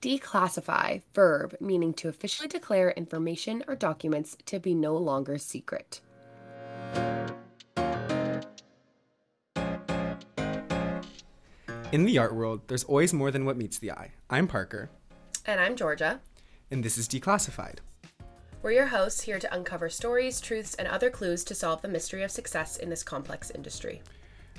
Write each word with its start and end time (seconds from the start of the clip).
Declassify, 0.00 1.02
verb, 1.14 1.54
meaning 1.60 1.92
to 1.94 2.08
officially 2.08 2.48
declare 2.48 2.90
information 2.92 3.62
or 3.68 3.74
documents 3.74 4.34
to 4.46 4.58
be 4.58 4.74
no 4.74 4.96
longer 4.96 5.36
secret. 5.36 6.00
In 11.92 12.04
the 12.04 12.18
art 12.18 12.34
world, 12.34 12.62
there's 12.68 12.84
always 12.84 13.12
more 13.12 13.30
than 13.30 13.44
what 13.44 13.58
meets 13.58 13.78
the 13.78 13.90
eye. 13.90 14.12
I'm 14.30 14.46
Parker. 14.46 14.88
And 15.44 15.60
I'm 15.60 15.76
Georgia. 15.76 16.20
And 16.70 16.82
this 16.82 16.96
is 16.96 17.06
Declassified. 17.06 17.78
We're 18.62 18.72
your 18.72 18.86
hosts 18.86 19.22
here 19.22 19.38
to 19.38 19.54
uncover 19.54 19.90
stories, 19.90 20.40
truths, 20.40 20.74
and 20.76 20.88
other 20.88 21.10
clues 21.10 21.44
to 21.44 21.54
solve 21.54 21.82
the 21.82 21.88
mystery 21.88 22.22
of 22.22 22.30
success 22.30 22.76
in 22.76 22.88
this 22.88 23.02
complex 23.02 23.50
industry. 23.50 24.02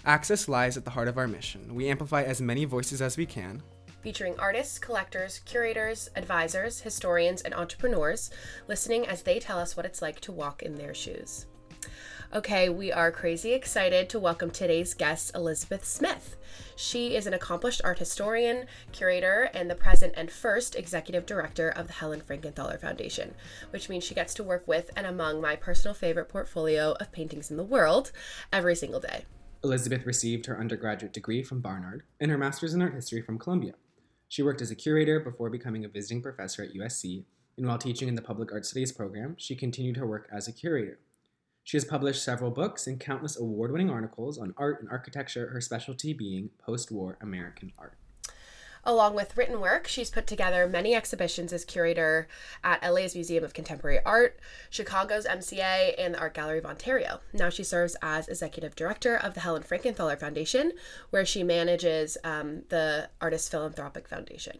Access 0.05 0.47
lies 0.47 0.77
at 0.77 0.85
the 0.85 0.91
heart 0.91 1.07
of 1.07 1.17
our 1.17 1.27
mission. 1.27 1.73
We 1.73 1.87
amplify 1.87 2.23
as 2.23 2.41
many 2.41 2.65
voices 2.65 3.01
as 3.01 3.17
we 3.17 3.25
can, 3.25 3.63
featuring 4.02 4.39
artists, 4.39 4.79
collectors, 4.79 5.39
curators, 5.45 6.09
advisors, 6.15 6.81
historians, 6.81 7.41
and 7.41 7.54
entrepreneurs, 7.54 8.29
listening 8.68 9.07
as 9.07 9.21
they 9.21 9.39
tell 9.39 9.60
us 9.60 9.77
what 9.77 9.86
it's 9.86 10.01
like 10.01 10.19
to 10.21 10.32
walk 10.32 10.61
in 10.64 10.75
their 10.75 10.93
shoes. 10.93 11.46
Okay, 12.33 12.69
we 12.69 12.93
are 12.93 13.11
crazy 13.11 13.51
excited 13.51 14.07
to 14.07 14.18
welcome 14.18 14.51
today's 14.51 14.93
guest, 14.93 15.36
Elizabeth 15.36 15.83
Smith. 15.83 16.37
She 16.77 17.18
is 17.18 17.27
an 17.27 17.33
accomplished 17.33 17.82
art 17.83 18.00
historian, 18.00 18.68
curator, 18.93 19.50
and 19.54 19.69
the 19.69 19.75
present 19.75 20.13
and 20.15 20.32
first 20.32 20.77
executive 20.77 21.25
director 21.25 21.68
of 21.68 21.88
the 21.88 21.93
Helen 21.93 22.21
Frankenthaler 22.21 22.79
Foundation, 22.79 23.36
which 23.71 23.89
means 23.89 24.05
she 24.05 24.15
gets 24.15 24.33
to 24.36 24.46
work 24.46 24.65
with 24.65 24.91
and 24.96 25.05
among 25.05 25.41
my 25.41 25.57
personal 25.57 25.93
favorite 25.93 26.29
portfolio 26.29 26.93
of 27.02 27.11
paintings 27.11 27.52
in 27.52 27.57
the 27.57 27.63
world 27.63 28.13
every 28.54 28.75
single 28.77 29.02
day. 29.02 29.25
Elizabeth 29.61 30.05
received 30.05 30.46
her 30.46 30.57
undergraduate 30.57 31.11
degree 31.11 31.43
from 31.43 31.60
Barnard 31.60 32.03
and 32.22 32.31
her 32.31 32.38
master's 32.38 32.73
in 32.73 32.81
art 32.81 32.94
history 32.94 33.22
from 33.22 33.38
Columbia. 33.38 33.73
She 34.31 34.44
worked 34.44 34.61
as 34.61 34.71
a 34.71 34.75
curator 34.75 35.19
before 35.19 35.49
becoming 35.49 35.83
a 35.83 35.89
visiting 35.89 36.21
professor 36.21 36.63
at 36.63 36.73
USC, 36.73 37.25
and 37.58 37.67
while 37.67 37.77
teaching 37.77 38.08
in 38.08 38.16
the 38.16 38.21
Public 38.21 38.53
Art 38.53 38.66
Studies 38.66 38.94
program, 38.94 39.35
she 39.38 39.57
continued 39.57 39.97
her 39.97 40.07
work 40.07 40.29
as 40.31 40.47
a 40.47 40.53
curator. 40.53 40.99
She 41.65 41.75
has 41.75 41.83
published 41.83 42.23
several 42.23 42.49
books 42.49 42.88
and 42.88 42.97
countless 42.97 43.38
award 43.38 43.73
winning 43.73 43.89
articles 43.89 44.38
on 44.38 44.53
art 44.55 44.79
and 44.79 44.89
architecture, 44.89 45.49
her 45.49 45.59
specialty 45.59 46.13
being 46.13 46.49
post 46.65 46.91
war 46.91 47.17
American 47.19 47.73
art. 47.77 47.97
Along 48.83 49.13
with 49.13 49.37
written 49.37 49.59
work, 49.59 49.87
she's 49.87 50.09
put 50.09 50.25
together 50.25 50.67
many 50.67 50.95
exhibitions 50.95 51.53
as 51.53 51.63
curator 51.63 52.27
at 52.63 52.81
LA's 52.81 53.13
Museum 53.13 53.43
of 53.43 53.53
Contemporary 53.53 53.99
Art, 54.05 54.39
Chicago's 54.71 55.27
MCA, 55.27 55.93
and 55.99 56.15
the 56.15 56.19
Art 56.19 56.33
Gallery 56.33 56.57
of 56.57 56.65
Ontario. 56.65 57.19
Now 57.31 57.49
she 57.49 57.63
serves 57.63 57.95
as 58.01 58.27
executive 58.27 58.75
director 58.75 59.15
of 59.15 59.35
the 59.35 59.41
Helen 59.41 59.61
Frankenthaler 59.61 60.19
Foundation, 60.19 60.71
where 61.11 61.25
she 61.25 61.43
manages 61.43 62.17
um, 62.23 62.63
the 62.69 63.09
Artist 63.21 63.51
Philanthropic 63.51 64.07
Foundation. 64.07 64.59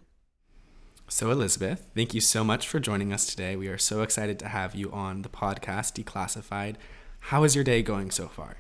So, 1.08 1.30
Elizabeth, 1.30 1.90
thank 1.94 2.14
you 2.14 2.22
so 2.22 2.44
much 2.44 2.68
for 2.68 2.80
joining 2.80 3.12
us 3.12 3.26
today. 3.26 3.56
We 3.56 3.68
are 3.68 3.78
so 3.78 4.02
excited 4.02 4.40
to 4.40 4.48
have 4.48 4.76
you 4.76 4.92
on 4.92 5.24
the 5.24 5.30
podcast, 5.30 6.02
Declassified. 6.02 6.76
How 7.20 7.44
is 7.44 7.54
your 7.54 7.66
day 7.66 7.82
going 7.82 8.12
so 8.12 8.28
far? 8.28 8.58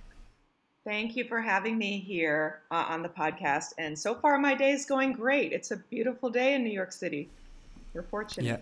Thank 0.84 1.16
you 1.16 1.26
for 1.26 1.40
having 1.42 1.78
me 1.78 2.00
here 2.00 2.62
uh, 2.72 2.86
on 2.90 3.04
the 3.04 3.10
podcast. 3.10 3.74
And 3.78 3.98
so 3.98 4.16
far, 4.16 4.40
my 4.40 4.56
day 4.56 4.72
is 4.72 4.86
going 4.86 5.14
great. 5.14 5.54
It's 5.54 5.70
a 5.70 5.78
beautiful 5.78 6.30
day 6.32 6.56
in 6.56 6.64
New 6.64 6.72
York 6.72 6.92
City. 6.92 7.30
You're 7.94 8.04
fortunate. 8.04 8.48
Yeah, 8.48 8.58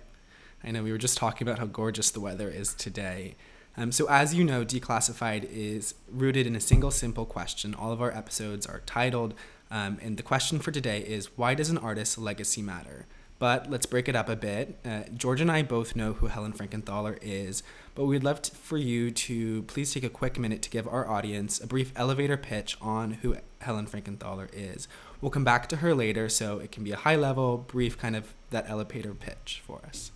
I 0.68 0.72
know. 0.72 0.84
We 0.84 0.92
were 0.92 0.98
just 0.98 1.18
talking 1.18 1.48
about 1.48 1.60
how 1.60 1.66
gorgeous 1.66 2.12
the 2.12 2.20
weather 2.20 2.50
is 2.50 2.74
today. 2.74 3.36
Um, 3.78 3.94
so, 3.94 4.10
as 4.10 4.34
you 4.34 4.44
know, 4.44 4.66
Declassified 4.66 5.48
is 5.50 5.94
rooted 6.12 6.46
in 6.46 6.58
a 6.58 6.60
single 6.60 6.92
simple 6.92 7.26
question. 7.26 7.74
All 7.74 7.94
of 7.94 8.02
our 8.02 8.12
episodes 8.12 8.66
are 8.66 8.82
titled, 8.86 9.34
um, 9.72 9.98
and 10.02 10.18
the 10.18 10.24
question 10.24 10.60
for 10.60 10.72
today 10.72 11.00
is 11.00 11.38
why 11.38 11.54
does 11.54 11.70
an 11.70 11.78
artist's 11.78 12.18
legacy 12.18 12.62
matter? 12.62 13.06
But 13.40 13.70
let's 13.70 13.86
break 13.86 14.10
it 14.10 14.16
up 14.16 14.28
a 14.28 14.36
bit. 14.36 14.78
Uh, 14.86 15.04
George 15.16 15.40
and 15.40 15.50
I 15.50 15.64
both 15.64 15.96
know 15.96 16.14
who 16.14 16.28
Helen 16.28 16.52
Frankenthaler 16.52 17.18
is, 17.22 17.64
but 17.96 18.06
we'd 18.06 18.24
love 18.24 18.42
to, 18.44 18.52
for 18.56 18.78
you 18.78 19.12
to 19.12 19.64
please 19.64 19.94
take 19.94 20.04
a 20.04 20.10
quick 20.10 20.38
minute 20.38 20.62
to 20.64 20.70
give 20.70 20.88
our 20.88 21.08
audience 21.08 21.62
a 21.62 21.68
brief 21.68 21.94
elevator 21.96 22.36
pitch 22.36 22.78
on 22.82 23.12
who 23.12 23.38
Helen 23.60 23.88
Frankenthaler 23.88 24.50
is. 24.52 24.90
We'll 25.22 25.32
come 25.32 25.46
back 25.46 25.68
to 25.70 25.78
her 25.78 25.96
later, 25.96 26.28
so 26.28 26.60
it 26.60 26.72
can 26.74 26.84
be 26.84 26.92
a 26.92 26.98
high 26.98 27.16
level, 27.16 27.58
brief 27.58 27.98
kind 27.98 28.16
of 28.18 28.34
that 28.50 28.70
elevator 28.70 29.14
pitch 29.14 29.64
for 29.66 29.82
us. 29.88 30.12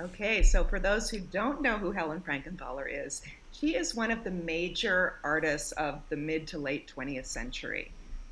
Okay, 0.00 0.42
so 0.42 0.64
for 0.64 0.78
those 0.78 1.10
who 1.10 1.18
don't 1.18 1.60
know 1.60 1.76
who 1.76 1.90
Helen 1.90 2.20
Frankenthaler 2.20 2.86
is, 2.88 3.20
she 3.52 3.74
is 3.74 3.94
one 3.94 4.10
of 4.10 4.22
the 4.24 4.30
major 4.30 5.16
artists 5.24 5.72
of 5.72 6.00
the 6.08 6.16
mid 6.16 6.46
to 6.48 6.58
late 6.58 6.90
20th 6.96 7.26
century. 7.26 7.90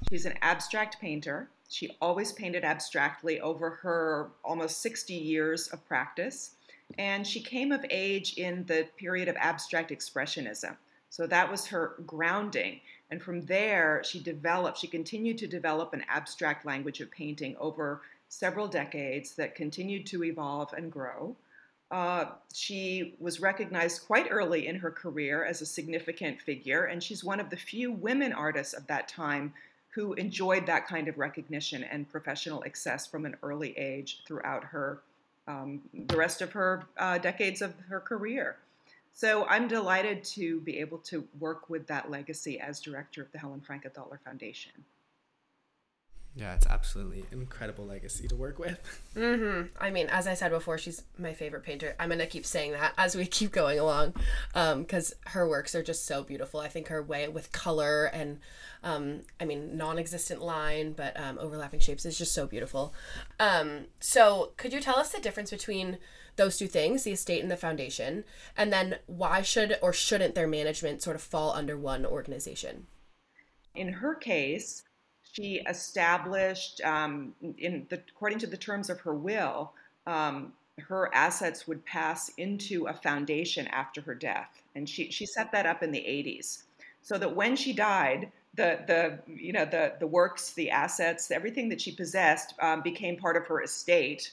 She's 0.08 0.26
an 0.26 0.34
abstract 0.42 1.00
painter. 1.00 1.48
She 1.68 1.96
always 2.00 2.32
painted 2.32 2.64
abstractly 2.64 3.40
over 3.40 3.70
her 3.70 4.30
almost 4.44 4.82
60 4.82 5.14
years 5.14 5.68
of 5.68 5.86
practice. 5.86 6.52
And 6.98 7.26
she 7.26 7.40
came 7.40 7.72
of 7.72 7.84
age 7.90 8.34
in 8.34 8.64
the 8.66 8.88
period 8.96 9.28
of 9.28 9.36
abstract 9.36 9.90
expressionism. 9.90 10.76
So 11.10 11.26
that 11.26 11.50
was 11.50 11.66
her 11.66 11.96
grounding. 12.06 12.80
And 13.10 13.22
from 13.22 13.42
there, 13.42 14.02
she 14.04 14.20
developed, 14.20 14.78
she 14.78 14.86
continued 14.86 15.38
to 15.38 15.46
develop 15.46 15.92
an 15.92 16.04
abstract 16.08 16.66
language 16.66 17.00
of 17.00 17.10
painting 17.10 17.56
over 17.58 18.02
several 18.28 18.66
decades 18.66 19.34
that 19.36 19.54
continued 19.54 20.06
to 20.06 20.24
evolve 20.24 20.72
and 20.72 20.90
grow. 20.90 21.36
Uh, 21.90 22.24
she 22.52 23.14
was 23.20 23.40
recognized 23.40 24.06
quite 24.06 24.26
early 24.30 24.66
in 24.66 24.74
her 24.76 24.90
career 24.90 25.44
as 25.44 25.62
a 25.62 25.66
significant 25.66 26.40
figure, 26.40 26.84
and 26.86 27.00
she's 27.00 27.22
one 27.22 27.38
of 27.38 27.48
the 27.48 27.56
few 27.56 27.92
women 27.92 28.32
artists 28.32 28.74
of 28.74 28.86
that 28.88 29.06
time 29.06 29.54
who 29.96 30.12
enjoyed 30.12 30.66
that 30.66 30.86
kind 30.86 31.08
of 31.08 31.16
recognition 31.16 31.82
and 31.82 32.06
professional 32.10 32.62
access 32.66 33.06
from 33.06 33.24
an 33.24 33.34
early 33.42 33.76
age 33.78 34.20
throughout 34.26 34.62
her 34.62 35.00
um, 35.48 35.80
the 36.08 36.16
rest 36.18 36.42
of 36.42 36.52
her 36.52 36.84
uh, 36.98 37.16
decades 37.16 37.62
of 37.62 37.72
her 37.88 38.00
career. 38.00 38.56
So 39.14 39.46
I'm 39.46 39.66
delighted 39.66 40.22
to 40.24 40.60
be 40.60 40.78
able 40.80 40.98
to 40.98 41.24
work 41.38 41.70
with 41.70 41.86
that 41.86 42.10
legacy 42.10 42.60
as 42.60 42.78
director 42.78 43.22
of 43.22 43.32
the 43.32 43.38
Helen 43.38 43.62
Frankenthaler 43.66 44.18
Foundation. 44.22 44.72
Yeah, 46.38 46.54
it's 46.54 46.66
absolutely 46.66 47.24
incredible 47.32 47.86
legacy 47.86 48.28
to 48.28 48.36
work 48.36 48.58
with. 48.58 48.78
Mm-hmm. 49.16 49.68
I 49.80 49.88
mean, 49.88 50.08
as 50.08 50.26
I 50.26 50.34
said 50.34 50.50
before, 50.50 50.76
she's 50.76 51.02
my 51.18 51.32
favorite 51.32 51.62
painter. 51.62 51.96
I'm 51.98 52.10
gonna 52.10 52.26
keep 52.26 52.44
saying 52.44 52.72
that 52.72 52.92
as 52.98 53.16
we 53.16 53.24
keep 53.38 53.50
going 53.50 53.78
along, 53.78 54.12
because 54.52 55.12
um, 55.12 55.32
her 55.32 55.48
works 55.48 55.74
are 55.74 55.82
just 55.82 56.04
so 56.04 56.22
beautiful. 56.22 56.60
I 56.60 56.68
think 56.68 56.88
her 56.88 57.02
way 57.02 57.26
with 57.26 57.50
color 57.50 58.04
and, 58.04 58.40
um, 58.84 59.22
I 59.40 59.46
mean, 59.46 59.78
non-existent 59.78 60.42
line 60.42 60.92
but 60.92 61.18
um, 61.18 61.38
overlapping 61.40 61.80
shapes 61.80 62.04
is 62.04 62.18
just 62.18 62.34
so 62.34 62.46
beautiful. 62.46 62.92
Um, 63.40 63.86
so, 64.00 64.52
could 64.58 64.74
you 64.74 64.80
tell 64.80 64.98
us 64.98 65.12
the 65.12 65.20
difference 65.20 65.50
between 65.50 65.96
those 66.36 66.58
two 66.58 66.68
things, 66.68 67.04
the 67.04 67.12
estate 67.12 67.40
and 67.40 67.50
the 67.50 67.56
foundation, 67.56 68.22
and 68.54 68.70
then 68.70 68.98
why 69.06 69.40
should 69.40 69.78
or 69.80 69.94
shouldn't 69.94 70.34
their 70.34 70.46
management 70.46 71.00
sort 71.00 71.16
of 71.16 71.22
fall 71.22 71.52
under 71.52 71.78
one 71.78 72.04
organization? 72.04 72.86
In 73.74 73.94
her 73.94 74.14
case, 74.14 74.82
she 75.36 75.60
established, 75.68 76.80
um, 76.82 77.34
in 77.58 77.86
the, 77.90 78.00
according 78.08 78.38
to 78.38 78.46
the 78.46 78.56
terms 78.56 78.88
of 78.88 79.00
her 79.00 79.14
will, 79.14 79.72
um, 80.06 80.52
her 80.78 81.14
assets 81.14 81.66
would 81.66 81.84
pass 81.84 82.30
into 82.36 82.86
a 82.86 82.94
foundation 82.94 83.66
after 83.68 84.00
her 84.00 84.14
death, 84.14 84.62
and 84.74 84.88
she 84.88 85.10
she 85.10 85.26
set 85.26 85.50
that 85.52 85.66
up 85.66 85.82
in 85.82 85.90
the 85.90 86.00
80s, 86.00 86.64
so 87.02 87.18
that 87.18 87.34
when 87.34 87.56
she 87.56 87.72
died, 87.72 88.30
the 88.54 88.80
the 88.86 89.18
you 89.32 89.52
know 89.52 89.64
the 89.64 89.94
the 90.00 90.06
works, 90.06 90.52
the 90.52 90.70
assets, 90.70 91.30
everything 91.30 91.68
that 91.68 91.80
she 91.80 91.92
possessed 91.92 92.54
um, 92.60 92.82
became 92.82 93.16
part 93.16 93.36
of 93.36 93.46
her 93.46 93.62
estate, 93.62 94.32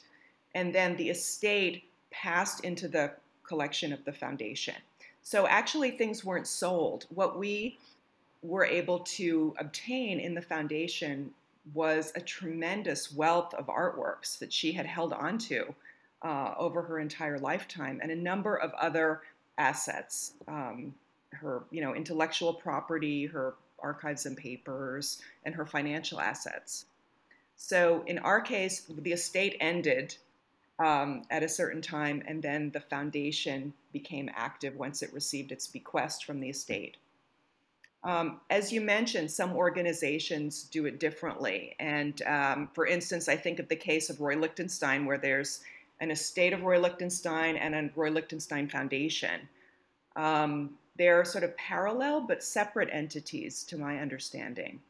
and 0.56 0.74
then 0.74 0.96
the 0.98 1.10
estate 1.10 1.84
passed 2.12 2.64
into 2.64 2.88
the 2.88 3.12
collection 3.44 3.92
of 3.94 4.04
the 4.06 4.14
foundation. 4.14 4.76
So 5.22 5.48
actually, 5.48 5.92
things 5.92 6.26
weren't 6.26 6.48
sold. 6.48 7.06
What 7.10 7.40
we 7.40 7.78
were 8.44 8.66
able 8.66 9.00
to 9.00 9.56
obtain 9.58 10.20
in 10.20 10.36
the 10.36 10.42
foundation 10.42 11.32
was 11.74 12.12
a 12.16 12.22
tremendous 12.22 13.12
wealth 13.12 13.54
of 13.54 13.68
artworks 13.68 14.38
that 14.40 14.52
she 14.52 14.74
had 14.74 14.86
held 14.86 15.14
onto 15.14 15.74
uh, 16.22 16.54
over 16.58 16.82
her 16.82 17.00
entire 17.00 17.40
lifetime, 17.40 18.00
and 18.02 18.12
a 18.12 18.16
number 18.16 18.56
of 18.56 18.74
other 18.74 19.22
assets, 19.58 20.34
um, 20.48 20.94
her 21.32 21.64
you 21.72 21.82
know 21.82 21.96
intellectual 21.96 22.54
property, 22.54 23.26
her 23.26 23.56
archives 23.80 24.26
and 24.26 24.38
papers, 24.38 25.22
and 25.46 25.56
her 25.56 25.66
financial 25.66 26.20
assets. 26.20 26.86
So 27.56 28.04
in 28.08 28.20
our 28.20 28.42
case, 28.42 28.82
the 28.90 29.12
estate 29.12 29.56
ended 29.60 30.16
um, 30.80 31.24
at 31.30 31.44
a 31.44 31.50
certain 31.50 31.82
time, 31.82 32.24
and 32.28 32.42
then 32.42 32.72
the 32.72 32.80
foundation 32.80 33.74
became 33.92 34.30
active 34.34 34.76
once 34.76 35.02
it 35.02 35.14
received 35.14 35.52
its 35.52 35.68
bequest 35.68 36.26
from 36.26 36.40
the 36.40 36.50
estate. 36.50 36.98
Um, 38.04 38.42
as 38.50 38.72
you 38.72 38.82
mentioned, 38.82 39.32
some 39.32 39.56
organizations 39.56 40.64
do 40.64 40.86
it 40.86 41.00
differently. 41.00 41.76
And 41.80 42.22
um, 42.24 42.70
for 42.74 42.86
instance, 42.86 43.30
I 43.30 43.38
think 43.38 43.60
of 43.60 43.70
the 43.70 43.76
case 43.76 44.10
of 44.10 44.20
Roy 44.20 44.36
Lichtenstein, 44.36 45.06
where 45.06 45.18
there's 45.18 45.62
an 46.02 46.12
estate 46.12 46.52
of 46.52 46.64
Roy 46.64 46.80
Lichtenstein 46.80 47.56
and 47.56 47.74
a 47.74 47.90
Roy 47.96 48.10
Lichtenstein 48.10 48.68
Foundation. 48.68 49.48
Um, 50.18 50.72
they're 50.98 51.24
sort 51.24 51.44
of 51.44 51.56
parallel 51.56 52.22
but 52.22 52.44
separate 52.44 52.90
entities, 52.92 53.64
to 53.64 53.78
my 53.78 54.00
understanding. 54.00 54.82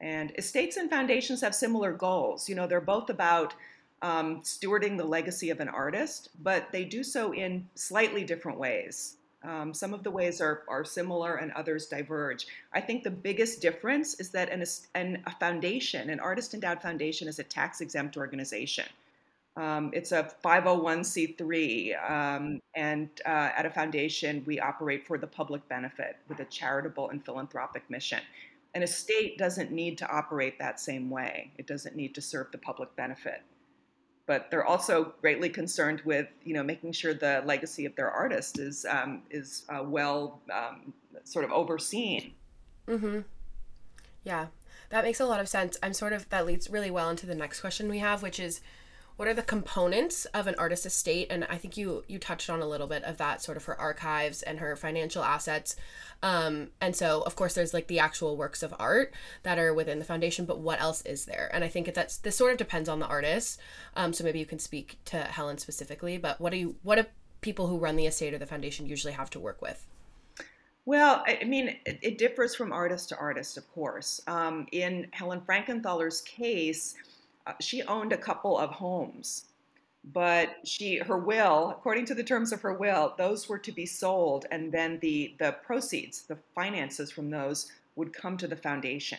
And 0.00 0.32
estates 0.36 0.76
and 0.76 0.90
foundations 0.90 1.40
have 1.40 1.54
similar 1.54 1.92
goals. 1.92 2.48
You 2.48 2.54
know, 2.54 2.66
they're 2.66 2.80
both 2.82 3.08
about 3.08 3.54
um, 4.02 4.42
stewarding 4.42 4.98
the 4.98 5.04
legacy 5.04 5.48
of 5.48 5.60
an 5.60 5.68
artist, 5.68 6.28
but 6.42 6.70
they 6.70 6.84
do 6.84 7.02
so 7.02 7.32
in 7.32 7.66
slightly 7.74 8.24
different 8.24 8.58
ways. 8.58 9.15
Um, 9.46 9.72
some 9.72 9.94
of 9.94 10.02
the 10.02 10.10
ways 10.10 10.40
are, 10.40 10.64
are 10.68 10.84
similar 10.84 11.36
and 11.36 11.52
others 11.52 11.86
diverge. 11.86 12.46
I 12.72 12.80
think 12.80 13.04
the 13.04 13.10
biggest 13.10 13.62
difference 13.62 14.14
is 14.14 14.30
that 14.30 14.50
an, 14.50 14.64
an, 14.94 15.22
a 15.26 15.30
foundation, 15.30 16.10
an 16.10 16.18
artist 16.18 16.52
endowed 16.52 16.82
foundation, 16.82 17.28
is 17.28 17.38
a 17.38 17.44
tax 17.44 17.80
exempt 17.80 18.16
organization. 18.16 18.86
Um, 19.56 19.90
it's 19.94 20.12
a 20.12 20.30
501c3, 20.44 22.10
um, 22.10 22.60
and 22.74 23.08
uh, 23.24 23.50
at 23.56 23.64
a 23.64 23.70
foundation, 23.70 24.42
we 24.46 24.60
operate 24.60 25.06
for 25.06 25.16
the 25.16 25.26
public 25.26 25.66
benefit 25.68 26.16
with 26.28 26.40
a 26.40 26.44
charitable 26.46 27.08
and 27.08 27.24
philanthropic 27.24 27.88
mission. 27.88 28.20
An 28.74 28.82
estate 28.82 29.38
doesn't 29.38 29.70
need 29.70 29.96
to 29.98 30.10
operate 30.10 30.58
that 30.58 30.78
same 30.78 31.08
way. 31.08 31.52
It 31.56 31.66
doesn't 31.66 31.96
need 31.96 32.14
to 32.16 32.20
serve 32.20 32.52
the 32.52 32.58
public 32.58 32.94
benefit. 32.96 33.40
But 34.26 34.50
they're 34.50 34.64
also 34.64 35.14
greatly 35.20 35.48
concerned 35.48 36.02
with, 36.04 36.26
you 36.44 36.52
know, 36.52 36.62
making 36.62 36.92
sure 36.92 37.14
the 37.14 37.42
legacy 37.46 37.86
of 37.86 37.94
their 37.94 38.10
artist 38.10 38.58
is 38.58 38.84
um, 38.84 39.22
is 39.30 39.64
uh, 39.68 39.84
well 39.84 40.40
um, 40.52 40.92
sort 41.24 41.44
of 41.44 41.52
overseen. 41.52 42.34
Mm-hmm. 42.88 43.20
Yeah, 44.24 44.46
that 44.90 45.04
makes 45.04 45.20
a 45.20 45.26
lot 45.26 45.40
of 45.40 45.48
sense. 45.48 45.78
I'm 45.82 45.94
sort 45.94 46.12
of 46.12 46.28
that 46.30 46.44
leads 46.44 46.68
really 46.68 46.90
well 46.90 47.08
into 47.08 47.26
the 47.26 47.34
next 47.34 47.60
question 47.60 47.88
we 47.88 47.98
have, 47.98 48.22
which 48.22 48.40
is 48.40 48.60
what 49.16 49.28
are 49.28 49.34
the 49.34 49.42
components 49.42 50.24
of 50.26 50.46
an 50.46 50.54
artist 50.58 50.86
estate? 50.86 51.28
And 51.30 51.44
i 51.50 51.56
think 51.56 51.76
you 51.76 52.04
you 52.08 52.18
touched 52.18 52.50
on 52.50 52.60
a 52.60 52.66
little 52.66 52.86
bit 52.86 53.02
of 53.04 53.18
that 53.18 53.42
sort 53.42 53.56
of 53.56 53.64
her 53.64 53.78
archives 53.80 54.42
and 54.42 54.58
her 54.58 54.76
financial 54.76 55.22
assets. 55.22 55.76
Um, 56.22 56.68
and 56.80 56.94
so 56.94 57.22
of 57.22 57.36
course 57.36 57.54
there's 57.54 57.74
like 57.74 57.88
the 57.88 57.98
actual 57.98 58.36
works 58.36 58.62
of 58.62 58.74
art 58.78 59.12
that 59.42 59.58
are 59.58 59.74
within 59.74 59.98
the 59.98 60.04
foundation 60.04 60.44
but 60.44 60.58
what 60.58 60.80
else 60.80 61.02
is 61.02 61.24
there? 61.24 61.50
And 61.52 61.64
i 61.64 61.68
think 61.68 61.92
that's 61.94 62.18
this 62.18 62.36
sort 62.36 62.52
of 62.52 62.58
depends 62.58 62.88
on 62.88 63.00
the 63.00 63.06
artist. 63.06 63.60
Um, 63.94 64.12
so 64.12 64.24
maybe 64.24 64.38
you 64.38 64.46
can 64.46 64.58
speak 64.58 64.98
to 65.06 65.18
helen 65.18 65.58
specifically 65.58 66.18
but 66.18 66.40
what 66.40 66.52
do 66.52 66.58
you 66.58 66.76
what 66.82 66.96
do 66.96 67.04
people 67.40 67.68
who 67.68 67.78
run 67.78 67.96
the 67.96 68.06
estate 68.06 68.34
or 68.34 68.38
the 68.38 68.46
foundation 68.46 68.86
usually 68.86 69.12
have 69.12 69.30
to 69.30 69.40
work 69.40 69.62
with? 69.62 69.86
Well, 70.84 71.24
I 71.26 71.44
mean, 71.44 71.76
it, 71.84 72.16
differs 72.16 72.54
from 72.54 72.72
artist 72.72 73.08
to 73.08 73.16
artist, 73.16 73.58
of 73.58 73.68
course. 73.72 74.20
Um, 74.28 74.68
in 74.70 75.08
Helen 75.10 75.40
Frankenthaler's 75.40 76.20
case, 76.20 76.94
she 77.60 77.82
owned 77.82 78.12
a 78.12 78.18
couple 78.18 78.58
of 78.58 78.70
homes 78.70 79.46
but 80.12 80.56
she 80.64 80.98
her 80.98 81.18
will 81.18 81.70
according 81.70 82.06
to 82.06 82.14
the 82.14 82.22
terms 82.22 82.52
of 82.52 82.60
her 82.60 82.74
will 82.74 83.14
those 83.18 83.48
were 83.48 83.58
to 83.58 83.72
be 83.72 83.84
sold 83.84 84.46
and 84.52 84.70
then 84.70 84.98
the 85.00 85.34
the 85.38 85.52
proceeds 85.64 86.22
the 86.22 86.38
finances 86.54 87.10
from 87.10 87.28
those 87.30 87.72
would 87.96 88.12
come 88.12 88.36
to 88.36 88.46
the 88.46 88.56
foundation. 88.56 89.18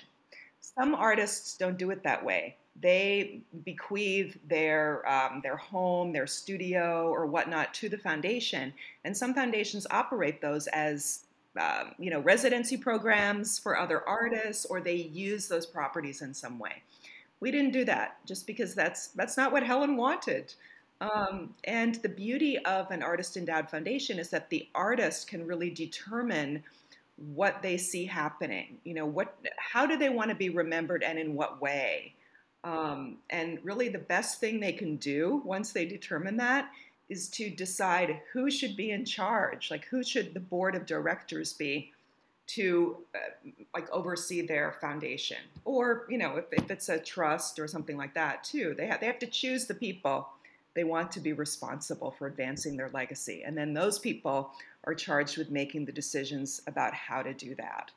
Some 0.62 0.96
artists 0.96 1.58
don't 1.58 1.78
do 1.78 1.90
it 1.90 2.04
that 2.04 2.24
way. 2.24 2.56
They 2.80 3.42
bequeath 3.66 4.38
their 4.48 5.08
um, 5.10 5.42
their 5.42 5.58
home 5.58 6.14
their 6.14 6.28
studio 6.28 7.10
or 7.10 7.26
whatnot 7.26 7.74
to 7.76 7.90
the 7.90 7.98
foundation 7.98 8.72
and 9.04 9.18
some 9.18 9.34
foundations 9.34 9.88
operate 9.90 10.42
those 10.42 10.68
as 10.68 11.24
um, 11.60 11.94
you 11.98 12.12
know 12.12 12.20
residency 12.20 12.78
programs 12.78 13.58
for 13.58 13.80
other 13.80 14.08
artists 14.08 14.64
or 14.66 14.80
they 14.80 14.94
use 14.94 15.48
those 15.48 15.66
properties 15.66 16.22
in 16.22 16.36
some 16.36 16.60
way 16.60 16.84
we 17.40 17.52
didn't 17.52 17.72
do 17.72 17.86
that 17.86 18.18
just 18.26 18.48
because 18.48 18.74
that's 18.74 19.10
that's 19.10 19.38
not 19.38 19.52
what 19.52 19.64
Helen 19.64 19.98
wanted. 19.98 20.54
Um, 21.00 21.54
and 21.66 21.96
the 21.96 22.10
beauty 22.10 22.58
of 22.66 22.90
an 22.90 23.04
artist 23.04 23.38
endowed 23.38 23.70
foundation 23.70 24.18
is 24.18 24.30
that 24.32 24.50
the 24.50 24.68
artist 24.74 25.28
can 25.28 25.46
really 25.46 25.70
determine 25.70 26.64
what 27.18 27.62
they 27.62 27.78
see 27.78 28.06
happening. 28.06 28.78
You 28.84 28.96
know, 28.96 29.06
what 29.06 29.36
how 29.58 29.86
do 29.86 29.98
they 29.98 30.10
want 30.10 30.30
to 30.30 30.36
be 30.36 30.50
remembered 30.50 31.04
and 31.04 31.20
in 31.20 31.36
what 31.36 31.62
way? 31.62 32.14
Um, 32.64 33.18
and 33.30 33.60
really, 33.64 33.90
the 33.90 34.00
best 34.00 34.40
thing 34.40 34.60
they 34.60 34.74
can 34.74 34.98
do 34.98 35.42
once 35.46 35.72
they 35.72 35.86
determine 35.86 36.38
that 36.38 36.72
is 37.10 37.30
to 37.30 37.50
decide 37.50 38.22
who 38.34 38.52
should 38.52 38.76
be 38.76 38.92
in 38.92 39.06
charge. 39.06 39.72
Like, 39.72 39.86
who 39.86 40.04
should 40.04 40.34
the 40.34 40.40
board 40.40 40.76
of 40.76 40.86
directors 40.86 41.54
be? 41.54 41.94
To 42.48 42.98
uh, 43.14 43.50
like 43.74 43.90
oversee 43.92 44.46
their 44.46 44.74
foundation. 44.80 45.38
Or 45.66 46.06
you 46.10 46.18
know 46.18 46.38
if, 46.38 46.46
if 46.52 46.72
it's 46.72 46.90
a 46.90 47.00
trust 47.00 47.60
or 47.60 47.68
something 47.68 47.98
like 47.98 48.14
that 48.16 48.44
too 48.44 48.74
they 48.78 48.88
have, 48.88 49.00
they 49.00 49.06
have 49.06 49.20
to 49.20 49.28
choose 49.28 49.66
the 49.66 49.74
people 49.74 50.30
they 50.74 50.84
want 50.84 51.12
to 51.12 51.20
be 51.20 51.34
responsible 51.34 52.12
for 52.12 52.28
advancing 52.28 52.78
their 52.78 52.90
legacy. 52.94 53.42
And 53.44 53.58
then 53.58 53.74
those 53.74 53.98
people 53.98 54.52
are 54.84 54.94
charged 54.94 55.38
with 55.38 55.50
making 55.50 55.86
the 55.86 55.92
decisions 55.92 56.62
about 56.68 56.94
how 56.94 57.24
to 57.24 57.34
do 57.34 57.56
that. 57.56 57.92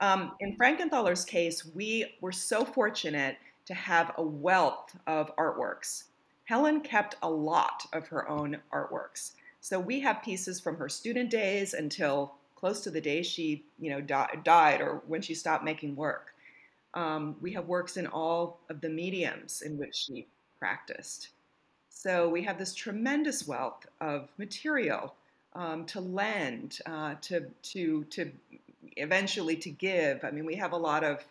Um, 0.00 0.32
in 0.40 0.56
frankenthaler's 0.56 1.24
case 1.24 1.64
we 1.74 2.06
were 2.20 2.32
so 2.32 2.64
fortunate 2.64 3.36
to 3.66 3.74
have 3.74 4.12
a 4.18 4.22
wealth 4.22 4.96
of 5.06 5.34
artworks. 5.36 6.04
Helen 6.44 6.80
kept 6.80 7.16
a 7.22 7.30
lot 7.30 7.86
of 7.92 8.06
her 8.08 8.28
own 8.28 8.58
artworks. 8.72 9.32
So 9.60 9.80
we 9.80 9.98
have 10.00 10.22
pieces 10.22 10.60
from 10.60 10.76
her 10.76 10.90
student 10.90 11.30
days 11.30 11.72
until 11.72 12.34
close 12.56 12.80
to 12.82 12.90
the 12.90 13.00
day 13.00 13.22
she, 13.22 13.64
you 13.78 13.90
know, 13.90 14.00
di- 14.00 14.40
died 14.42 14.80
or 14.80 15.02
when 15.06 15.22
she 15.22 15.34
stopped 15.34 15.64
making 15.64 15.96
work. 15.96 16.34
Um, 16.94 17.36
we 17.40 17.52
have 17.52 17.66
works 17.66 17.96
in 17.96 18.06
all 18.06 18.60
of 18.70 18.80
the 18.80 18.88
mediums 18.88 19.62
in 19.62 19.76
which 19.78 19.94
she 19.94 20.26
practiced. 20.58 21.30
So 21.88 22.28
we 22.28 22.42
have 22.42 22.58
this 22.58 22.74
tremendous 22.74 23.46
wealth 23.46 23.86
of 24.00 24.28
material 24.38 25.14
um, 25.54 25.84
to 25.86 26.00
lend, 26.00 26.78
uh, 26.86 27.14
to 27.22 27.46
to 27.62 28.04
to 28.04 28.30
eventually 28.96 29.56
to 29.56 29.70
give. 29.70 30.24
I 30.24 30.30
mean, 30.30 30.44
we 30.44 30.56
have 30.56 30.72
a 30.72 30.76
lot 30.76 31.04
of 31.04 31.24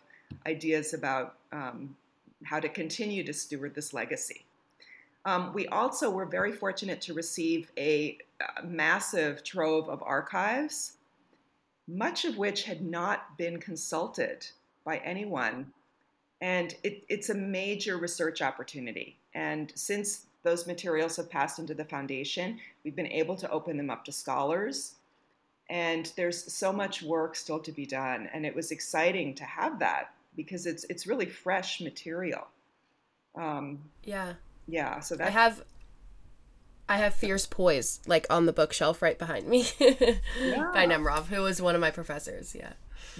ideas 0.46 0.94
about 0.94 1.36
um, 1.52 1.96
how 2.44 2.60
to 2.60 2.68
continue 2.68 3.24
to 3.24 3.32
steward 3.32 3.74
this 3.74 3.94
legacy. 3.94 4.44
Um, 5.26 5.52
we 5.54 5.66
also 5.68 6.10
were 6.10 6.26
very 6.26 6.52
fortunate 6.52 7.00
to 7.02 7.14
receive 7.14 7.70
a, 7.78 8.18
a 8.58 8.66
massive 8.66 9.42
trove 9.42 9.88
of 9.88 10.02
archives 10.02 10.94
much 11.86 12.24
of 12.24 12.38
which 12.38 12.64
had 12.64 12.82
not 12.82 13.36
been 13.36 13.60
consulted 13.60 14.46
by 14.84 14.98
anyone. 14.98 15.72
And 16.40 16.74
it, 16.82 17.04
it's 17.08 17.30
a 17.30 17.34
major 17.34 17.96
research 17.96 18.42
opportunity. 18.42 19.16
And 19.34 19.72
since 19.74 20.26
those 20.42 20.66
materials 20.66 21.16
have 21.16 21.30
passed 21.30 21.58
into 21.58 21.74
the 21.74 21.84
foundation, 21.84 22.58
we've 22.84 22.96
been 22.96 23.06
able 23.06 23.36
to 23.36 23.50
open 23.50 23.76
them 23.76 23.90
up 23.90 24.04
to 24.04 24.12
scholars. 24.12 24.94
And 25.70 26.12
there's 26.16 26.52
so 26.52 26.72
much 26.72 27.02
work 27.02 27.34
still 27.36 27.60
to 27.60 27.72
be 27.72 27.86
done. 27.86 28.28
And 28.32 28.44
it 28.44 28.54
was 28.54 28.70
exciting 28.70 29.34
to 29.36 29.44
have 29.44 29.78
that 29.78 30.12
because 30.36 30.66
it's 30.66 30.84
it's 30.84 31.06
really 31.06 31.26
fresh 31.26 31.80
material. 31.80 32.46
Um, 33.34 33.78
yeah. 34.02 34.34
Yeah. 34.68 35.00
So 35.00 35.16
that 35.16 35.28
I 35.28 35.30
have 35.30 35.64
I 36.94 36.98
have 36.98 37.14
Fierce 37.14 37.44
Poise 37.44 37.98
like 38.06 38.24
on 38.30 38.46
the 38.46 38.52
bookshelf 38.52 39.02
right 39.02 39.18
behind 39.18 39.48
me 39.48 39.66
yeah. 39.80 40.70
by 40.72 40.86
Nemerov, 40.86 41.26
who 41.26 41.42
was 41.42 41.60
one 41.60 41.74
of 41.74 41.80
my 41.80 41.90
professors. 41.90 42.54
Yeah. 42.54 42.74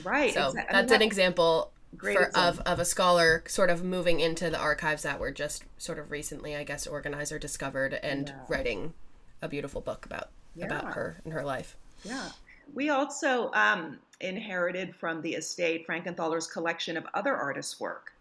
Right. 0.05 0.33
So 0.33 0.51
exactly. 0.51 0.73
that's 0.73 0.93
an 0.93 1.03
example 1.03 1.73
for, 1.99 2.31
of, 2.37 2.61
of 2.61 2.79
a 2.79 2.85
scholar 2.85 3.43
sort 3.49 3.71
of 3.71 3.83
moving 3.83 4.21
into 4.21 4.49
the 4.49 4.59
archives 4.59 5.03
that 5.03 5.19
were 5.19 5.33
just 5.33 5.65
sort 5.77 5.99
of 5.99 6.13
recently, 6.13 6.55
I 6.55 6.63
guess, 6.63 6.87
organized 6.87 7.33
or 7.33 7.41
discovered 7.41 7.95
and 7.95 8.29
yeah. 8.29 8.35
writing 8.49 8.95
a 9.43 9.49
beautiful 9.49 9.81
book 9.81 10.07
about 10.07 10.29
yeah. 10.55 10.67
about 10.67 10.95
her 10.95 11.21
and 11.25 11.33
her 11.33 11.43
life. 11.43 11.77
Yeah. 12.05 12.29
We 12.73 12.91
also 12.91 13.51
um, 13.55 13.99
inherited 14.21 14.95
from 14.95 15.21
the 15.21 15.35
estate 15.35 15.85
Frankenthaler's 15.85 16.47
collection 16.47 16.97
of 16.97 17.05
other 17.13 17.35
artists' 17.35 17.81
work. 17.81 18.13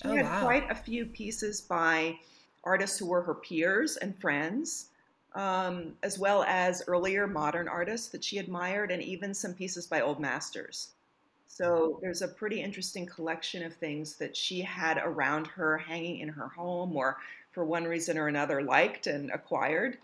She 0.00 0.08
oh, 0.08 0.16
had 0.16 0.24
wow. 0.24 0.44
quite 0.44 0.70
a 0.70 0.74
few 0.74 1.04
pieces 1.04 1.60
by 1.60 2.18
artists 2.64 2.98
who 2.98 3.06
were 3.06 3.22
her 3.22 3.34
peers 3.34 3.96
and 3.96 4.18
friends, 4.20 4.88
um, 5.34 5.94
as 6.02 6.18
well 6.18 6.44
as 6.44 6.82
earlier 6.86 7.26
modern 7.26 7.68
artists 7.68 8.08
that 8.08 8.24
she 8.24 8.38
admired, 8.38 8.90
and 8.90 9.02
even 9.02 9.34
some 9.34 9.54
pieces 9.54 9.86
by 9.86 10.00
old 10.00 10.20
masters. 10.20 10.90
So 11.46 11.98
there's 12.02 12.22
a 12.22 12.28
pretty 12.28 12.62
interesting 12.62 13.06
collection 13.06 13.64
of 13.64 13.74
things 13.74 14.16
that 14.16 14.36
she 14.36 14.60
had 14.60 14.98
around 14.98 15.46
her, 15.48 15.78
hanging 15.78 16.20
in 16.20 16.28
her 16.28 16.48
home, 16.48 16.94
or 16.94 17.18
for 17.52 17.64
one 17.64 17.84
reason 17.84 18.16
or 18.18 18.28
another 18.28 18.62
liked 18.62 19.06
and 19.06 19.30
acquired. 19.30 19.98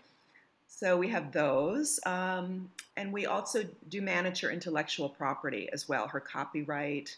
So 0.67 0.97
we 0.97 1.07
have 1.09 1.31
those, 1.31 1.99
um, 2.05 2.69
and 2.97 3.13
we 3.13 3.27
also 3.27 3.63
do 3.87 4.01
manage 4.01 4.41
her 4.41 4.49
intellectual 4.49 5.07
property 5.07 5.69
as 5.71 5.87
well, 5.87 6.07
her 6.07 6.19
copyright. 6.19 7.15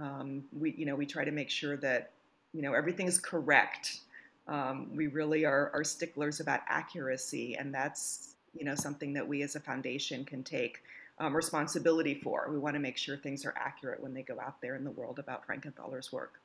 Um, 0.00 0.44
we, 0.58 0.72
you 0.72 0.86
know, 0.86 0.94
we 0.94 1.04
try 1.04 1.24
to 1.24 1.30
make 1.30 1.50
sure 1.50 1.76
that 1.78 2.12
you 2.54 2.62
know 2.62 2.72
everything 2.72 3.06
is 3.06 3.18
correct 3.18 4.00
um, 4.46 4.90
we 4.94 5.06
really 5.06 5.44
are, 5.44 5.70
are 5.72 5.84
sticklers 5.84 6.40
about 6.40 6.60
accuracy, 6.68 7.56
and 7.56 7.74
that's 7.74 8.34
you 8.52 8.64
know 8.64 8.74
something 8.74 9.12
that 9.14 9.26
we 9.26 9.42
as 9.42 9.56
a 9.56 9.60
foundation 9.60 10.24
can 10.24 10.42
take 10.42 10.82
um, 11.18 11.34
responsibility 11.34 12.14
for. 12.14 12.48
We 12.50 12.58
want 12.58 12.74
to 12.74 12.80
make 12.80 12.96
sure 12.96 13.16
things 13.16 13.44
are 13.44 13.54
accurate 13.56 14.02
when 14.02 14.14
they 14.14 14.22
go 14.22 14.38
out 14.40 14.60
there 14.60 14.76
in 14.76 14.84
the 14.84 14.90
world 14.90 15.18
about 15.18 15.46
Frankenthaler's 15.46 16.12
work. 16.12 16.40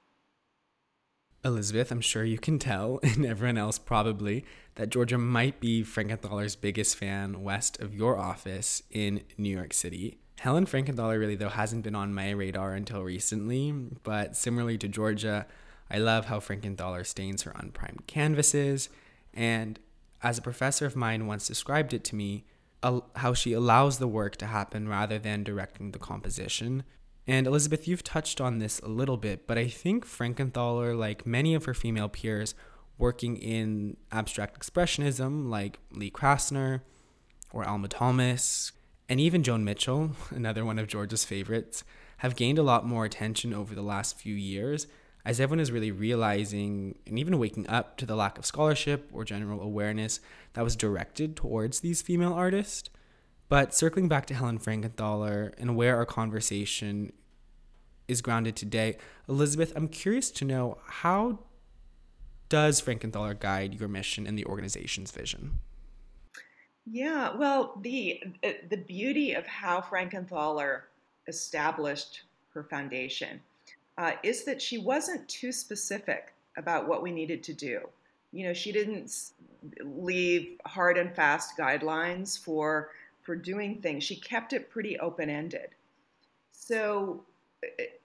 Elizabeth, 1.44 1.89
I'm 1.89 2.01
sure 2.01 2.25
you 2.25 2.38
can 2.38 2.60
tell, 2.60 3.00
and 3.03 3.25
everyone 3.25 3.58
else 3.58 3.79
probably, 3.79 4.46
that 4.75 4.89
Georgia 4.89 5.18
might 5.18 5.60
be 5.60 5.84
Frankenthaler's 5.84 6.56
biggest 6.56 6.98
fan 6.98 7.44
west 7.44 7.79
of 7.79 7.96
your 7.96 8.18
office 8.18 8.84
in 8.91 9.22
New 9.38 9.56
York 9.56 9.74
City. 9.74 10.20
Helen 10.39 10.65
Frankenthaler 10.65 11.20
really, 11.20 11.36
though, 11.36 11.50
hasn't 11.50 11.84
been 11.84 11.96
on 11.96 12.13
my 12.13 12.29
radar 12.32 12.74
until 12.74 13.03
recently, 13.03 13.72
but 14.03 14.38
similarly 14.38 14.77
to 14.77 14.88
Georgia, 14.88 15.46
I 15.91 15.98
love 15.98 16.25
how 16.25 16.39
Frankenthaler 16.39 17.05
stains 17.05 17.43
her 17.43 17.53
unprimed 17.55 18.05
canvases. 18.08 18.89
And 19.34 19.79
as 20.22 20.38
a 20.38 20.41
professor 20.41 20.86
of 20.86 20.96
mine 20.96 21.27
once 21.27 21.48
described 21.48 21.93
it 21.93 22.03
to 22.05 22.15
me, 22.15 22.46
how 22.81 23.34
she 23.34 23.53
allows 23.53 23.98
the 23.98 24.08
work 24.08 24.38
to 24.38 24.46
happen 24.46 24.88
rather 24.88 25.19
than 25.19 25.43
directing 25.43 25.91
the 25.91 26.00
composition. 26.00 26.84
And 27.27 27.46
Elizabeth, 27.46 27.88
you've 27.88 28.03
touched 28.03 28.39
on 28.39 28.60
this 28.60 28.79
a 28.79 28.88
little 28.88 29.17
bit, 29.17 29.48
but 29.48 29.58
I 29.58 29.67
think 29.67 30.05
Frankenthaler, 30.05 30.98
like 30.98 31.25
many 31.25 31.53
of 31.53 31.65
her 31.65 31.74
female 31.74 32.10
peers 32.10 32.55
working 32.98 33.38
in 33.38 33.98
abstract 34.12 34.60
expressionism, 34.60 35.50
like 35.50 35.79
Lee 35.91 36.12
Krasner 36.12 36.81
or 37.51 37.65
Alma 37.65 37.88
Thomas, 37.88 38.72
and 39.10 39.19
even 39.19 39.43
Joan 39.43 39.63
Mitchell, 39.63 40.12
another 40.29 40.63
one 40.63 40.79
of 40.79 40.88
George's 40.88 41.25
favorites, 41.25 41.84
have 42.17 42.36
gained 42.36 42.60
a 42.60 42.63
lot 42.63 42.86
more 42.86 43.05
attention 43.05 43.53
over 43.53 43.75
the 43.75 43.81
last 43.81 44.17
few 44.17 44.36
years 44.36 44.88
as 45.29 45.39
everyone 45.39 45.59
is 45.59 45.71
really 45.71 45.91
realizing 45.91 46.98
and 47.05 47.19
even 47.19 47.38
waking 47.38 47.69
up 47.69 47.98
to 47.98 48.05
the 48.07 48.15
lack 48.15 48.39
of 48.39 48.48
scholarship 48.48 49.07
or 49.13 49.24
general 49.24 49.62
awareness 49.62 50.19
that 50.53 50.63
was 50.63 50.75
directed 50.75 51.36
towards 51.36 51.81
these 51.81 52.01
female 52.01 52.33
artists. 52.33 52.89
But 53.48 53.75
circling 53.75 54.07
back 54.07 54.25
to 54.25 54.33
Helen 54.33 54.57
Frankenthaler 54.57 55.53
and 55.59 55.75
where 55.75 55.98
our 55.98 56.05
conversation 56.07 57.13
is 58.07 58.24
grounded 58.24 58.55
today, 58.55 58.98
Elizabeth, 59.27 59.71
I'm 59.75 59.88
curious 59.88 60.31
to 60.31 60.45
know 60.45 60.79
how 60.83 61.38
does 62.50 62.81
Frankenthaler 62.81 63.39
guide 63.39 63.79
your 63.79 63.88
mission 63.88 64.25
and 64.25 64.36
the 64.36 64.45
organization's 64.45 65.12
vision? 65.12 65.59
Yeah, 66.88 67.36
well, 67.36 67.79
the 67.83 68.24
uh, 68.43 68.53
the 68.67 68.77
beauty 68.77 69.36
of 69.36 69.45
how 69.45 69.79
Frankenthaler 69.79 70.86
established 71.27 72.24
her 72.55 72.63
foundation 72.63 73.41
uh, 74.00 74.13
is 74.24 74.46
that 74.46 74.62
she 74.62 74.77
wasn't 74.77 75.27
too 75.27 75.51
specific 75.51 76.34
about 76.56 76.88
what 76.88 77.03
we 77.03 77.12
needed 77.12 77.44
to 77.44 77.53
do. 77.53 77.82
You 78.32 78.46
know, 78.46 78.53
she 78.53 78.72
didn't 78.72 79.32
leave 79.82 80.58
hard 80.65 80.98
and 80.98 81.13
fast 81.13 81.58
guidelines 81.58 82.39
for 82.39 82.91
for 83.22 83.36
doing 83.36 83.82
things. 83.82 84.03
She 84.03 84.15
kept 84.15 84.53
it 84.53 84.70
pretty 84.70 84.98
open 85.00 85.29
ended. 85.29 85.70
So, 86.53 87.22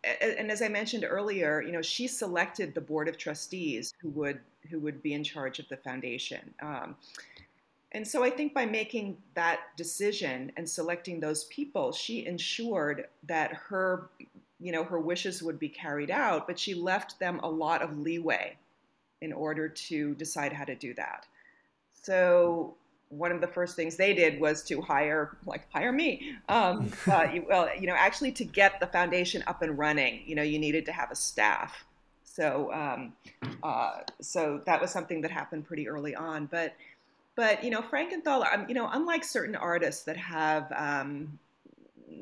and 0.03 0.51
as 0.51 0.61
I 0.63 0.69
mentioned 0.69 1.07
earlier, 1.09 1.63
you 1.63 1.71
know, 1.71 1.81
she 1.81 2.09
selected 2.09 2.75
the 2.75 2.81
board 2.81 3.09
of 3.09 3.17
trustees 3.17 3.95
who 4.01 4.09
would 4.11 4.41
who 4.71 4.81
would 4.81 5.01
be 5.01 5.13
in 5.13 5.23
charge 5.23 5.61
of 5.61 5.69
the 5.69 5.77
foundation. 5.77 6.53
Um, 6.61 6.97
and 7.93 8.07
so 8.07 8.25
I 8.25 8.31
think 8.31 8.53
by 8.53 8.67
making 8.67 9.17
that 9.35 9.61
decision 9.77 10.51
and 10.57 10.69
selecting 10.69 11.21
those 11.21 11.45
people, 11.45 11.93
she 11.93 12.27
ensured 12.27 13.07
that 13.29 13.53
her 13.53 14.09
you 14.65 14.73
know, 14.73 14.83
her 14.83 14.99
wishes 14.99 15.43
would 15.43 15.59
be 15.59 15.69
carried 15.69 16.11
out, 16.11 16.47
but 16.47 16.59
she 16.59 16.73
left 16.73 17.19
them 17.19 17.39
a 17.43 17.49
lot 17.49 17.83
of 17.83 17.99
leeway 17.99 18.57
in 19.21 19.31
order 19.31 19.69
to 19.69 20.15
decide 20.15 20.55
how 20.55 20.65
to 20.65 20.75
do 20.75 20.95
that. 20.95 21.27
So 21.93 22.75
one 23.11 23.31
of 23.31 23.43
the 23.43 23.47
first 23.47 23.77
things 23.77 23.97
they 23.97 24.15
did 24.15 24.41
was 24.41 24.63
to 24.65 24.81
hire, 24.81 25.37
like, 25.45 25.71
hire 25.71 25.93
me. 25.93 26.37
Um, 26.49 26.91
uh, 27.07 27.27
well, 27.47 27.69
you 27.79 27.87
know, 27.87 27.95
actually 27.95 28.33
to 28.33 28.45
get 28.45 28.81
the 28.81 28.87
foundation 28.87 29.45
up 29.47 29.61
and 29.61 29.77
running, 29.77 30.23
you 30.25 30.35
know, 30.35 30.43
you 30.43 30.59
needed 30.59 30.87
to 30.87 30.93
have 30.93 31.11
a 31.11 31.15
staff. 31.15 31.85
So, 32.25 32.73
um, 32.73 33.13
uh, 33.63 34.01
so 34.23 34.63
that 34.65 34.81
was 34.81 34.91
something 34.91 35.21
that 35.21 35.31
happened 35.31 35.67
pretty 35.67 35.91
early 35.91 36.17
on. 36.17 36.47
But, 36.47 36.75
but 37.37 37.63
you 37.63 37.69
know, 37.69 37.83
Frankenthaler, 37.83 38.51
um, 38.51 38.65
you 38.67 38.75
know, 38.75 38.89
unlike 38.91 39.25
certain 39.25 39.57
artists 39.57 40.05
that 40.05 40.17
have, 40.17 40.73
um, 40.75 41.39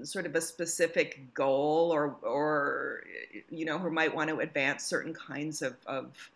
sort 0.04 0.26
of 0.26 0.34
a 0.34 0.40
specific 0.40 1.34
goal 1.34 1.90
or 1.92 2.16
or 2.22 3.02
you 3.50 3.64
know 3.64 3.78
who 3.78 3.90
might 3.90 4.14
want 4.14 4.30
to 4.30 4.40
advance 4.40 4.84
certain 4.84 5.14
kinds 5.14 5.62
of 5.62 5.76
of, 5.86 6.30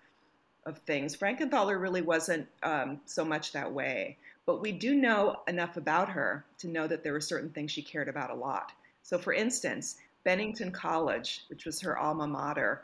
of 0.64 0.78
things. 0.78 1.16
Frankenthaler 1.16 1.80
really 1.80 2.02
wasn't 2.02 2.46
um, 2.62 3.00
so 3.06 3.24
much 3.24 3.52
that 3.52 3.70
way, 3.72 4.16
but 4.46 4.60
we 4.60 4.72
do 4.72 4.94
know 4.94 5.36
enough 5.48 5.76
about 5.76 6.08
her 6.08 6.44
to 6.58 6.68
know 6.68 6.86
that 6.86 7.02
there 7.02 7.12
were 7.12 7.20
certain 7.20 7.50
things 7.50 7.70
she 7.70 7.82
cared 7.82 8.08
about 8.08 8.30
a 8.30 8.34
lot. 8.34 8.72
So, 9.02 9.18
for 9.18 9.32
instance, 9.32 9.96
Bennington 10.24 10.72
College, 10.72 11.44
which 11.48 11.64
was 11.64 11.80
her 11.80 11.96
alma 11.96 12.26
mater, 12.26 12.82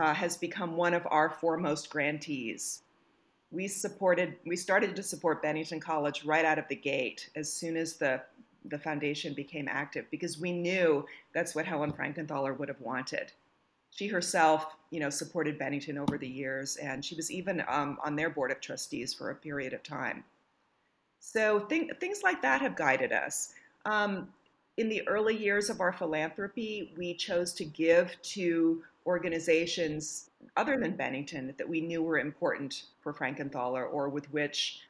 uh, 0.00 0.14
has 0.14 0.36
become 0.36 0.76
one 0.76 0.94
of 0.94 1.06
our 1.10 1.30
foremost 1.30 1.90
grantees. 1.90 2.82
We 3.50 3.66
supported, 3.66 4.36
we 4.44 4.56
started 4.56 4.94
to 4.94 5.02
support 5.02 5.42
Bennington 5.42 5.80
College 5.80 6.24
right 6.24 6.44
out 6.44 6.58
of 6.58 6.68
the 6.68 6.76
gate 6.76 7.30
as 7.34 7.52
soon 7.52 7.76
as 7.76 7.96
the 7.96 8.22
the 8.70 8.78
foundation 8.78 9.34
became 9.34 9.68
active 9.68 10.06
because 10.10 10.38
we 10.38 10.52
knew 10.52 11.04
that's 11.32 11.54
what 11.54 11.66
Helen 11.66 11.92
Frankenthaler 11.92 12.58
would 12.58 12.68
have 12.68 12.80
wanted. 12.80 13.32
She 13.90 14.08
herself, 14.08 14.76
you 14.90 15.00
know, 15.00 15.10
supported 15.10 15.58
Bennington 15.58 15.96
over 15.96 16.18
the 16.18 16.28
years, 16.28 16.76
and 16.76 17.04
she 17.04 17.14
was 17.14 17.30
even 17.30 17.62
um, 17.68 17.98
on 18.04 18.16
their 18.16 18.30
board 18.30 18.50
of 18.50 18.60
trustees 18.60 19.14
for 19.14 19.30
a 19.30 19.34
period 19.34 19.72
of 19.72 19.82
time. 19.82 20.24
So 21.18 21.60
th- 21.60 21.92
things 21.98 22.22
like 22.22 22.42
that 22.42 22.60
have 22.60 22.76
guided 22.76 23.12
us. 23.12 23.54
Um, 23.84 24.28
in 24.76 24.88
the 24.88 25.06
early 25.08 25.36
years 25.36 25.70
of 25.70 25.80
our 25.80 25.92
philanthropy, 25.92 26.92
we 26.96 27.14
chose 27.14 27.52
to 27.54 27.64
give 27.64 28.14
to 28.22 28.82
organizations 29.06 30.30
other 30.56 30.78
than 30.78 30.96
Bennington 30.96 31.54
that 31.56 31.68
we 31.68 31.80
knew 31.80 32.02
were 32.02 32.18
important 32.18 32.84
for 33.00 33.14
Frankenthaler 33.14 33.90
or 33.90 34.08
with 34.08 34.30
which 34.32 34.80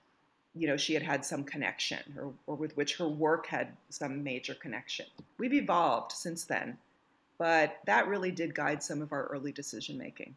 you 0.56 0.66
know 0.66 0.76
she 0.76 0.94
had 0.94 1.02
had 1.02 1.24
some 1.24 1.44
connection 1.44 1.98
or, 2.18 2.32
or 2.46 2.56
with 2.56 2.76
which 2.76 2.96
her 2.96 3.08
work 3.08 3.46
had 3.46 3.76
some 3.90 4.22
major 4.22 4.54
connection. 4.54 5.06
We've 5.38 5.54
evolved 5.54 6.12
since 6.12 6.44
then 6.44 6.78
but 7.38 7.80
that 7.84 8.08
really 8.08 8.30
did 8.30 8.54
guide 8.54 8.82
some 8.82 9.02
of 9.02 9.12
our 9.12 9.26
early 9.26 9.52
decision 9.52 9.98
making 9.98 10.34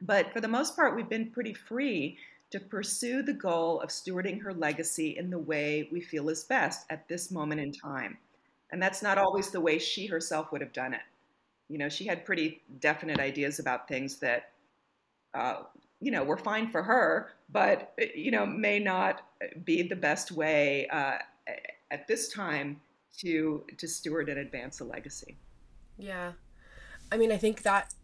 but 0.00 0.32
for 0.32 0.40
the 0.40 0.48
most 0.48 0.76
part 0.76 0.94
we've 0.94 1.08
been 1.08 1.30
pretty 1.30 1.54
free 1.54 2.16
to 2.50 2.60
pursue 2.60 3.22
the 3.22 3.32
goal 3.32 3.80
of 3.80 3.88
stewarding 3.88 4.40
her 4.42 4.52
legacy 4.52 5.16
in 5.16 5.30
the 5.30 5.38
way 5.38 5.88
we 5.90 6.00
feel 6.00 6.28
is 6.28 6.44
best 6.44 6.84
at 6.90 7.08
this 7.08 7.30
moment 7.30 7.62
in 7.62 7.72
time. 7.72 8.18
And 8.70 8.82
that's 8.82 9.02
not 9.02 9.16
always 9.16 9.50
the 9.50 9.60
way 9.60 9.78
she 9.78 10.06
herself 10.06 10.52
would 10.52 10.60
have 10.60 10.72
done 10.74 10.92
it. 10.92 11.00
You 11.68 11.78
know 11.78 11.88
she 11.88 12.04
had 12.04 12.26
pretty 12.26 12.60
definite 12.80 13.18
ideas 13.18 13.58
about 13.58 13.88
things 13.88 14.16
that 14.16 14.50
uh, 15.34 15.62
you 16.02 16.10
know, 16.10 16.24
were 16.24 16.36
fine 16.36 16.68
for 16.68 16.82
her, 16.82 17.30
but 17.52 17.94
you 18.14 18.30
know, 18.30 18.46
may 18.46 18.78
not 18.78 19.22
be 19.64 19.82
the 19.82 19.96
best 19.96 20.32
way 20.32 20.88
uh, 20.88 21.18
at 21.90 22.06
this 22.08 22.28
time 22.32 22.80
to 23.18 23.64
to 23.76 23.86
steward 23.86 24.28
and 24.28 24.38
advance 24.38 24.80
a 24.80 24.84
legacy. 24.84 25.36
Yeah, 25.98 26.32
I 27.10 27.16
mean, 27.16 27.30
I 27.30 27.36
think 27.36 27.62
that 27.62 27.94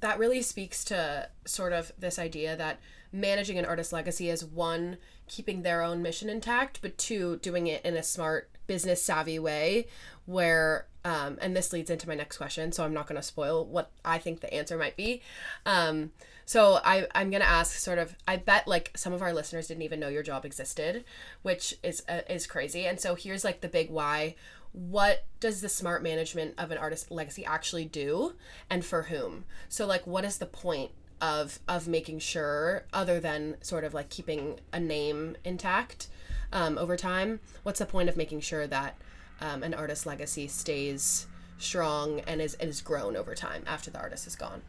that 0.00 0.18
really 0.18 0.42
speaks 0.42 0.84
to 0.86 1.28
sort 1.44 1.72
of 1.72 1.92
this 1.98 2.18
idea 2.18 2.56
that 2.56 2.78
managing 3.12 3.58
an 3.58 3.64
artist's 3.64 3.92
legacy 3.92 4.28
is 4.28 4.44
one 4.44 4.98
keeping 5.26 5.62
their 5.62 5.82
own 5.82 6.02
mission 6.02 6.28
intact, 6.28 6.80
but 6.82 6.98
two 6.98 7.36
doing 7.38 7.66
it 7.66 7.84
in 7.84 7.96
a 7.96 8.02
smart 8.02 8.50
business 8.66 9.02
savvy 9.02 9.38
way 9.38 9.86
where 10.26 10.86
um, 11.04 11.38
and 11.40 11.56
this 11.56 11.72
leads 11.72 11.88
into 11.88 12.06
my 12.06 12.14
next 12.14 12.36
question 12.36 12.70
so 12.70 12.84
i'm 12.84 12.92
not 12.92 13.06
going 13.06 13.16
to 13.16 13.26
spoil 13.26 13.64
what 13.64 13.90
i 14.04 14.18
think 14.18 14.40
the 14.40 14.52
answer 14.52 14.76
might 14.76 14.94
be 14.94 15.22
um, 15.64 16.10
so 16.48 16.80
I, 16.82 17.06
I'm 17.14 17.30
gonna 17.30 17.44
ask 17.44 17.76
sort 17.76 17.98
of. 17.98 18.16
I 18.26 18.36
bet 18.36 18.66
like 18.66 18.92
some 18.96 19.12
of 19.12 19.20
our 19.20 19.34
listeners 19.34 19.68
didn't 19.68 19.82
even 19.82 20.00
know 20.00 20.08
your 20.08 20.22
job 20.22 20.46
existed, 20.46 21.04
which 21.42 21.74
is 21.82 22.02
uh, 22.08 22.22
is 22.26 22.46
crazy. 22.46 22.86
And 22.86 22.98
so 22.98 23.14
here's 23.14 23.44
like 23.44 23.60
the 23.60 23.68
big 23.68 23.90
why. 23.90 24.34
What 24.72 25.24
does 25.40 25.60
the 25.60 25.68
smart 25.68 26.02
management 26.02 26.54
of 26.58 26.70
an 26.70 26.78
artist 26.78 27.10
legacy 27.10 27.44
actually 27.44 27.84
do, 27.84 28.34
and 28.70 28.84
for 28.84 29.04
whom? 29.04 29.44
So 29.68 29.86
like, 29.86 30.06
what 30.06 30.24
is 30.24 30.38
the 30.38 30.46
point 30.46 30.90
of 31.20 31.58
of 31.66 31.88
making 31.88 32.20
sure, 32.20 32.84
other 32.92 33.18
than 33.20 33.56
sort 33.60 33.84
of 33.84 33.94
like 33.94 34.08
keeping 34.08 34.60
a 34.72 34.80
name 34.80 35.36
intact 35.44 36.08
um, 36.52 36.78
over 36.78 36.96
time? 36.96 37.40
What's 37.62 37.78
the 37.80 37.86
point 37.86 38.08
of 38.08 38.16
making 38.16 38.40
sure 38.40 38.66
that 38.66 38.96
um, 39.40 39.62
an 39.62 39.74
artist 39.74 40.06
legacy 40.06 40.46
stays 40.48 41.26
strong 41.58 42.20
and 42.20 42.40
is 42.40 42.54
is 42.60 42.80
grown 42.80 43.16
over 43.16 43.34
time 43.34 43.64
after 43.66 43.90
the 43.90 43.98
artist 43.98 44.26
is 44.26 44.36
gone? 44.36 44.62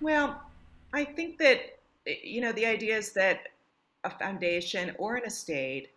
Well, 0.00 0.42
I 0.92 1.04
think 1.04 1.38
that, 1.38 1.78
you 2.04 2.40
know, 2.40 2.52
the 2.52 2.66
idea 2.66 2.96
is 2.98 3.12
that 3.12 3.48
a 4.04 4.10
foundation 4.10 4.94
or 4.98 5.16
an 5.16 5.24
estate 5.24 5.90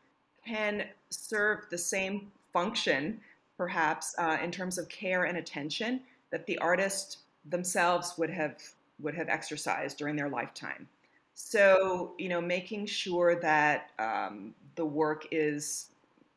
can 0.45 0.85
serve 1.09 1.65
the 1.69 1.77
same 1.77 2.31
function, 2.53 3.19
perhaps, 3.57 4.15
uh, 4.17 4.37
in 4.43 4.51
terms 4.51 4.77
of 4.77 4.87
care 4.89 5.25
and 5.25 5.37
attention 5.37 6.01
that 6.31 6.45
the 6.45 6.57
artist 6.59 7.19
themselves 7.49 8.13
would 8.17 8.29
have 8.29 8.55
would 9.01 9.15
have 9.15 9.29
exercised 9.29 9.97
during 9.97 10.15
their 10.15 10.29
lifetime. 10.29 10.87
So, 11.33 12.15
you 12.17 12.27
know, 12.27 12.41
making 12.41 12.85
sure 12.87 13.35
that 13.35 13.91
um, 13.97 14.53
the 14.75 14.85
work 14.85 15.25
is 15.31 15.87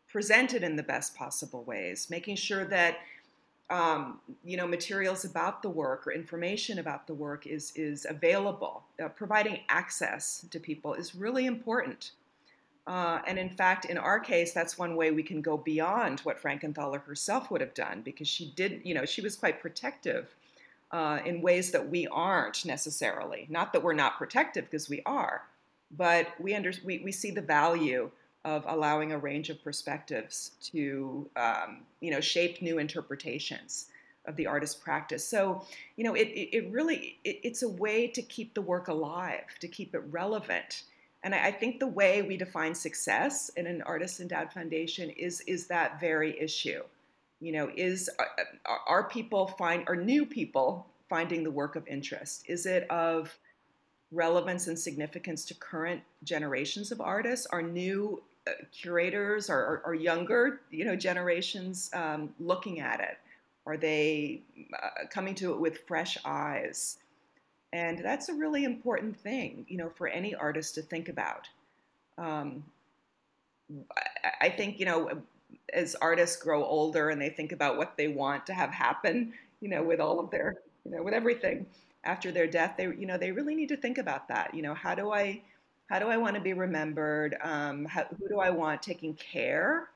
presented 0.08 0.62
in 0.62 0.76
the 0.76 0.82
best 0.82 1.16
possible 1.16 1.64
ways, 1.64 2.08
making 2.08 2.36
sure 2.36 2.64
that 2.66 2.98
um, 3.70 4.20
you 4.44 4.56
know 4.56 4.66
materials 4.66 5.24
about 5.24 5.62
the 5.62 5.68
work 5.68 6.06
or 6.06 6.12
information 6.12 6.78
about 6.78 7.06
the 7.06 7.14
work 7.14 7.46
is 7.46 7.72
is 7.74 8.06
available. 8.08 8.84
Uh, 9.02 9.08
providing 9.08 9.60
access 9.68 10.44
to 10.50 10.60
people 10.60 10.94
is 10.94 11.14
really 11.14 11.46
important. 11.46 12.12
Uh, 12.86 13.20
and 13.26 13.38
in 13.38 13.48
fact, 13.48 13.84
in 13.84 13.96
our 13.96 14.18
case, 14.18 14.52
that's 14.52 14.76
one 14.76 14.96
way 14.96 15.10
we 15.12 15.22
can 15.22 15.40
go 15.40 15.56
beyond 15.56 16.20
what 16.20 16.42
Frankenthaler 16.42 17.00
herself 17.02 17.50
would 17.50 17.60
have 17.60 17.74
done 17.74 18.02
because 18.02 18.26
she 18.26 18.52
did, 18.56 18.80
you 18.84 18.92
know, 18.92 19.04
she 19.04 19.20
was 19.20 19.36
quite 19.36 19.60
protective 19.60 20.34
uh, 20.90 21.20
in 21.24 21.40
ways 21.40 21.70
that 21.70 21.88
we 21.88 22.06
aren't 22.08 22.64
necessarily. 22.64 23.46
Not 23.48 23.72
that 23.72 23.82
we're 23.82 23.92
not 23.92 24.18
protective, 24.18 24.64
because 24.64 24.88
we 24.88 25.00
are, 25.06 25.42
but 25.96 26.28
we, 26.40 26.54
under, 26.54 26.72
we, 26.84 26.98
we 26.98 27.12
see 27.12 27.30
the 27.30 27.40
value 27.40 28.10
of 28.44 28.64
allowing 28.66 29.12
a 29.12 29.18
range 29.18 29.50
of 29.50 29.62
perspectives 29.62 30.52
to 30.60 31.28
um, 31.36 31.82
you 32.00 32.10
know 32.10 32.20
shape 32.20 32.60
new 32.60 32.78
interpretations 32.78 33.86
of 34.26 34.36
the 34.36 34.46
artist's 34.46 34.74
practice. 34.74 35.26
So 35.26 35.64
you 35.96 36.04
know 36.04 36.14
it, 36.14 36.28
it, 36.28 36.56
it 36.56 36.72
really 36.72 37.18
it, 37.24 37.40
it's 37.42 37.62
a 37.62 37.68
way 37.68 38.08
to 38.08 38.22
keep 38.22 38.54
the 38.54 38.62
work 38.62 38.88
alive, 38.88 39.46
to 39.60 39.68
keep 39.68 39.94
it 39.94 40.02
relevant. 40.10 40.82
And 41.22 41.34
I, 41.34 41.46
I 41.46 41.52
think 41.52 41.78
the 41.78 41.86
way 41.86 42.22
we 42.22 42.36
define 42.36 42.74
success 42.74 43.50
in 43.50 43.66
an 43.66 43.82
artist 43.82 44.20
endowed 44.20 44.52
foundation 44.52 45.10
is 45.10 45.40
is 45.42 45.66
that 45.68 46.00
very 46.00 46.38
issue. 46.40 46.82
You 47.40 47.52
know 47.52 47.70
is 47.76 48.10
are, 48.18 48.28
uh, 48.38 48.72
uh, 48.72 48.78
are 48.86 49.08
people 49.08 49.46
find 49.46 49.84
are 49.88 49.96
new 49.96 50.26
people 50.26 50.86
finding 51.08 51.44
the 51.44 51.50
work 51.50 51.76
of 51.76 51.86
interest? 51.86 52.44
Is 52.48 52.66
it 52.66 52.88
of 52.90 53.36
relevance 54.10 54.66
and 54.68 54.78
significance 54.78 55.44
to 55.46 55.54
current 55.54 56.02
generations 56.24 56.92
of 56.92 57.00
artists? 57.00 57.46
Are 57.46 57.62
new 57.62 58.22
uh, 58.46 58.52
curators 58.72 59.48
or, 59.48 59.56
or, 59.58 59.82
or, 59.86 59.94
younger 59.94 60.60
you 60.70 60.84
know 60.84 60.96
generations 60.96 61.90
um, 61.94 62.34
looking 62.40 62.80
at 62.80 63.00
it? 63.00 63.18
Are 63.66 63.76
they 63.76 64.42
uh, 64.74 65.06
coming 65.10 65.34
to 65.36 65.52
it 65.52 65.60
with 65.60 65.86
fresh 65.86 66.18
eyes 66.24 66.98
and 67.72 67.98
that's 67.98 68.28
a 68.28 68.34
really 68.34 68.64
important 68.64 69.16
thing 69.18 69.64
you 69.68 69.76
know 69.76 69.90
for 69.90 70.08
any 70.08 70.34
artist 70.34 70.74
to 70.74 70.82
think 70.82 71.08
about 71.08 71.48
um, 72.18 72.62
I, 74.40 74.50
think 74.50 74.78
you 74.78 74.84
know 74.84 75.22
as 75.72 75.94
artists 75.96 76.36
grow 76.36 76.64
older 76.64 77.10
and 77.10 77.20
they 77.20 77.30
think 77.30 77.52
about 77.52 77.76
what 77.76 77.96
they 77.96 78.08
want 78.08 78.46
to 78.46 78.54
have 78.54 78.70
happen, 78.70 79.32
you 79.60 79.68
know, 79.68 79.82
with 79.82 80.00
all 80.00 80.20
of 80.20 80.30
their, 80.30 80.56
you 80.84 80.90
know, 80.90 81.02
with 81.02 81.14
everything 81.14 81.66
after 82.04 82.30
their 82.32 82.46
death, 82.46 82.74
they, 82.76 82.84
you 82.84 83.06
know, 83.06 83.16
they 83.16 83.32
really 83.32 83.54
need 83.54 83.68
to 83.68 83.76
think 83.76 83.98
about 83.98 84.28
that. 84.28 84.54
You 84.54 84.62
know, 84.62 84.74
how 84.74 84.94
do 84.94 85.12
I, 85.12 85.40
how 85.88 85.98
do 85.98 86.08
I 86.08 86.16
want 86.16 86.34
to 86.34 86.40
be 86.40 86.52
remembered? 86.52 87.36
Um, 87.42 87.84
how, 87.84 88.04
who 88.04 88.28
do 88.28 88.40
I 88.40 88.50
want 88.50 88.82
taking 88.82 89.14
care 89.14 89.88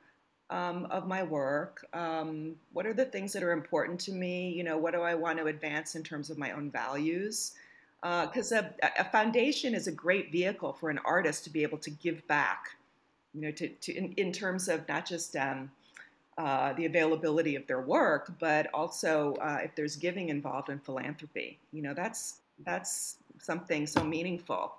um, 0.50 0.86
of 0.86 1.06
my 1.06 1.22
work? 1.22 1.86
Um, 1.92 2.56
what 2.72 2.86
are 2.86 2.94
the 2.94 3.04
things 3.04 3.32
that 3.32 3.42
are 3.42 3.52
important 3.52 4.00
to 4.00 4.12
me? 4.12 4.50
You 4.50 4.64
know, 4.64 4.78
what 4.78 4.94
do 4.94 5.02
I 5.02 5.14
want 5.14 5.38
to 5.38 5.46
advance 5.46 5.94
in 5.94 6.02
terms 6.02 6.30
of 6.30 6.38
my 6.38 6.52
own 6.52 6.70
values? 6.70 7.52
Because 8.02 8.52
uh, 8.52 8.70
a, 8.82 9.00
a 9.00 9.04
foundation 9.04 9.74
is 9.74 9.86
a 9.86 9.92
great 9.92 10.30
vehicle 10.30 10.72
for 10.72 10.90
an 10.90 10.98
artist 11.04 11.44
to 11.44 11.50
be 11.50 11.62
able 11.62 11.78
to 11.78 11.90
give 11.90 12.26
back 12.28 12.76
you 13.36 13.42
know, 13.42 13.50
to, 13.50 13.68
to 13.68 13.94
in, 13.94 14.12
in 14.16 14.32
terms 14.32 14.68
of 14.68 14.88
not 14.88 15.06
just 15.06 15.36
um, 15.36 15.70
uh, 16.38 16.72
the 16.72 16.86
availability 16.86 17.54
of 17.54 17.66
their 17.66 17.82
work, 17.82 18.32
but 18.40 18.68
also 18.72 19.34
uh, 19.34 19.58
if 19.62 19.74
there's 19.76 19.96
giving 19.96 20.30
involved 20.30 20.70
in 20.70 20.78
philanthropy. 20.78 21.58
You 21.72 21.82
know, 21.82 21.94
that's 21.94 22.40
that's 22.64 23.16
something 23.38 23.86
so 23.86 24.02
meaningful 24.02 24.74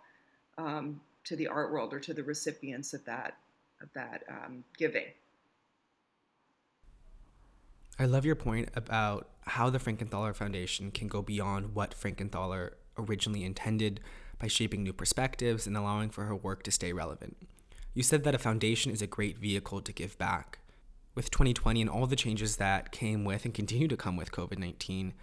um, 0.57 0.99
to 1.25 1.35
the 1.35 1.47
art 1.47 1.71
world 1.71 1.93
or 1.93 1.99
to 1.99 2.13
the 2.13 2.23
recipients 2.23 2.93
of 2.93 3.05
that 3.05 3.37
of 3.81 3.89
that 3.93 4.23
um, 4.27 4.63
giving. 4.75 5.05
I 7.99 8.05
love 8.05 8.25
your 8.25 8.35
point 8.35 8.69
about 8.75 9.29
how 9.41 9.69
the 9.69 9.79
Frankenthaler 9.79 10.35
Foundation 10.35 10.91
can 10.91 11.07
go 11.07 11.21
beyond 11.21 11.73
what 11.75 11.95
Frankenthaler 11.95 12.73
originally 12.97 13.43
intended 13.43 13.99
by 14.39 14.47
shaping 14.47 14.83
new 14.83 14.93
perspectives 14.93 15.67
and 15.67 15.75
allowing 15.75 16.09
for 16.09 16.25
her 16.25 16.35
work 16.35 16.63
to 16.63 16.71
stay 16.71 16.93
relevant. 16.93 17.37
You 17.93 18.03
said 18.03 18.23
that 18.23 18.35
a 18.35 18.39
foundation 18.39 18.91
is 18.91 19.01
a 19.01 19.07
great 19.07 19.37
vehicle 19.39 19.81
to 19.81 19.91
give 19.91 20.17
back. 20.17 20.59
With 21.15 21.31
2020 21.31 21.81
and 21.81 21.89
all 21.89 22.05
the 22.05 22.15
changes 22.15 22.57
that 22.57 22.91
came 22.91 23.25
with 23.25 23.43
and 23.43 23.53
continue 23.53 23.87
to 23.87 23.97
come 23.97 24.15
with 24.15 24.31
COVID 24.31 24.59
19, 24.59 25.13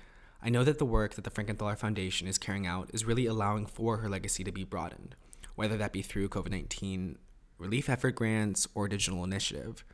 I 0.42 0.50
know 0.50 0.64
that 0.64 0.78
the 0.78 0.84
work 0.84 1.14
that 1.14 1.22
the 1.24 1.30
Frankenthaler 1.30 1.78
Foundation 1.78 2.26
is 2.26 2.36
carrying 2.36 2.66
out 2.66 2.90
is 2.92 3.04
really 3.04 3.26
allowing 3.26 3.66
for 3.66 3.98
her 3.98 4.08
legacy 4.08 4.42
to 4.44 4.52
be 4.52 4.64
broadened, 4.64 5.14
whether 5.54 5.76
that 5.76 5.92
be 5.92 6.02
through 6.02 6.28
COVID 6.28 6.50
19 6.50 7.16
relief 7.58 7.88
effort 7.88 8.16
grants 8.16 8.66
or 8.74 8.88
digital 8.88 9.22
initiative. 9.24 9.84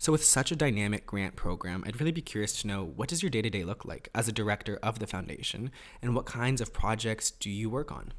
So, 0.00 0.12
with 0.12 0.24
such 0.24 0.52
a 0.52 0.56
dynamic 0.56 1.06
grant 1.06 1.34
program, 1.34 1.82
I'd 1.84 1.98
really 1.98 2.12
be 2.12 2.22
curious 2.22 2.60
to 2.60 2.68
know 2.68 2.84
what 2.84 3.08
does 3.08 3.22
your 3.22 3.30
day 3.30 3.42
to 3.42 3.50
day 3.50 3.64
look 3.64 3.84
like 3.84 4.08
as 4.14 4.28
a 4.28 4.32
director 4.32 4.78
of 4.82 5.00
the 5.00 5.08
foundation, 5.08 5.72
and 6.00 6.14
what 6.14 6.24
kinds 6.24 6.60
of 6.60 6.72
projects 6.72 7.32
do 7.32 7.50
you 7.50 7.68
work 7.68 7.90
on? 7.90 8.12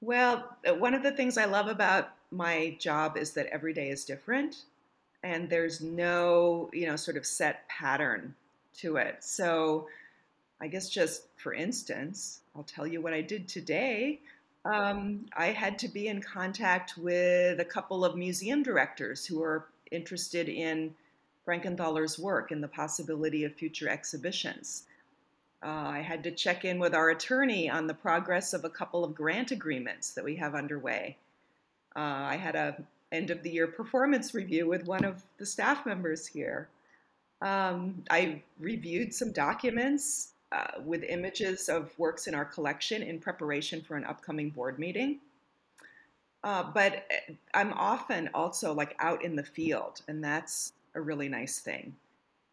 Well, 0.00 0.56
uh, 0.68 0.74
one 0.74 0.94
of 0.94 1.04
the 1.04 1.12
things 1.12 1.38
I 1.38 1.44
love 1.44 1.68
about 1.68 2.10
my 2.32 2.76
job 2.80 3.16
is 3.16 3.32
that 3.34 3.46
every 3.46 3.72
day 3.72 3.90
is 3.90 4.04
different 4.04 4.64
and 5.22 5.48
there's 5.48 5.80
no, 5.80 6.68
you 6.72 6.86
know, 6.86 6.96
sort 6.96 7.16
of 7.16 7.24
set 7.24 7.68
pattern 7.68 8.34
to 8.78 8.96
it. 8.96 9.18
So 9.20 9.86
I 10.60 10.66
guess 10.66 10.88
just 10.88 11.28
for 11.36 11.54
instance, 11.54 12.40
I'll 12.56 12.64
tell 12.64 12.86
you 12.86 13.00
what 13.00 13.12
I 13.12 13.20
did 13.20 13.46
today. 13.46 14.20
Um, 14.64 15.26
I 15.36 15.46
had 15.46 15.78
to 15.80 15.88
be 15.88 16.08
in 16.08 16.20
contact 16.20 16.96
with 16.96 17.60
a 17.60 17.64
couple 17.64 18.04
of 18.04 18.16
museum 18.16 18.62
directors 18.62 19.24
who 19.24 19.42
are 19.42 19.66
interested 19.90 20.48
in 20.48 20.94
Frankenthaler's 21.44 22.18
work 22.18 22.50
and 22.50 22.62
the 22.62 22.68
possibility 22.68 23.44
of 23.44 23.54
future 23.54 23.88
exhibitions. 23.88 24.84
Uh, 25.62 25.68
I 25.68 26.00
had 26.00 26.24
to 26.24 26.32
check 26.32 26.64
in 26.64 26.78
with 26.78 26.94
our 26.94 27.10
attorney 27.10 27.70
on 27.70 27.86
the 27.86 27.94
progress 27.94 28.52
of 28.52 28.64
a 28.64 28.70
couple 28.70 29.04
of 29.04 29.14
grant 29.14 29.52
agreements 29.52 30.12
that 30.12 30.24
we 30.24 30.36
have 30.36 30.54
underway. 30.54 31.16
Uh, 31.94 32.00
I 32.00 32.36
had 32.36 32.56
a 32.56 32.84
end 33.12 33.30
of 33.30 33.42
the 33.42 33.50
year 33.50 33.66
performance 33.66 34.34
review 34.34 34.66
with 34.66 34.86
one 34.86 35.04
of 35.04 35.22
the 35.38 35.46
staff 35.46 35.84
members 35.84 36.26
here. 36.26 36.68
Um, 37.42 38.02
I 38.10 38.42
reviewed 38.58 39.12
some 39.14 39.32
documents 39.32 40.32
uh, 40.50 40.80
with 40.84 41.02
images 41.02 41.68
of 41.68 41.96
works 41.98 42.26
in 42.26 42.34
our 42.34 42.44
collection 42.44 43.02
in 43.02 43.18
preparation 43.18 43.82
for 43.82 43.96
an 43.96 44.04
upcoming 44.04 44.50
board 44.50 44.78
meeting. 44.78 45.20
Uh, 46.44 46.64
but 46.74 47.06
uh, 47.10 47.32
I'm 47.54 47.72
often 47.74 48.30
also 48.34 48.72
like 48.72 48.96
out 48.98 49.22
in 49.22 49.36
the 49.36 49.44
field, 49.44 50.02
and 50.08 50.24
that's 50.24 50.72
a 50.94 51.00
really 51.00 51.28
nice 51.28 51.60
thing. 51.60 51.94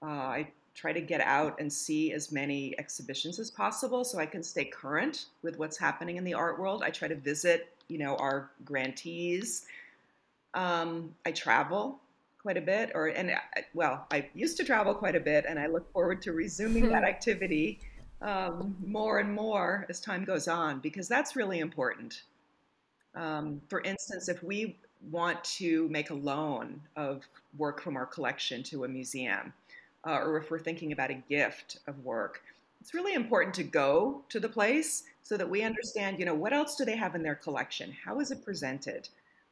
Uh, 0.01 0.05
I 0.05 0.47
try 0.75 0.93
to 0.93 1.01
get 1.01 1.21
out 1.21 1.59
and 1.59 1.71
see 1.71 2.13
as 2.13 2.31
many 2.31 2.77
exhibitions 2.79 3.37
as 3.39 3.51
possible 3.51 4.03
so 4.05 4.17
I 4.17 4.25
can 4.25 4.43
stay 4.43 4.65
current 4.65 5.25
with 5.41 5.59
what's 5.59 5.77
happening 5.77 6.17
in 6.17 6.23
the 6.23 6.33
art 6.33 6.59
world. 6.59 6.83
I 6.85 6.89
try 6.89 7.07
to 7.07 7.15
visit 7.15 7.73
you 7.89 7.97
know, 7.97 8.15
our 8.15 8.51
grantees. 8.63 9.65
Um, 10.53 11.13
I 11.25 11.31
travel 11.31 11.99
quite 12.41 12.55
a 12.55 12.61
bit, 12.61 12.91
or 12.95 13.07
and 13.07 13.31
well, 13.73 14.07
I 14.11 14.29
used 14.33 14.55
to 14.57 14.63
travel 14.63 14.93
quite 14.93 15.15
a 15.15 15.19
bit, 15.19 15.45
and 15.47 15.59
I 15.59 15.67
look 15.67 15.91
forward 15.91 16.21
to 16.21 16.31
resuming 16.31 16.87
that 16.89 17.03
activity 17.13 17.79
um, 18.21 18.75
more 18.85 19.19
and 19.19 19.33
more 19.33 19.85
as 19.89 19.99
time 19.99 20.23
goes 20.23 20.47
on 20.47 20.79
because 20.79 21.07
that's 21.07 21.35
really 21.35 21.59
important. 21.59 22.23
Um, 23.15 23.61
for 23.67 23.81
instance, 23.81 24.29
if 24.29 24.41
we 24.43 24.77
want 25.09 25.43
to 25.43 25.87
make 25.89 26.09
a 26.09 26.13
loan 26.13 26.81
of 26.95 27.27
work 27.57 27.81
from 27.81 27.95
our 27.95 28.05
collection 28.05 28.63
to 28.63 28.83
a 28.83 28.87
museum, 28.87 29.53
uh, 30.05 30.19
or 30.19 30.37
if 30.37 30.51
we're 30.51 30.59
thinking 30.59 30.91
about 30.91 31.09
a 31.09 31.23
gift 31.29 31.79
of 31.87 32.03
work, 32.03 32.41
it's 32.81 32.93
really 32.93 33.13
important 33.13 33.53
to 33.55 33.63
go 33.63 34.21
to 34.29 34.39
the 34.39 34.49
place 34.49 35.03
so 35.23 35.37
that 35.37 35.49
we 35.49 35.63
understand, 35.63 36.19
you 36.19 36.25
know, 36.25 36.33
what 36.33 36.53
else 36.53 36.75
do 36.75 36.85
they 36.85 36.95
have 36.95 37.15
in 37.15 37.23
their 37.23 37.35
collection? 37.35 37.95
How 38.05 38.19
is 38.19 38.31
it 38.31 38.43
presented? 38.43 39.09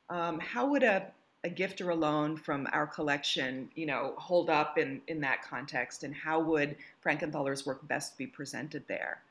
Um, 0.10 0.40
how 0.40 0.68
would 0.68 0.84
a, 0.84 1.12
a 1.44 1.50
gift 1.50 1.82
or 1.82 1.90
a 1.90 1.96
loan 1.96 2.38
from 2.38 2.68
our 2.72 2.88
collection, 2.88 3.70
you 3.76 3.86
know, 3.86 4.14
hold 4.18 4.50
up 4.50 4.78
in, 4.78 5.02
in 5.08 5.20
that 5.22 5.44
context? 5.44 6.04
And 6.04 6.16
how 6.16 6.40
would 6.40 6.78
Frankenthaler's 7.04 7.66
work 7.66 7.86
best 7.88 8.18
be 8.18 8.28
presented 8.28 8.84
there? 8.88 9.22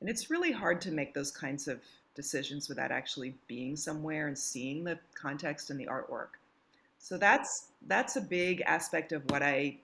And 0.00 0.08
it's 0.08 0.30
really 0.30 0.50
hard 0.50 0.80
to 0.82 0.90
make 0.90 1.14
those 1.14 1.30
kinds 1.30 1.68
of 1.68 1.80
decisions 2.14 2.68
without 2.68 2.90
actually 2.90 3.34
being 3.46 3.76
somewhere 3.76 4.28
and 4.28 4.38
seeing 4.38 4.84
the 4.84 4.98
context 5.14 5.70
and 5.70 5.78
the 5.78 5.86
artwork. 5.86 6.38
So 6.98 7.18
that's 7.18 7.66
that's 7.86 8.16
a 8.16 8.20
big 8.20 8.62
aspect 8.62 9.12
of 9.12 9.28
what 9.30 9.42
I 9.42 9.78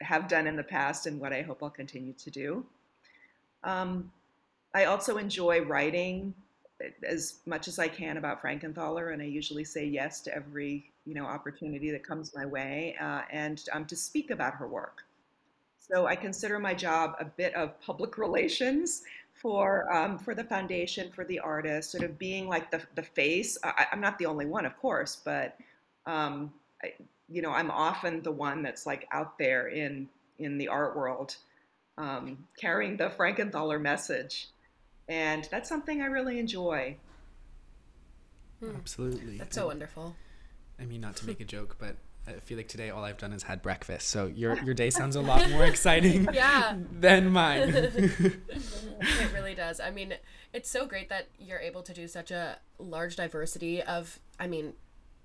have 0.00 0.28
done 0.28 0.46
in 0.46 0.56
the 0.56 0.62
past 0.62 1.06
and 1.06 1.18
what 1.18 1.32
I 1.32 1.42
hope 1.42 1.62
I'll 1.62 1.70
continue 1.70 2.12
to 2.12 2.30
do. 2.30 2.66
Um, 3.64 4.12
I 4.74 4.84
also 4.84 5.16
enjoy 5.16 5.62
writing 5.62 6.34
as 7.02 7.36
much 7.46 7.68
as 7.68 7.78
I 7.78 7.88
can 7.88 8.18
about 8.18 8.42
Frankenthaler, 8.42 9.12
and 9.12 9.20
I 9.20 9.24
usually 9.24 9.64
say 9.64 9.84
yes 9.84 10.20
to 10.22 10.34
every 10.34 10.90
you 11.06 11.14
know 11.14 11.24
opportunity 11.24 11.90
that 11.90 12.04
comes 12.04 12.34
my 12.34 12.46
way, 12.46 12.96
uh, 13.00 13.22
and 13.30 13.62
um, 13.72 13.84
to 13.86 13.96
speak 13.96 14.30
about 14.30 14.54
her 14.54 14.68
work. 14.68 15.04
So 15.78 16.06
I 16.06 16.16
consider 16.16 16.58
my 16.58 16.74
job 16.74 17.16
a 17.18 17.24
bit 17.24 17.54
of 17.54 17.80
public 17.80 18.18
relations 18.26 19.02
for 19.40 19.92
um, 19.94 20.18
for 20.18 20.34
the 20.34 20.44
foundation, 20.44 21.10
for 21.10 21.24
the 21.24 21.38
artist, 21.38 21.90
sort 21.90 22.04
of 22.04 22.18
being 22.18 22.48
like 22.48 22.70
the 22.70 22.82
the 22.94 23.02
face. 23.02 23.56
I, 23.62 23.86
am 23.92 24.00
not 24.00 24.18
the 24.18 24.26
only 24.26 24.46
one, 24.46 24.66
of 24.66 24.76
course, 24.78 25.16
but 25.24 25.56
um, 26.06 26.52
I, 26.82 26.94
you 27.28 27.42
know 27.42 27.50
I'm 27.50 27.70
often 27.70 28.22
the 28.22 28.32
one 28.32 28.62
that's 28.62 28.86
like 28.86 29.06
out 29.12 29.38
there 29.38 29.68
in 29.68 30.08
in 30.38 30.58
the 30.58 30.68
art 30.68 30.96
world 30.96 31.36
um, 31.98 32.46
carrying 32.56 32.96
the 32.96 33.10
Frankenthaler 33.10 33.80
message. 33.80 34.48
And 35.08 35.46
that's 35.50 35.68
something 35.68 36.00
I 36.00 36.06
really 36.06 36.38
enjoy. 36.38 36.96
Hmm. 38.60 38.76
Absolutely. 38.76 39.38
That's 39.38 39.54
so 39.54 39.66
wonderful. 39.66 40.14
I 40.80 40.84
mean, 40.84 41.00
not 41.00 41.16
to 41.16 41.26
make 41.26 41.40
a 41.40 41.44
joke, 41.44 41.76
but 41.78 41.96
I 42.28 42.40
feel 42.40 42.56
like 42.56 42.68
today 42.68 42.90
all 42.90 43.04
I've 43.04 43.18
done 43.18 43.32
is 43.32 43.42
had 43.42 43.62
breakfast. 43.62 44.08
So 44.08 44.26
your 44.26 44.56
your 44.64 44.74
day 44.74 44.90
sounds 44.90 45.16
a 45.16 45.20
lot 45.20 45.48
more 45.50 45.64
exciting 45.64 46.28
yeah. 46.32 46.76
than 46.92 47.30
mine. 47.30 47.70
it 47.70 49.32
really 49.32 49.54
does. 49.54 49.80
I 49.80 49.90
mean, 49.90 50.14
it's 50.52 50.68
so 50.68 50.86
great 50.86 51.08
that 51.08 51.28
you're 51.38 51.60
able 51.60 51.82
to 51.82 51.94
do 51.94 52.06
such 52.08 52.30
a 52.30 52.58
large 52.78 53.16
diversity 53.16 53.82
of 53.82 54.18
I 54.38 54.46
mean, 54.46 54.74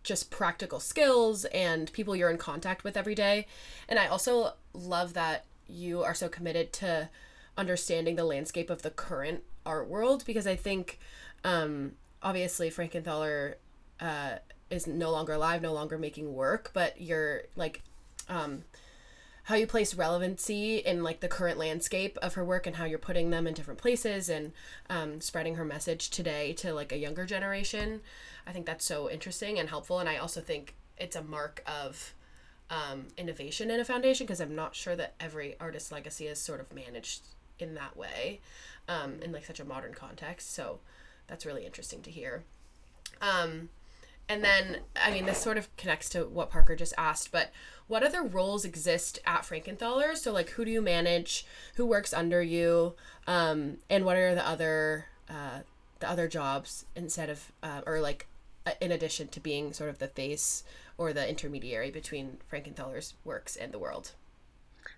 just 0.04 0.32
practical 0.32 0.80
skills 0.80 1.46
and 1.46 1.92
people 1.94 2.16
you're 2.16 2.30
in 2.30 2.38
contact 2.38 2.84
with 2.84 2.98
every 2.98 3.16
day. 3.16 3.48
And 3.88 4.00
I 4.00 4.08
also 4.08 4.54
love 4.74 5.14
that 5.14 5.46
you 5.68 6.04
are 6.04 6.14
so 6.14 6.30
committed 6.30 6.74
to 6.74 7.10
understanding 7.58 8.16
the 8.16 8.26
landscape 8.26 8.70
of 8.70 8.82
the 8.82 8.90
current 8.90 9.44
art 9.66 9.88
world 9.88 10.24
because 10.26 10.46
I 10.46 10.56
think 10.56 11.00
um 11.44 11.94
obviously 12.22 12.70
Frankenthaler 12.70 13.56
uh 14.02 14.38
is 14.74 14.88
no 14.88 15.12
longer 15.12 15.34
alive, 15.34 15.62
no 15.62 15.74
longer 15.74 15.98
making 15.98 16.34
work, 16.34 16.72
but 16.74 17.00
you're 17.00 17.44
like 17.56 17.82
um 18.30 18.64
how 19.48 19.56
you 19.56 19.68
place 19.68 19.94
relevancy 19.94 20.78
in 20.78 21.04
like 21.04 21.20
the 21.20 21.28
current 21.28 21.58
landscape 21.58 22.18
of 22.22 22.36
her 22.36 22.46
work 22.46 22.66
and 22.66 22.78
how 22.78 22.86
you're 22.86 22.98
putting 22.98 23.30
them 23.30 23.46
in 23.46 23.54
different 23.54 23.80
places 23.80 24.30
and 24.30 24.54
um, 24.90 25.20
spreading 25.20 25.56
her 25.56 25.66
message 25.66 26.10
today 26.10 26.54
to 26.54 26.74
like 26.74 26.94
a 26.94 26.98
younger 26.98 27.26
generation. 27.26 28.00
I 28.48 28.54
think 28.54 28.66
that's 28.66 28.86
so 28.86 29.10
interesting 29.10 29.60
and 29.60 29.68
helpful 29.68 30.00
and 30.00 30.08
i 30.08 30.16
also 30.18 30.40
think 30.40 30.76
it's 30.98 31.16
a 31.16 31.24
mark 31.24 31.62
of 31.68 32.14
um, 32.70 33.08
innovation 33.18 33.70
in 33.70 33.80
a 33.80 33.86
foundation 33.86 34.26
because 34.26 34.40
i'm 34.42 34.56
not 34.56 34.76
sure 34.76 34.96
that 34.96 35.14
every 35.20 35.56
artist 35.60 35.92
legacy 35.92 36.28
is 36.28 36.40
sort 36.40 36.60
of 36.60 36.74
managed 36.74 37.24
in 37.60 37.76
that 37.76 37.96
way 37.96 38.40
um, 38.88 39.16
in 39.22 39.32
like 39.32 39.46
such 39.46 39.60
a 39.60 39.66
modern 39.66 39.94
context 39.94 40.54
so 40.54 40.80
that's 41.28 41.46
really 41.46 41.66
interesting 41.66 42.02
to 42.02 42.12
hear. 42.12 42.44
Um, 43.22 43.70
and 44.30 44.44
then, 44.44 44.80
I 44.96 45.12
mean, 45.12 45.26
this 45.26 45.38
sort 45.38 45.58
of 45.58 45.76
connects 45.76 46.10
to 46.10 46.26
what 46.26 46.50
Parker 46.50 46.76
just 46.76 46.94
asked, 46.98 47.32
but 47.32 47.52
what 47.88 48.04
other 48.04 48.24
roles 48.24 48.64
exist 48.64 49.20
at 49.26 49.42
Frankenthaler? 49.42 50.16
So, 50.16 50.32
like, 50.32 50.52
who 50.52 50.64
do 50.66 50.72
you 50.72 50.82
manage? 50.82 51.46
Who 51.76 51.86
works 51.86 52.14
under 52.14 52.42
you? 52.42 52.96
Um, 53.28 53.78
and 53.90 54.06
what 54.06 54.16
are 54.16 54.34
the 54.34 54.48
other 54.48 55.08
uh, 55.30 55.60
the 56.00 56.10
other 56.10 56.28
jobs 56.28 56.86
instead 56.96 57.30
of 57.30 57.52
uh, 57.62 57.82
or 57.86 58.00
like 58.00 58.28
uh, 58.66 58.72
in 58.82 58.92
addition 58.92 59.28
to 59.30 59.40
being 59.40 59.74
sort 59.74 59.90
of 59.90 60.00
the 60.00 60.08
face 60.08 60.64
or 60.98 61.14
the 61.14 61.28
intermediary 61.30 61.92
between 61.92 62.38
Frankenthaler's 62.50 63.14
works 63.26 63.56
and 63.56 63.72
the 63.72 63.80
world? 63.80 64.14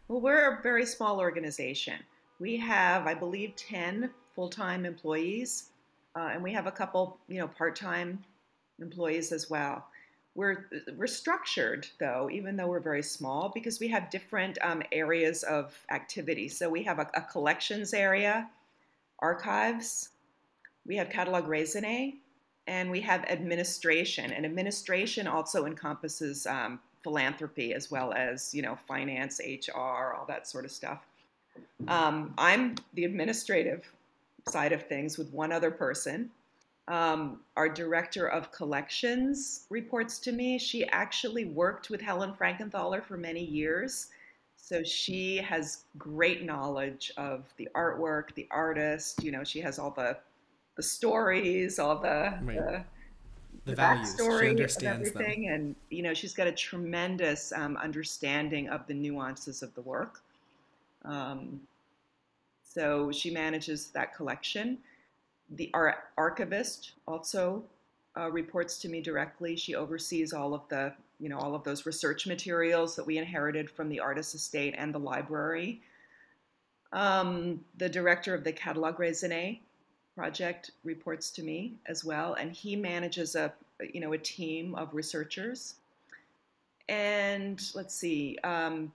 Well, 0.07 0.21
we're 0.21 0.59
a 0.59 0.61
very 0.61 0.85
small 0.85 1.19
organization. 1.19 1.99
We 2.39 2.57
have, 2.57 3.07
I 3.07 3.15
believe, 3.15 3.55
ten 3.55 4.11
full 4.35 4.49
time 4.49 4.85
employees, 4.85 5.69
uh, 6.15 6.29
and 6.33 6.43
we 6.43 6.53
have 6.53 6.67
a 6.67 6.71
couple, 6.71 7.17
you 7.27 7.39
know, 7.39 7.47
part 7.47 7.75
time 7.75 8.23
employees 8.79 9.31
as 9.31 9.49
well. 9.49 9.85
We're, 10.35 10.67
we're 10.97 11.07
structured 11.07 11.87
though, 11.99 12.29
even 12.31 12.57
though 12.57 12.67
we're 12.67 12.81
very 12.81 13.03
small, 13.03 13.51
because 13.53 13.79
we 13.79 13.87
have 13.87 14.09
different 14.09 14.57
um, 14.61 14.83
areas 14.91 15.43
of 15.43 15.73
activity. 15.89 16.49
So 16.49 16.69
we 16.69 16.83
have 16.83 16.99
a, 16.99 17.09
a, 17.13 17.21
collections 17.21 17.93
area, 17.93 18.49
archives, 19.19 20.09
we 20.85 20.97
have 20.97 21.09
catalog 21.09 21.45
raisonné, 21.45 22.15
and 22.67 22.91
we 22.91 22.99
have 23.01 23.23
administration. 23.25 24.31
And 24.31 24.45
administration 24.45 25.25
also 25.25 25.65
encompasses 25.65 26.45
um, 26.45 26.79
philanthropy 27.03 27.73
as 27.73 27.91
well 27.91 28.11
as 28.13 28.53
you 28.53 28.61
know 28.61 28.77
finance, 28.87 29.39
HR, 29.39 30.13
all 30.17 30.25
that 30.27 30.47
sort 30.47 30.65
of 30.65 30.71
stuff. 30.71 31.05
Um, 31.87 32.33
I'm 32.37 32.75
the 32.93 33.05
administrative 33.05 33.85
side 34.49 34.73
of 34.73 34.87
things 34.87 35.17
with 35.17 35.31
one 35.31 35.51
other 35.51 35.71
person, 35.71 36.29
um, 36.87 37.39
our 37.57 37.67
director 37.67 38.27
of 38.27 38.51
collections 38.51 39.65
reports 39.69 40.19
to 40.19 40.31
me. 40.31 40.59
She 40.59 40.85
actually 40.89 41.45
worked 41.45 41.89
with 41.89 42.01
Helen 42.01 42.33
Frankenthaler 42.33 43.03
for 43.03 43.17
many 43.17 43.43
years. 43.43 44.07
So 44.57 44.83
she 44.83 45.37
has 45.37 45.83
great 45.97 46.43
knowledge 46.43 47.11
of 47.17 47.43
the 47.57 47.67
artwork, 47.75 48.33
the 48.35 48.47
artist. 48.51 49.23
You 49.23 49.31
know, 49.31 49.43
she 49.43 49.61
has 49.61 49.79
all 49.79 49.91
the 49.91 50.17
the 50.75 50.83
stories, 50.83 51.79
all 51.79 51.99
the 51.99 52.37
right. 52.41 52.45
the, 52.45 52.83
the, 53.65 53.75
the 53.75 54.49
understands 54.49 55.09
of 55.09 55.15
everything, 55.15 55.45
them. 55.45 55.53
and 55.53 55.75
you 55.89 56.01
know, 56.01 56.13
she's 56.13 56.33
got 56.33 56.47
a 56.47 56.51
tremendous 56.51 57.53
um, 57.53 57.77
understanding 57.77 58.67
of 58.69 58.85
the 58.87 58.93
nuances 58.93 59.63
of 59.63 59.73
the 59.73 59.81
work. 59.81 60.21
Um, 61.05 61.61
so 62.63 63.11
she 63.11 63.31
manages 63.31 63.87
that 63.87 64.15
collection 64.15 64.79
the 65.49 65.69
our 65.73 66.03
archivist 66.17 66.93
also 67.07 67.63
uh, 68.17 68.31
reports 68.31 68.77
to 68.79 68.89
me 68.89 69.01
directly. 69.01 69.55
She 69.55 69.75
oversees 69.75 70.33
all 70.33 70.53
of 70.53 70.61
the, 70.69 70.93
you 71.19 71.29
know, 71.29 71.37
all 71.37 71.55
of 71.55 71.63
those 71.63 71.85
research 71.85 72.25
materials 72.27 72.95
that 72.95 73.05
we 73.05 73.17
inherited 73.17 73.69
from 73.69 73.89
the 73.89 73.99
artist 73.99 74.35
estate 74.35 74.75
and 74.77 74.93
the 74.93 74.99
library. 74.99 75.81
Um, 76.93 77.59
the 77.77 77.89
director 77.89 78.33
of 78.33 78.43
the 78.43 78.53
Catalog 78.53 78.97
Raisonné 78.97 79.59
project 80.15 80.71
reports 80.83 81.29
to 81.31 81.43
me 81.43 81.73
as 81.87 82.05
well, 82.05 82.35
and 82.35 82.51
he 82.53 82.75
manages 82.75 83.35
a, 83.35 83.53
you 83.93 83.99
know, 83.99 84.13
a 84.13 84.17
team 84.17 84.75
of 84.75 84.93
researchers. 84.93 85.75
And 86.87 87.61
let's 87.73 87.95
see, 87.95 88.37
um, 88.43 88.93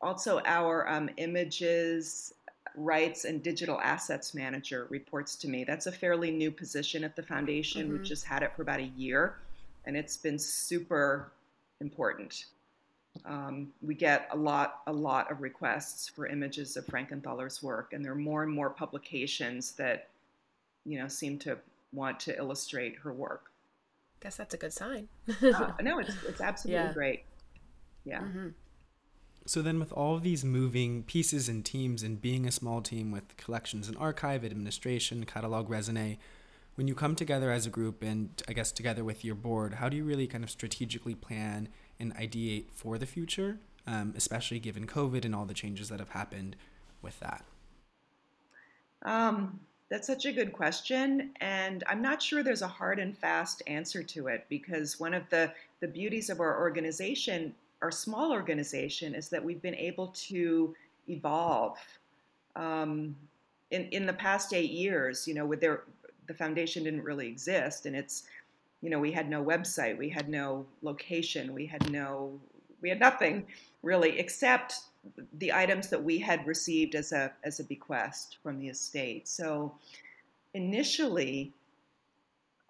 also 0.00 0.40
our 0.44 0.88
um, 0.88 1.10
images 1.16 2.34
rights 2.76 3.24
and 3.24 3.42
digital 3.42 3.80
assets 3.80 4.34
manager 4.34 4.86
reports 4.90 5.36
to 5.36 5.48
me. 5.48 5.64
That's 5.64 5.86
a 5.86 5.92
fairly 5.92 6.30
new 6.30 6.50
position 6.50 7.04
at 7.04 7.16
the 7.16 7.22
foundation. 7.22 7.84
Mm-hmm. 7.84 7.92
We've 7.92 8.02
just 8.02 8.24
had 8.24 8.42
it 8.42 8.52
for 8.54 8.62
about 8.62 8.80
a 8.80 8.90
year, 8.96 9.36
and 9.84 9.96
it's 9.96 10.16
been 10.16 10.38
super 10.38 11.32
important. 11.80 12.46
Um, 13.24 13.72
we 13.80 13.94
get 13.94 14.28
a 14.32 14.36
lot, 14.36 14.80
a 14.86 14.92
lot 14.92 15.30
of 15.30 15.40
requests 15.40 16.08
for 16.08 16.26
images 16.26 16.76
of 16.76 16.86
Frankenthaler's 16.86 17.62
work, 17.62 17.92
and 17.92 18.04
there 18.04 18.12
are 18.12 18.16
more 18.16 18.42
and 18.42 18.52
more 18.52 18.70
publications 18.70 19.72
that, 19.72 20.08
you 20.84 20.98
know, 20.98 21.06
seem 21.06 21.38
to 21.40 21.58
want 21.92 22.18
to 22.20 22.36
illustrate 22.36 22.96
her 22.98 23.12
work. 23.12 23.52
Guess 24.20 24.36
that's 24.36 24.54
a 24.54 24.56
good 24.56 24.72
sign. 24.72 25.08
uh, 25.42 25.72
no, 25.80 25.98
it's 25.98 26.14
it's 26.26 26.40
absolutely 26.40 26.86
yeah. 26.86 26.92
great. 26.92 27.24
Yeah. 28.04 28.20
Mm-hmm. 28.20 28.48
So 29.46 29.60
then, 29.60 29.78
with 29.78 29.92
all 29.92 30.14
of 30.14 30.22
these 30.22 30.42
moving 30.42 31.02
pieces 31.02 31.50
and 31.50 31.64
teams, 31.64 32.02
and 32.02 32.20
being 32.20 32.46
a 32.46 32.52
small 32.52 32.80
team 32.80 33.10
with 33.10 33.36
collections 33.36 33.88
and 33.88 33.96
archive, 33.98 34.42
administration, 34.42 35.24
catalog 35.26 35.68
raisonné, 35.68 36.16
when 36.76 36.88
you 36.88 36.94
come 36.94 37.14
together 37.14 37.50
as 37.50 37.66
a 37.66 37.70
group 37.70 38.02
and 38.02 38.42
I 38.48 38.52
guess 38.52 38.72
together 38.72 39.04
with 39.04 39.24
your 39.24 39.34
board, 39.34 39.74
how 39.74 39.88
do 39.88 39.96
you 39.96 40.04
really 40.04 40.26
kind 40.26 40.44
of 40.44 40.50
strategically 40.50 41.14
plan 41.14 41.68
and 42.00 42.16
ideate 42.16 42.70
for 42.72 42.96
the 42.98 43.06
future, 43.06 43.58
um, 43.86 44.14
especially 44.16 44.58
given 44.58 44.86
COVID 44.86 45.24
and 45.24 45.34
all 45.34 45.44
the 45.44 45.54
changes 45.54 45.88
that 45.90 46.00
have 46.00 46.10
happened 46.10 46.56
with 47.02 47.20
that? 47.20 47.44
Um, 49.02 49.60
that's 49.90 50.06
such 50.06 50.24
a 50.24 50.32
good 50.32 50.54
question, 50.54 51.32
and 51.42 51.84
I'm 51.86 52.00
not 52.00 52.22
sure 52.22 52.42
there's 52.42 52.62
a 52.62 52.66
hard 52.66 52.98
and 52.98 53.16
fast 53.16 53.62
answer 53.66 54.02
to 54.02 54.28
it 54.28 54.46
because 54.48 54.98
one 54.98 55.12
of 55.12 55.28
the 55.28 55.52
the 55.80 55.88
beauties 55.88 56.30
of 56.30 56.40
our 56.40 56.58
organization 56.58 57.54
our 57.84 57.90
small 57.90 58.32
organization 58.32 59.14
is 59.14 59.28
that 59.28 59.44
we've 59.44 59.60
been 59.60 59.74
able 59.74 60.08
to 60.30 60.74
evolve. 61.06 61.76
Um, 62.56 63.14
in, 63.70 63.82
in 63.90 64.06
the 64.06 64.14
past 64.14 64.54
eight 64.54 64.70
years, 64.70 65.28
you 65.28 65.34
know, 65.34 65.44
with 65.44 65.60
their, 65.60 65.82
the 66.26 66.32
foundation 66.32 66.84
didn't 66.84 67.04
really 67.04 67.28
exist, 67.28 67.84
and 67.84 67.94
it's, 67.94 68.22
you 68.80 68.88
know, 68.88 68.98
we 68.98 69.12
had 69.12 69.28
no 69.28 69.44
website, 69.44 69.98
we 69.98 70.08
had 70.08 70.30
no 70.30 70.64
location, 70.80 71.52
we 71.52 71.66
had 71.66 71.90
no, 71.90 72.40
we 72.80 72.88
had 72.88 73.00
nothing 73.00 73.44
really 73.82 74.18
except 74.18 74.80
the 75.38 75.52
items 75.52 75.90
that 75.90 76.02
we 76.02 76.18
had 76.18 76.46
received 76.46 76.94
as 76.94 77.12
a 77.12 77.30
as 77.44 77.60
a 77.60 77.64
bequest 77.64 78.38
from 78.42 78.58
the 78.58 78.68
estate. 78.68 79.28
So 79.28 79.74
initially, 80.54 81.52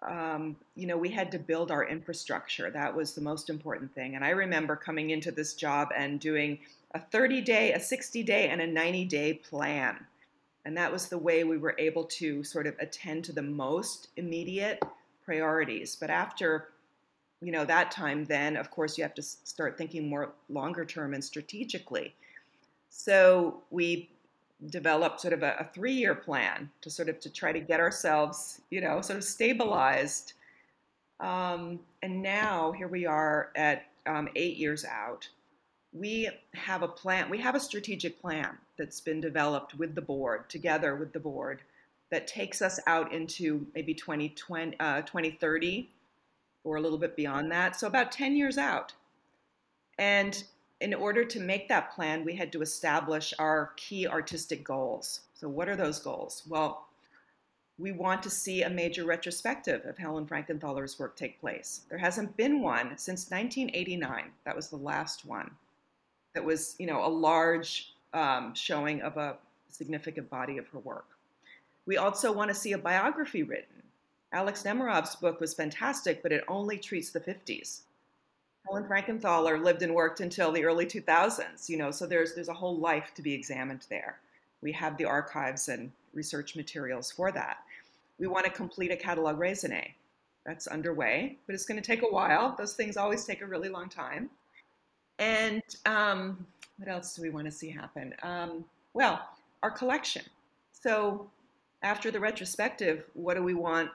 um, 0.07 0.55
you 0.75 0.87
know, 0.87 0.97
we 0.97 1.09
had 1.09 1.31
to 1.31 1.39
build 1.39 1.71
our 1.71 1.85
infrastructure. 1.87 2.69
That 2.69 2.95
was 2.95 3.13
the 3.13 3.21
most 3.21 3.49
important 3.49 3.93
thing. 3.93 4.15
And 4.15 4.23
I 4.23 4.29
remember 4.29 4.75
coming 4.75 5.09
into 5.09 5.31
this 5.31 5.53
job 5.53 5.89
and 5.95 6.19
doing 6.19 6.59
a 6.93 6.99
30 6.99 7.41
day, 7.41 7.73
a 7.73 7.79
60 7.79 8.23
day, 8.23 8.49
and 8.49 8.61
a 8.61 8.67
90 8.67 9.05
day 9.05 9.33
plan. 9.33 9.97
And 10.65 10.75
that 10.77 10.91
was 10.91 11.07
the 11.07 11.17
way 11.17 11.43
we 11.43 11.57
were 11.57 11.75
able 11.77 12.05
to 12.05 12.43
sort 12.43 12.67
of 12.67 12.75
attend 12.79 13.23
to 13.25 13.33
the 13.33 13.41
most 13.41 14.07
immediate 14.17 14.81
priorities. 15.23 15.95
But 15.95 16.09
after, 16.09 16.69
you 17.41 17.51
know, 17.51 17.65
that 17.65 17.91
time, 17.91 18.25
then 18.25 18.57
of 18.57 18.71
course 18.71 18.97
you 18.97 19.03
have 19.03 19.13
to 19.15 19.21
start 19.21 19.77
thinking 19.77 20.09
more 20.09 20.33
longer 20.49 20.85
term 20.85 21.13
and 21.13 21.23
strategically. 21.23 22.15
So 22.89 23.61
we 23.69 24.09
developed 24.69 25.21
sort 25.21 25.33
of 25.33 25.43
a, 25.43 25.55
a 25.59 25.69
three-year 25.73 26.15
plan 26.15 26.69
to 26.81 26.89
sort 26.89 27.09
of 27.09 27.19
to 27.19 27.29
try 27.29 27.51
to 27.51 27.59
get 27.59 27.79
ourselves, 27.79 28.61
you 28.69 28.81
know, 28.81 29.01
sort 29.01 29.17
of 29.17 29.23
stabilized. 29.23 30.33
Um, 31.19 31.79
and 32.01 32.21
now 32.21 32.71
here 32.71 32.87
we 32.87 33.05
are 33.05 33.51
at 33.55 33.85
um, 34.05 34.29
eight 34.35 34.57
years 34.57 34.85
out. 34.85 35.27
We 35.93 36.29
have 36.53 36.83
a 36.83 36.87
plan. 36.87 37.29
We 37.29 37.37
have 37.39 37.55
a 37.55 37.59
strategic 37.59 38.19
plan 38.19 38.57
that's 38.77 38.99
been 38.99 39.21
developed 39.21 39.75
with 39.75 39.95
the 39.95 40.01
board, 40.01 40.49
together 40.49 40.95
with 40.95 41.13
the 41.13 41.19
board, 41.19 41.61
that 42.11 42.27
takes 42.27 42.61
us 42.61 42.79
out 42.87 43.13
into 43.13 43.65
maybe 43.73 43.93
2020, 43.93 44.79
uh, 44.79 45.01
2030 45.01 45.89
or 46.63 46.77
a 46.77 46.81
little 46.81 46.97
bit 46.97 47.15
beyond 47.15 47.51
that. 47.51 47.79
So 47.79 47.87
about 47.87 48.11
10 48.11 48.35
years 48.35 48.57
out. 48.57 48.93
And 49.97 50.43
in 50.81 50.93
order 50.93 51.23
to 51.23 51.39
make 51.39 51.69
that 51.69 51.91
plan, 51.93 52.25
we 52.25 52.35
had 52.35 52.51
to 52.51 52.61
establish 52.61 53.33
our 53.39 53.71
key 53.77 54.07
artistic 54.07 54.63
goals. 54.63 55.21
So, 55.33 55.47
what 55.47 55.69
are 55.69 55.75
those 55.75 55.99
goals? 55.99 56.43
Well, 56.47 56.87
we 57.77 57.91
want 57.91 58.23
to 58.23 58.29
see 58.29 58.63
a 58.63 58.69
major 58.69 59.05
retrospective 59.05 59.85
of 59.85 59.97
Helen 59.97 60.25
Frankenthaler's 60.25 60.97
work 60.97 61.17
take 61.17 61.39
place. 61.39 61.81
There 61.89 61.97
hasn't 61.97 62.37
been 62.37 62.61
one 62.61 62.97
since 62.97 63.29
1989. 63.29 64.31
That 64.45 64.55
was 64.55 64.69
the 64.69 64.77
last 64.77 65.25
one. 65.25 65.51
That 66.33 66.45
was, 66.45 66.75
you 66.79 66.87
know, 66.87 67.05
a 67.05 67.07
large 67.07 67.93
um, 68.13 68.53
showing 68.53 69.01
of 69.01 69.17
a 69.17 69.37
significant 69.69 70.29
body 70.29 70.57
of 70.57 70.67
her 70.69 70.79
work. 70.79 71.07
We 71.85 71.97
also 71.97 72.31
want 72.31 72.49
to 72.49 72.55
see 72.55 72.71
a 72.71 72.77
biography 72.77 73.43
written. 73.43 73.83
Alex 74.31 74.63
Nemerov's 74.63 75.15
book 75.15 75.39
was 75.39 75.53
fantastic, 75.53 76.23
but 76.23 76.31
it 76.31 76.43
only 76.47 76.77
treats 76.77 77.11
the 77.11 77.19
50s. 77.19 77.81
Helen 78.67 78.85
Frankenthaler 78.85 79.63
lived 79.63 79.81
and 79.83 79.93
worked 79.93 80.21
until 80.21 80.51
the 80.51 80.63
early 80.63 80.85
2000s, 80.85 81.69
you 81.69 81.77
know, 81.77 81.91
so 81.91 82.05
there's 82.05 82.33
there's 82.33 82.49
a 82.49 82.53
whole 82.53 82.77
life 82.77 83.11
to 83.15 83.21
be 83.21 83.33
examined 83.33 83.85
there. 83.89 84.19
We 84.61 84.71
have 84.71 84.97
the 84.97 85.05
archives 85.05 85.69
and 85.69 85.91
research 86.13 86.55
materials 86.55 87.11
for 87.11 87.31
that. 87.31 87.57
We 88.17 88.27
want 88.27 88.45
to 88.45 88.51
complete 88.51 88.91
a 88.91 88.95
catalog 88.95 89.37
raisonné. 89.37 89.91
That's 90.45 90.67
underway, 90.67 91.37
but 91.45 91.55
it's 91.55 91.65
going 91.65 91.81
to 91.81 91.85
take 91.85 92.03
a 92.03 92.07
while. 92.07 92.55
Those 92.57 92.73
things 92.73 92.97
always 92.97 93.25
take 93.25 93.41
a 93.41 93.45
really 93.45 93.69
long 93.69 93.89
time. 93.89 94.29
And 95.19 95.63
um, 95.85 96.45
what 96.77 96.87
else 96.87 97.15
do 97.15 97.21
we 97.21 97.29
want 97.29 97.45
to 97.45 97.51
see 97.51 97.69
happen? 97.69 98.13
Um, 98.21 98.65
well, 98.93 99.27
our 99.63 99.71
collection. 99.71 100.23
So 100.71 101.27
after 101.81 102.11
the 102.11 102.19
retrospective, 102.19 103.05
what 103.13 103.35
do 103.35 103.43
we 103.43 103.53
want 103.53 103.89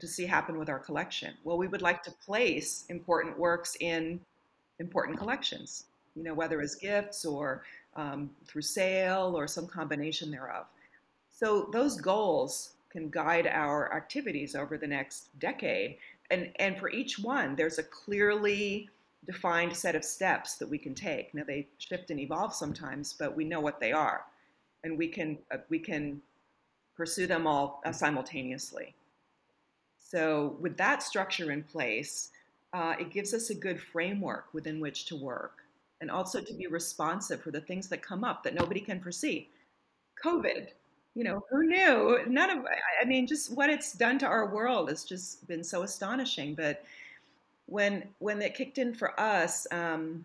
to 0.00 0.06
see 0.06 0.26
happen 0.26 0.58
with 0.58 0.68
our 0.68 0.78
collection? 0.78 1.34
Well, 1.44 1.58
we 1.58 1.68
would 1.68 1.82
like 1.82 2.02
to 2.04 2.10
place 2.10 2.84
important 2.88 3.38
works 3.38 3.76
in 3.80 4.20
important 4.78 5.18
collections, 5.18 5.84
you 6.14 6.22
know, 6.22 6.34
whether 6.34 6.60
as 6.60 6.74
gifts 6.74 7.24
or 7.24 7.62
um, 7.96 8.30
through 8.46 8.62
sale 8.62 9.34
or 9.36 9.46
some 9.46 9.66
combination 9.66 10.30
thereof. 10.30 10.66
So 11.30 11.68
those 11.72 12.00
goals 12.00 12.74
can 12.90 13.10
guide 13.10 13.46
our 13.46 13.92
activities 13.94 14.54
over 14.54 14.78
the 14.78 14.86
next 14.86 15.28
decade. 15.38 15.98
And, 16.30 16.50
and 16.56 16.78
for 16.78 16.90
each 16.90 17.18
one, 17.18 17.54
there's 17.56 17.78
a 17.78 17.82
clearly 17.82 18.88
defined 19.26 19.74
set 19.76 19.94
of 19.94 20.04
steps 20.04 20.56
that 20.56 20.68
we 20.68 20.78
can 20.78 20.94
take. 20.94 21.34
Now 21.34 21.44
they 21.44 21.66
shift 21.78 22.10
and 22.10 22.20
evolve 22.20 22.54
sometimes, 22.54 23.12
but 23.12 23.36
we 23.36 23.44
know 23.44 23.60
what 23.60 23.80
they 23.80 23.92
are, 23.92 24.24
and 24.82 24.98
we 24.98 25.08
can 25.08 25.38
uh, 25.50 25.58
we 25.68 25.78
can 25.78 26.20
pursue 26.96 27.26
them 27.26 27.46
all 27.46 27.80
uh, 27.84 27.92
simultaneously. 27.92 28.94
So 30.14 30.56
with 30.60 30.76
that 30.76 31.02
structure 31.02 31.50
in 31.50 31.64
place, 31.64 32.30
uh, 32.72 32.94
it 33.00 33.10
gives 33.10 33.34
us 33.34 33.50
a 33.50 33.54
good 33.54 33.80
framework 33.80 34.46
within 34.52 34.78
which 34.78 35.06
to 35.06 35.16
work, 35.16 35.64
and 36.00 36.08
also 36.08 36.40
to 36.40 36.54
be 36.54 36.68
responsive 36.68 37.42
for 37.42 37.50
the 37.50 37.60
things 37.60 37.88
that 37.88 38.00
come 38.00 38.22
up 38.22 38.44
that 38.44 38.54
nobody 38.54 38.78
can 38.78 39.00
foresee. 39.00 39.48
COVID, 40.24 40.68
you 41.16 41.24
know, 41.24 41.44
who 41.50 41.66
knew? 41.66 42.20
None 42.28 42.50
of 42.50 42.64
I 43.02 43.04
mean, 43.04 43.26
just 43.26 43.52
what 43.56 43.70
it's 43.70 43.92
done 43.92 44.20
to 44.20 44.26
our 44.26 44.54
world 44.54 44.88
has 44.88 45.02
just 45.02 45.48
been 45.48 45.64
so 45.64 45.82
astonishing, 45.82 46.54
but 46.54 46.84
when 47.66 48.04
when 48.20 48.40
it 48.40 48.54
kicked 48.54 48.78
in 48.78 48.94
for 48.94 49.18
us, 49.18 49.66
um, 49.72 50.24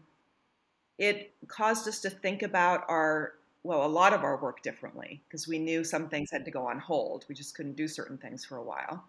it 1.00 1.32
caused 1.48 1.88
us 1.88 2.00
to 2.02 2.12
think 2.12 2.44
about 2.44 2.86
our 2.90 3.34
well, 3.64 3.84
a 3.84 3.88
lot 3.88 4.14
of 4.14 4.24
our 4.24 4.38
work 4.38 4.62
differently 4.62 5.20
because 5.28 5.48
we 5.48 5.58
knew 5.58 5.84
some 5.84 6.10
things 6.10 6.30
had 6.32 6.46
to 6.46 6.52
go 6.52 6.68
on 6.68 6.78
hold. 6.78 7.26
We 7.28 7.34
just 7.34 7.56
couldn't 7.56 7.76
do 7.76 7.88
certain 7.88 8.20
things 8.20 8.46
for 8.46 8.58
a 8.58 8.64
while. 8.64 9.04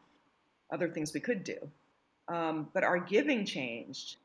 Other 0.72 0.88
things 0.88 1.12
we 1.12 1.20
could 1.20 1.44
do, 1.44 1.56
um, 2.28 2.68
but 2.72 2.85
our 2.85 2.98
giving 2.98 3.44
changed. 3.44 4.16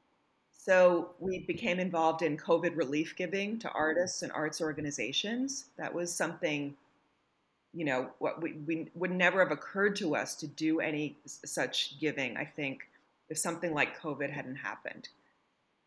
So 0.52 1.12
we 1.20 1.40
became 1.40 1.80
involved 1.80 2.24
in 2.24 2.38
COVID 2.38 2.76
relief 2.76 3.16
giving 3.16 3.60
to 3.60 3.70
artists 3.70 4.24
and 4.24 4.32
arts 4.32 4.62
organizations. 4.62 5.66
That 5.78 5.94
was 5.94 6.12
something, 6.12 6.76
you 7.74 7.86
know, 7.86 8.10
what 8.18 8.42
we, 8.42 8.54
we 8.54 8.88
would 8.96 9.12
never 9.12 9.40
have 9.44 9.52
occurred 9.52 9.96
to 9.98 10.16
us 10.16 10.34
to 10.38 10.48
do 10.48 10.80
any 10.80 11.18
such 11.26 12.00
giving. 12.00 12.36
I 12.36 12.46
think 12.46 12.88
if 13.30 13.38
something 13.38 13.74
like 13.74 14.00
COVID 14.00 14.32
hadn't 14.32 14.56
happened. 14.56 15.10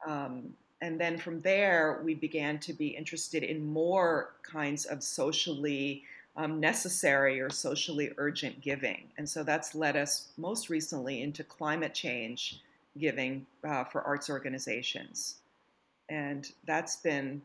Um, 0.07 0.55
and 0.81 1.01
then 1.01 1.19
from 1.19 1.41
there, 1.41 2.01
we 2.05 2.15
began 2.15 2.59
to 2.61 2.73
be 2.73 2.89
interested 2.89 3.43
in 3.43 3.67
more 3.67 4.35
kinds 4.43 4.85
of 4.85 5.03
socially 5.03 6.05
um, 6.39 6.61
necessary 6.61 7.41
or 7.41 7.51
socially 7.51 8.13
urgent 8.17 8.61
giving. 8.61 9.09
And 9.19 9.29
so 9.29 9.43
that's 9.43 9.75
led 9.75 9.97
us 9.97 10.29
most 10.39 10.71
recently 10.71 11.21
into 11.21 11.43
climate 11.43 11.93
change 11.93 12.61
giving 12.97 13.45
uh, 13.69 13.85
for 13.85 14.03
arts 14.03 14.31
organizations. 14.31 15.41
And 16.09 16.51
that's 16.65 16.97
been 16.97 17.43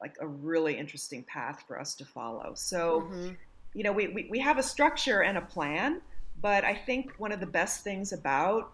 like 0.00 0.16
a 0.20 0.26
really 0.26 0.76
interesting 0.76 1.22
path 1.24 1.64
for 1.66 1.80
us 1.80 1.94
to 1.94 2.04
follow. 2.04 2.52
So, 2.54 3.00
mm-hmm. 3.00 3.30
you 3.72 3.82
know, 3.82 3.92
we, 3.92 4.08
we, 4.08 4.28
we 4.30 4.38
have 4.40 4.58
a 4.58 4.62
structure 4.62 5.22
and 5.22 5.38
a 5.38 5.42
plan, 5.42 6.02
but 6.42 6.64
I 6.64 6.74
think 6.74 7.14
one 7.16 7.32
of 7.32 7.40
the 7.40 7.46
best 7.46 7.82
things 7.82 8.12
about 8.12 8.72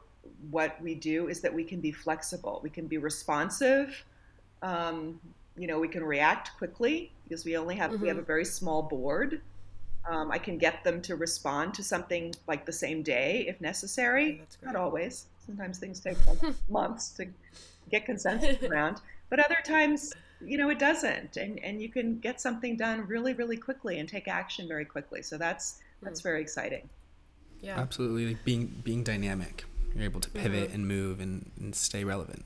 what 0.50 0.82
we 0.82 0.96
do 0.96 1.28
is 1.28 1.40
that 1.42 1.54
we 1.54 1.62
can 1.62 1.80
be 1.80 1.92
flexible. 1.92 2.60
We 2.64 2.70
can 2.70 2.88
be 2.88 2.98
responsive. 2.98 4.04
Um, 4.62 5.20
you 5.56 5.68
know, 5.68 5.78
we 5.78 5.88
can 5.88 6.02
react 6.02 6.56
quickly 6.58 7.12
because 7.24 7.44
we 7.44 7.56
only 7.56 7.76
have 7.76 7.92
mm-hmm. 7.92 8.02
we 8.02 8.08
have 8.08 8.16
a 8.16 8.20
mm-hmm. 8.20 8.26
very 8.26 8.44
small 8.44 8.82
board. 8.82 9.40
Um, 10.08 10.32
I 10.32 10.38
can 10.38 10.56
get 10.56 10.82
them 10.82 11.02
to 11.02 11.16
respond 11.16 11.74
to 11.74 11.82
something 11.82 12.34
like 12.46 12.64
the 12.64 12.72
same 12.72 13.02
day 13.02 13.44
if 13.48 13.60
necessary. 13.60 14.42
Not 14.62 14.76
always. 14.76 15.26
Sometimes 15.44 15.78
things 15.78 16.00
take 16.00 16.16
months 16.68 17.10
to 17.10 17.26
get 17.90 18.06
consensus 18.06 18.62
around, 18.70 19.00
but 19.28 19.40
other 19.40 19.58
times, 19.64 20.12
you 20.40 20.56
know, 20.56 20.70
it 20.70 20.78
doesn't, 20.78 21.36
and 21.36 21.58
and 21.62 21.82
you 21.82 21.88
can 21.88 22.18
get 22.18 22.40
something 22.40 22.76
done 22.76 23.06
really, 23.06 23.34
really 23.34 23.56
quickly 23.56 23.98
and 23.98 24.08
take 24.08 24.26
action 24.26 24.66
very 24.66 24.84
quickly. 24.84 25.22
So 25.22 25.36
that's 25.36 25.80
that's 26.02 26.20
mm. 26.20 26.24
very 26.24 26.40
exciting. 26.40 26.88
Yeah, 27.60 27.78
absolutely. 27.78 28.38
Being 28.44 28.80
being 28.82 29.04
dynamic. 29.04 29.64
You're 29.94 30.04
able 30.04 30.20
to 30.20 30.30
pivot 30.30 30.66
mm-hmm. 30.66 30.74
and 30.74 30.88
move 30.88 31.20
and, 31.20 31.50
and 31.58 31.74
stay 31.74 32.04
relevant. 32.04 32.44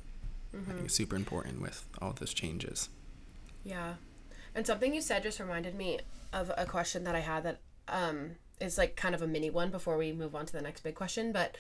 Mm-hmm. 0.54 0.70
I 0.70 0.74
think 0.74 0.86
it's 0.86 0.94
super 0.94 1.16
important 1.16 1.60
with 1.60 1.86
all 2.00 2.12
those 2.12 2.32
changes. 2.32 2.88
Yeah. 3.64 3.94
And 4.54 4.66
something 4.66 4.94
you 4.94 5.02
said 5.02 5.22
just 5.22 5.40
reminded 5.40 5.74
me 5.74 6.00
of 6.34 6.52
a 6.56 6.66
question 6.66 7.04
that 7.04 7.14
I 7.14 7.20
had 7.20 7.44
that 7.44 7.60
um, 7.88 8.32
is 8.60 8.76
like 8.76 8.96
kind 8.96 9.14
of 9.14 9.22
a 9.22 9.26
mini 9.26 9.50
one 9.50 9.70
before 9.70 9.96
we 9.96 10.12
move 10.12 10.34
on 10.34 10.44
to 10.46 10.52
the 10.52 10.60
next 10.60 10.82
big 10.82 10.94
question. 10.94 11.32
But 11.32 11.56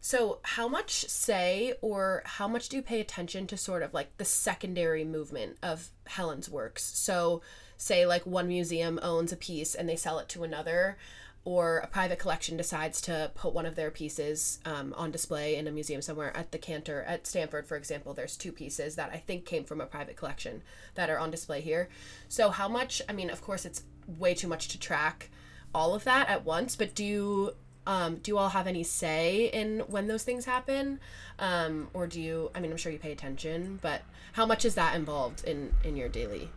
so, 0.00 0.38
how 0.42 0.68
much 0.68 1.08
say 1.08 1.74
or 1.80 2.22
how 2.24 2.46
much 2.46 2.68
do 2.68 2.76
you 2.76 2.82
pay 2.82 3.00
attention 3.00 3.46
to 3.48 3.56
sort 3.56 3.82
of 3.82 3.94
like 3.94 4.16
the 4.18 4.24
secondary 4.24 5.04
movement 5.04 5.56
of 5.62 5.88
Helen's 6.06 6.48
works? 6.48 6.84
So, 6.84 7.42
say 7.76 8.06
like 8.06 8.24
one 8.24 8.48
museum 8.48 9.00
owns 9.02 9.32
a 9.32 9.36
piece 9.36 9.74
and 9.74 9.88
they 9.88 9.96
sell 9.96 10.18
it 10.18 10.28
to 10.30 10.44
another 10.44 10.96
or 11.44 11.78
a 11.78 11.86
private 11.86 12.18
collection 12.18 12.56
decides 12.56 13.02
to 13.02 13.30
put 13.34 13.52
one 13.52 13.66
of 13.66 13.74
their 13.74 13.90
pieces 13.90 14.60
um, 14.64 14.94
on 14.96 15.10
display 15.10 15.56
in 15.56 15.68
a 15.68 15.70
museum 15.70 16.00
somewhere 16.00 16.34
at 16.34 16.52
the 16.52 16.58
Cantor 16.58 17.02
at 17.02 17.26
Stanford, 17.26 17.66
for 17.66 17.76
example, 17.76 18.14
there's 18.14 18.36
two 18.36 18.50
pieces 18.50 18.96
that 18.96 19.10
I 19.12 19.18
think 19.18 19.44
came 19.44 19.64
from 19.64 19.80
a 19.80 19.86
private 19.86 20.16
collection 20.16 20.62
that 20.94 21.10
are 21.10 21.18
on 21.18 21.30
display 21.30 21.60
here. 21.60 21.90
So, 22.28 22.48
how 22.48 22.68
much? 22.68 23.02
I 23.08 23.12
mean, 23.12 23.28
of 23.28 23.42
course, 23.42 23.66
it's 23.66 23.82
way 24.06 24.34
too 24.34 24.48
much 24.48 24.68
to 24.68 24.78
track 24.78 25.30
all 25.74 25.94
of 25.94 26.04
that 26.04 26.28
at 26.28 26.44
once, 26.44 26.76
but 26.76 26.94
do 26.94 27.04
you 27.04 27.52
um, 27.86 28.16
do 28.16 28.30
you 28.30 28.38
all 28.38 28.48
have 28.48 28.66
any 28.66 28.82
say 28.82 29.50
in 29.52 29.80
when 29.80 30.06
those 30.06 30.22
things 30.22 30.46
happen, 30.46 31.00
um, 31.38 31.88
or 31.92 32.06
do 32.06 32.20
you? 32.20 32.50
I 32.54 32.60
mean, 32.60 32.70
I'm 32.70 32.76
sure 32.78 32.90
you 32.90 32.98
pay 32.98 33.12
attention, 33.12 33.78
but 33.82 34.02
how 34.32 34.46
much 34.46 34.64
is 34.64 34.74
that 34.76 34.94
involved 34.96 35.44
in 35.44 35.74
in 35.84 35.96
your 35.96 36.08
daily? 36.08 36.48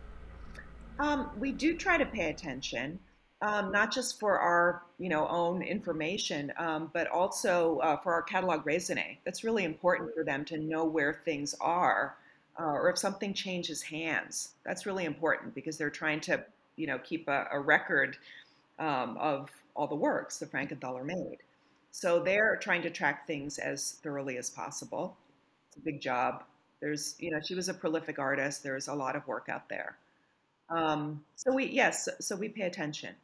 Um, 0.98 1.30
we 1.38 1.52
do 1.52 1.76
try 1.76 1.98
to 1.98 2.06
pay 2.06 2.30
attention 2.30 2.98
um, 3.40 3.70
not 3.70 3.92
just 3.92 4.18
for 4.18 4.38
our 4.38 4.82
you 4.98 5.08
know 5.08 5.26
own 5.28 5.62
information, 5.62 6.52
um, 6.58 6.90
but 6.92 7.06
also 7.08 7.78
uh, 7.78 7.96
for 7.98 8.12
our 8.12 8.22
catalog 8.22 8.64
raisonné. 8.64 9.18
That's 9.24 9.44
really 9.44 9.64
important 9.64 10.14
for 10.14 10.24
them 10.24 10.44
to 10.46 10.58
know 10.58 10.84
where 10.84 11.22
things 11.24 11.54
are, 11.60 12.16
uh, 12.58 12.64
or 12.64 12.90
if 12.90 12.98
something 12.98 13.32
changes 13.32 13.82
hands. 13.82 14.54
That's 14.64 14.86
really 14.86 15.04
important 15.04 15.54
because 15.54 15.78
they're 15.78 15.90
trying 15.90 16.20
to 16.22 16.44
you 16.78 16.86
know 16.86 16.98
keep 16.98 17.28
a, 17.28 17.48
a 17.52 17.60
record 17.60 18.16
um, 18.78 19.16
of 19.18 19.50
all 19.74 19.86
the 19.86 19.94
works 19.94 20.38
that 20.38 20.50
Frankenthaler 20.50 21.04
made. 21.04 21.38
So 21.90 22.20
they're 22.20 22.56
trying 22.56 22.82
to 22.82 22.90
track 22.90 23.26
things 23.26 23.58
as 23.58 23.92
thoroughly 24.02 24.38
as 24.38 24.50
possible. 24.50 25.16
It's 25.68 25.78
a 25.78 25.80
big 25.80 26.00
job. 26.00 26.44
There's 26.80 27.16
you 27.18 27.30
know 27.30 27.40
she 27.46 27.54
was 27.54 27.68
a 27.68 27.74
prolific 27.74 28.18
artist. 28.18 28.62
There's 28.62 28.88
a 28.88 28.94
lot 28.94 29.16
of 29.16 29.26
work 29.26 29.48
out 29.50 29.68
there. 29.68 29.96
Um, 30.70 31.24
so 31.36 31.52
we 31.52 31.66
yes, 31.66 32.08
so 32.20 32.36
we 32.36 32.48
pay 32.48 32.62
attention. 32.62 33.14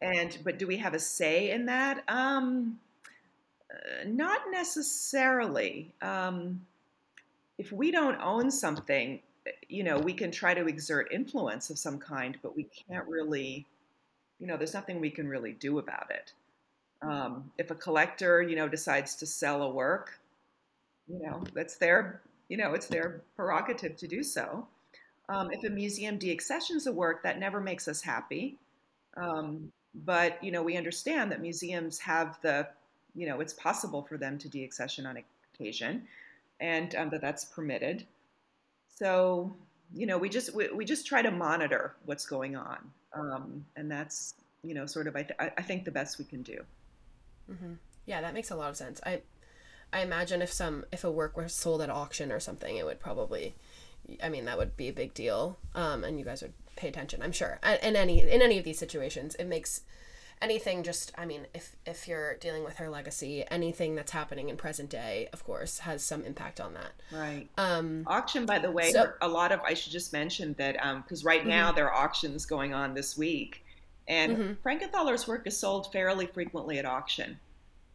And 0.00 0.38
but 0.44 0.58
do 0.58 0.66
we 0.66 0.76
have 0.76 0.94
a 0.94 0.98
say 0.98 1.50
in 1.50 1.66
that? 1.66 2.04
Um, 2.08 2.78
uh, 3.70 4.04
not 4.06 4.42
necessarily. 4.50 5.90
Um, 6.02 6.60
if 7.58 7.72
we 7.72 7.90
don't 7.90 8.20
own 8.20 8.50
something, 8.50 9.20
you 9.68 9.84
know, 9.84 9.98
we 9.98 10.12
can 10.12 10.30
try 10.30 10.54
to 10.54 10.66
exert 10.66 11.12
influence 11.12 11.70
of 11.70 11.78
some 11.78 11.98
kind, 11.98 12.38
but 12.42 12.56
we 12.56 12.64
can't 12.64 13.06
really, 13.08 13.66
you 14.38 14.46
know, 14.46 14.56
there's 14.56 14.74
nothing 14.74 15.00
we 15.00 15.10
can 15.10 15.28
really 15.28 15.52
do 15.52 15.78
about 15.78 16.10
it. 16.10 16.32
Um, 17.02 17.50
if 17.58 17.70
a 17.70 17.74
collector, 17.74 18.42
you 18.42 18.56
know, 18.56 18.68
decides 18.68 19.14
to 19.16 19.26
sell 19.26 19.62
a 19.62 19.70
work, 19.70 20.18
you 21.08 21.20
know, 21.22 21.44
that's 21.54 21.76
their 21.76 22.20
You 22.48 22.56
know, 22.56 22.74
it's 22.74 22.86
their 22.86 23.22
prerogative 23.34 23.96
to 23.96 24.06
do 24.06 24.22
so. 24.22 24.68
Um, 25.28 25.50
if 25.50 25.64
a 25.64 25.70
museum 25.70 26.16
deaccessions 26.18 26.86
a 26.86 26.92
work, 26.92 27.22
that 27.24 27.40
never 27.40 27.60
makes 27.60 27.88
us 27.88 28.00
happy. 28.02 28.56
Um, 29.16 29.72
but 30.04 30.42
you 30.44 30.52
know, 30.52 30.62
we 30.62 30.76
understand 30.76 31.32
that 31.32 31.40
museums 31.40 31.98
have 31.98 32.38
the, 32.42 32.68
you 33.16 33.26
know, 33.26 33.40
it's 33.40 33.52
possible 33.54 34.02
for 34.02 34.16
them 34.16 34.38
to 34.38 34.48
deaccession 34.48 35.08
on 35.08 35.18
occasion, 35.54 36.06
and 36.60 36.94
um, 36.94 37.10
that 37.10 37.20
that's 37.20 37.44
permitted. 37.46 38.06
So 38.96 39.54
you 39.94 40.06
know, 40.06 40.18
we 40.18 40.28
just 40.28 40.54
we, 40.54 40.68
we 40.72 40.84
just 40.84 41.06
try 41.06 41.22
to 41.22 41.30
monitor 41.30 41.94
what's 42.04 42.26
going 42.26 42.56
on, 42.56 42.78
um, 43.12 43.64
and 43.76 43.90
that's 43.90 44.34
you 44.62 44.74
know 44.74 44.86
sort 44.86 45.06
of 45.06 45.16
I, 45.16 45.22
th- 45.22 45.38
I 45.56 45.62
think 45.62 45.84
the 45.84 45.90
best 45.90 46.18
we 46.18 46.24
can 46.24 46.42
do. 46.42 46.58
Mm-hmm. 47.50 47.74
Yeah, 48.06 48.20
that 48.20 48.34
makes 48.34 48.50
a 48.50 48.56
lot 48.56 48.70
of 48.70 48.76
sense. 48.76 49.00
I 49.06 49.20
I 49.92 50.00
imagine 50.00 50.42
if 50.42 50.52
some 50.52 50.84
if 50.92 51.04
a 51.04 51.10
work 51.10 51.36
was 51.36 51.52
sold 51.52 51.82
at 51.82 51.90
auction 51.90 52.32
or 52.32 52.40
something, 52.40 52.76
it 52.76 52.84
would 52.84 53.00
probably, 53.00 53.54
I 54.22 54.28
mean, 54.28 54.44
that 54.46 54.58
would 54.58 54.76
be 54.76 54.88
a 54.88 54.92
big 54.92 55.14
deal, 55.14 55.58
um, 55.74 56.02
and 56.02 56.18
you 56.18 56.24
guys 56.24 56.42
would 56.42 56.54
pay 56.74 56.88
attention. 56.88 57.22
I'm 57.22 57.32
sure. 57.32 57.58
In 57.82 57.96
any 57.96 58.20
in 58.20 58.42
any 58.42 58.58
of 58.58 58.64
these 58.64 58.78
situations, 58.78 59.34
it 59.36 59.46
makes 59.46 59.82
anything 60.42 60.82
just 60.82 61.12
i 61.16 61.24
mean 61.24 61.46
if 61.54 61.76
if 61.86 62.06
you're 62.06 62.34
dealing 62.36 62.62
with 62.62 62.76
her 62.76 62.90
legacy 62.90 63.44
anything 63.50 63.94
that's 63.94 64.12
happening 64.12 64.48
in 64.48 64.56
present 64.56 64.90
day 64.90 65.28
of 65.32 65.42
course 65.44 65.78
has 65.80 66.04
some 66.04 66.24
impact 66.24 66.60
on 66.60 66.74
that 66.74 66.92
right 67.10 67.48
um 67.56 68.02
auction 68.06 68.44
by 68.44 68.58
the 68.58 68.70
way 68.70 68.90
so, 68.92 69.12
a 69.22 69.28
lot 69.28 69.50
of 69.50 69.60
i 69.60 69.72
should 69.72 69.92
just 69.92 70.12
mention 70.12 70.54
that 70.58 70.76
um 70.84 71.00
because 71.02 71.24
right 71.24 71.40
mm-hmm. 71.40 71.50
now 71.50 71.72
there 71.72 71.90
are 71.90 72.04
auctions 72.04 72.44
going 72.44 72.74
on 72.74 72.92
this 72.92 73.16
week 73.16 73.64
and 74.08 74.36
mm-hmm. 74.36 74.52
frankenthaler's 74.62 75.26
work 75.26 75.46
is 75.46 75.56
sold 75.56 75.90
fairly 75.90 76.26
frequently 76.26 76.78
at 76.78 76.84
auction 76.84 77.38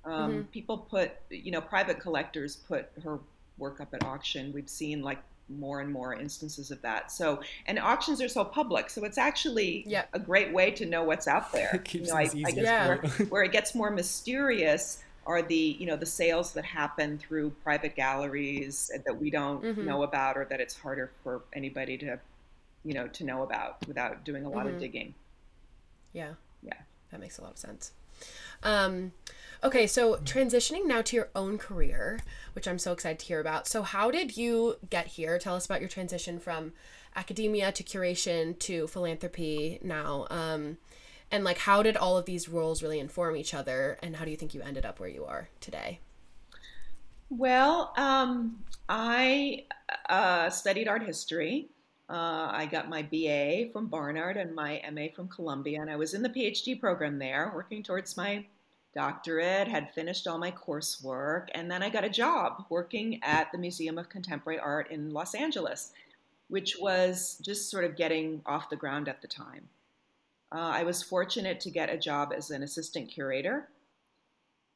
um, 0.04 0.32
mm-hmm. 0.32 0.42
people 0.44 0.80
put 0.80 1.12
you 1.30 1.52
know 1.52 1.62
private 1.62 2.00
collectors 2.00 2.56
put 2.56 2.90
her 3.04 3.20
work 3.60 3.80
up 3.80 3.94
at 3.94 4.04
auction 4.04 4.52
we've 4.52 4.70
seen 4.70 5.04
like 5.04 5.20
more 5.60 5.82
and 5.82 5.92
more 5.92 6.14
instances 6.14 6.72
of 6.72 6.82
that. 6.82 7.12
So, 7.12 7.42
and 7.66 7.80
auctions 7.80 8.22
are 8.22 8.28
so 8.28 8.44
public, 8.44 8.90
so 8.90 9.04
it's 9.04 9.18
actually 9.18 9.84
yep. 9.88 10.10
a 10.14 10.20
great 10.20 10.54
way 10.54 10.72
to 10.72 10.86
know 10.86 11.04
what's 11.04 11.28
out 11.28 11.52
there. 11.52 11.70
It 11.82 11.86
keeps 11.86 12.08
you 12.08 12.14
know, 12.14 12.20
I, 12.20 12.30
I 12.46 12.50
yeah. 12.56 12.88
where, 12.88 12.98
where, 13.30 13.44
it 13.44 13.52
gets 13.52 13.74
more 13.74 13.90
mysterious 14.02 15.04
are 15.26 15.42
the 15.42 15.78
you 15.80 15.86
know 15.86 15.96
the 15.96 16.06
sales 16.06 16.54
that 16.54 16.66
happen 16.66 17.18
through 17.18 17.52
private 17.64 17.96
galleries 17.96 18.92
that 19.06 19.20
we 19.20 19.30
don't 19.30 19.64
mm-hmm. 19.64 19.86
know 19.86 20.04
about, 20.04 20.38
or 20.38 20.46
that 20.46 20.60
it's 20.60 20.76
harder 20.76 21.12
for 21.24 21.42
anybody 21.54 21.98
to 22.00 22.20
you 22.84 22.94
know 22.94 23.08
to 23.08 23.24
know 23.24 23.44
about 23.44 23.78
without 23.88 24.26
doing 24.26 24.46
a 24.46 24.50
lot 24.50 24.66
mm-hmm. 24.66 24.76
of 24.76 24.82
digging. 24.82 25.14
Yeah, 26.14 26.34
yeah, 26.62 26.74
that 27.12 27.20
makes 27.20 27.38
a 27.38 27.42
lot 27.42 27.52
of 27.52 27.58
sense. 27.58 27.92
Um, 28.64 29.12
Okay, 29.64 29.86
so 29.86 30.16
transitioning 30.18 30.88
now 30.88 31.04
to 31.04 31.16
your 31.16 31.30
own 31.36 31.60
career, 31.60 32.20
which 32.54 32.68
I'm 32.68 32.80
so 32.80 32.94
excited 32.94 33.20
to 33.20 33.26
hear 33.28 33.40
about. 33.40 33.68
So, 33.68 33.84
how 33.84 34.10
did 34.10 34.36
you 34.36 34.78
get 34.90 35.06
here? 35.06 35.38
Tell 35.38 35.56
us 35.56 35.68
about 35.68 35.82
your 35.82 35.90
transition 35.90 36.40
from 36.40 36.74
academia 37.16 37.72
to 37.74 37.84
curation 37.84 38.58
to 38.58 38.88
philanthropy 38.88 39.78
now. 39.84 40.26
Um, 40.32 40.78
and 41.30 41.44
like, 41.44 41.60
how 41.60 41.84
did 41.84 41.96
all 41.96 42.18
of 42.18 42.26
these 42.26 42.50
roles 42.50 42.82
really 42.82 43.00
inform 43.00 43.38
each 43.38 43.54
other? 43.54 44.00
And 44.02 44.16
how 44.16 44.26
do 44.26 44.32
you 44.32 44.38
think 44.38 44.56
you 44.56 44.64
ended 44.64 44.84
up 44.84 45.00
where 45.00 45.10
you 45.10 45.26
are 45.26 45.48
today? 45.60 46.00
Well, 47.30 47.94
um, 47.98 48.64
I 48.90 49.66
uh, 50.10 50.50
studied 50.50 50.88
art 50.88 51.06
history. 51.06 51.70
Uh, 52.12 52.52
I 52.52 52.66
got 52.66 52.90
my 52.90 53.04
BA 53.04 53.72
from 53.72 53.88
Barnard 53.88 54.36
and 54.36 54.54
my 54.54 54.82
MA 54.92 55.04
from 55.16 55.30
Columbia, 55.30 55.80
and 55.80 55.90
I 55.90 55.96
was 55.96 56.14
in 56.14 56.22
the 56.22 56.30
PhD 56.30 56.78
program 56.78 57.18
there, 57.18 57.54
working 57.56 57.82
towards 57.82 58.18
my 58.18 58.46
doctorate, 58.94 59.70
had 59.70 59.94
finished 59.94 60.28
all 60.28 60.38
my 60.38 60.52
coursework, 60.52 61.48
and 61.54 61.72
then 61.72 61.82
I 61.82 61.88
got 61.90 62.04
a 62.04 62.10
job 62.10 62.66
working 62.70 63.22
at 63.24 63.50
the 63.54 63.58
Museum 63.58 63.98
of 63.98 64.10
Contemporary 64.10 64.60
Art 64.60 64.92
in 64.92 65.12
Los 65.12 65.34
Angeles, 65.34 65.94
which 66.50 66.76
was 66.82 67.38
just 67.42 67.72
sort 67.72 67.86
of 67.86 67.96
getting 67.96 68.42
off 68.46 68.70
the 68.70 68.76
ground 68.76 69.08
at 69.08 69.22
the 69.22 69.28
time. 69.30 69.70
Uh, 70.54 70.72
I 70.74 70.84
was 70.84 71.02
fortunate 71.02 71.62
to 71.62 71.70
get 71.70 71.90
a 71.90 71.98
job 71.98 72.34
as 72.36 72.52
an 72.52 72.62
assistant 72.62 73.10
curator, 73.10 73.70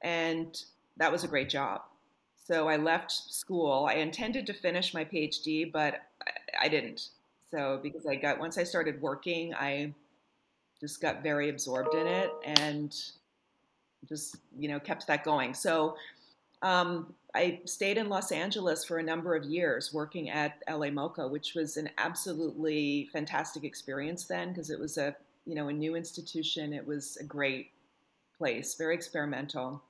and 0.01 0.57
that 0.95 1.11
was 1.11 1.25
a 1.25 1.27
great 1.27 1.49
job. 1.49 1.81
So 2.47 2.69
I 2.69 2.77
left 2.77 3.11
school. 3.11 3.87
I 3.89 3.95
intended 3.95 4.47
to 4.47 4.53
finish 4.53 4.93
my 4.93 5.03
PhD, 5.03 5.69
but 5.69 5.95
I, 6.25 6.65
I 6.65 6.67
didn't. 6.69 7.09
So 7.55 7.79
because 7.81 8.05
I 8.05 8.15
got 8.15 8.37
once 8.37 8.57
I 8.57 8.63
started 8.63 9.01
working, 9.01 9.53
I 9.53 9.93
just 10.81 11.01
got 11.01 11.23
very 11.23 11.49
absorbed 11.49 11.93
in 11.95 12.05
it 12.05 12.31
and 12.43 12.93
just 14.09 14.37
you 14.57 14.67
know 14.67 14.79
kept 14.79 15.07
that 15.07 15.23
going. 15.23 15.53
So 15.53 15.95
um, 16.61 17.13
I 17.33 17.61
stayed 17.65 17.97
in 17.97 18.09
Los 18.09 18.31
Angeles 18.31 18.83
for 18.83 18.97
a 18.97 19.03
number 19.03 19.35
of 19.35 19.45
years 19.45 19.93
working 19.93 20.29
at 20.29 20.61
LA 20.69 20.87
MoCA, 20.87 21.29
which 21.29 21.53
was 21.55 21.77
an 21.77 21.89
absolutely 21.97 23.09
fantastic 23.13 23.63
experience 23.63 24.25
then 24.25 24.49
because 24.49 24.69
it 24.69 24.79
was 24.79 24.97
a 24.97 25.15
you 25.45 25.55
know 25.55 25.69
a 25.69 25.73
new 25.73 25.95
institution. 25.95 26.73
It 26.73 26.85
was 26.85 27.17
a 27.21 27.23
great 27.23 27.71
place, 28.37 28.75
very 28.75 28.95
experimental, 28.95 29.81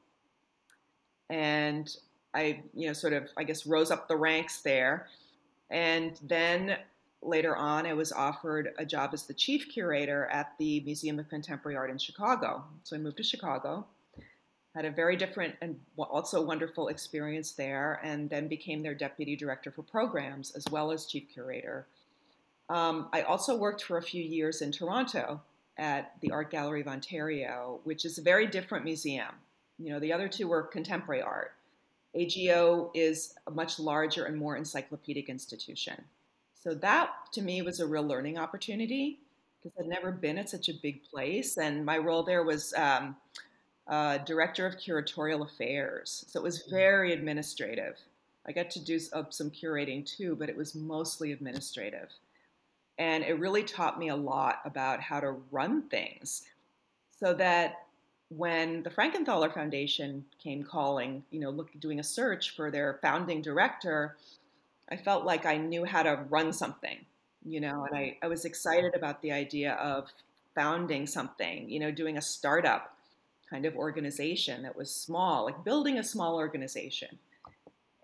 and 1.32 1.90
I 2.36 2.62
you 2.76 2.86
know 2.86 2.94
sort 2.94 3.14
of 3.14 3.30
I 3.38 3.44
guess 3.44 3.66
rose 3.66 3.90
up 3.90 4.08
the 4.08 4.18
ranks 4.18 4.62
there, 4.62 5.08
and 5.72 6.20
then 6.22 6.78
later 7.22 7.56
on, 7.56 7.86
I 7.86 7.94
was 7.94 8.12
offered 8.12 8.74
a 8.78 8.86
job 8.86 9.12
as 9.14 9.24
the 9.24 9.34
chief 9.34 9.70
curator 9.70 10.28
at 10.28 10.54
the 10.60 10.82
Museum 10.82 11.20
of 11.20 11.30
Contemporary 11.30 11.76
Art 11.78 11.90
in 11.90 11.98
Chicago. 11.98 12.64
So 12.84 12.96
I 12.96 13.00
moved 13.00 13.18
to 13.18 13.24
Chicago 13.24 13.86
had 14.76 14.84
a 14.84 14.92
very 14.92 15.16
different 15.16 15.56
and 15.62 15.80
also 15.98 16.42
wonderful 16.42 16.90
experience 16.90 17.54
there, 17.54 18.02
and 18.04 18.30
then 18.30 18.50
became 18.50 18.84
their 18.84 18.94
deputy 18.94 19.36
director 19.36 19.72
for 19.72 19.84
programs 19.84 20.52
as 20.52 20.66
well 20.70 20.92
as 20.92 21.06
chief 21.06 21.30
curator. 21.34 21.88
Um, 22.70 23.08
I 23.14 23.22
also 23.22 23.56
worked 23.56 23.84
for 23.84 23.98
a 23.98 24.04
few 24.04 24.22
years 24.22 24.62
in 24.62 24.74
Toronto 24.74 25.42
at 25.78 26.14
the 26.22 26.32
Art 26.32 26.52
Gallery 26.52 26.82
of 26.82 26.88
Ontario, 26.88 27.80
which 27.86 28.04
is 28.04 28.18
a 28.18 28.22
very 28.22 28.48
different 28.48 28.84
museum. 28.84 29.34
You 29.80 29.94
know, 29.94 30.00
the 30.00 30.12
other 30.12 30.28
two 30.28 30.48
were 30.50 30.64
contemporary 30.64 31.22
art. 31.22 31.54
AGO 32.14 32.92
is 32.94 33.34
a 33.48 33.52
much 33.52 33.80
larger 33.80 34.26
and 34.26 34.38
more 34.38 34.58
encyclopedic 34.58 35.30
institution. 35.30 36.04
So 36.66 36.74
that 36.74 37.12
to 37.34 37.44
me 37.44 37.62
was 37.62 37.80
a 37.80 37.86
real 37.86 38.02
learning 38.02 38.40
opportunity 38.40 39.20
because 39.62 39.78
I'd 39.80 39.88
never 39.88 40.12
been 40.12 40.40
at 40.40 40.50
such 40.50 40.68
a 40.68 40.74
big 40.74 41.04
place. 41.04 41.58
And 41.58 41.86
my 41.86 42.00
role 42.00 42.24
there 42.24 42.44
was 42.44 42.74
um, 42.76 43.16
uh, 43.88 44.18
director 44.20 44.66
of 44.66 44.78
curatorial 44.78 45.46
affairs. 45.46 46.26
So 46.28 46.40
it 46.40 46.44
was 46.44 46.64
very 46.64 47.14
administrative. 47.14 48.00
I 48.48 48.52
got 48.52 48.72
to 48.72 48.84
do 48.84 49.00
uh, 49.14 49.24
some 49.30 49.52
curating 49.52 50.04
too, 50.06 50.36
but 50.36 50.50
it 50.50 50.58
was 50.58 50.74
mostly 50.74 51.32
administrative. 51.32 52.10
And 52.98 53.24
it 53.24 53.40
really 53.40 53.64
taught 53.64 54.00
me 54.00 54.10
a 54.10 54.16
lot 54.16 54.62
about 54.66 55.02
how 55.02 55.20
to 55.20 55.36
run 55.52 55.84
things 55.84 56.44
so 57.20 57.36
that 57.36 57.86
when 58.30 58.82
the 58.82 58.90
Frankenthaler 58.90 59.54
Foundation 59.54 60.26
came 60.42 60.64
calling, 60.64 61.24
you 61.30 61.40
know, 61.40 61.52
look, 61.52 61.70
doing 61.80 62.00
a 62.00 62.04
search 62.04 62.56
for 62.56 62.72
their 62.72 62.98
founding 63.04 63.44
director, 63.44 64.18
I 64.90 64.98
felt 64.98 65.26
like 65.26 65.46
I 65.46 65.58
knew 65.58 65.84
how 65.84 66.04
to 66.04 66.26
run 66.30 66.54
something, 66.54 66.98
you 67.44 67.60
know, 67.60 67.86
and 67.86 67.96
I, 67.96 68.18
I 68.22 68.28
was 68.28 68.46
excited 68.46 68.94
about 68.96 69.22
the 69.22 69.32
idea 69.32 69.74
of 69.74 70.12
founding 70.54 71.08
something, 71.08 71.70
you 71.70 71.80
know, 71.80 71.92
doing 71.92 72.18
a 72.18 72.22
startup 72.22 72.96
kind 73.50 73.66
of 73.66 73.76
organization 73.76 74.64
that 74.64 74.76
was 74.76 74.92
small, 74.92 75.46
like 75.46 75.64
building 75.64 75.98
a 75.98 76.04
small 76.04 76.36
organization. 76.36 77.18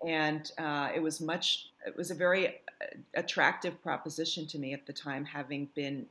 And 0.06 0.52
uh, 0.58 0.89
it 0.96 1.02
was 1.02 1.22
much, 1.22 1.70
it 1.86 1.96
was 1.96 2.12
a 2.12 2.15
very 2.15 2.48
uh, 2.48 2.98
attractive 3.13 3.82
proposition 3.84 4.48
to 4.48 4.58
me 4.58 4.74
at 4.74 4.86
the 4.88 4.94
time, 4.94 5.26
having 5.26 5.70
been 5.76 6.08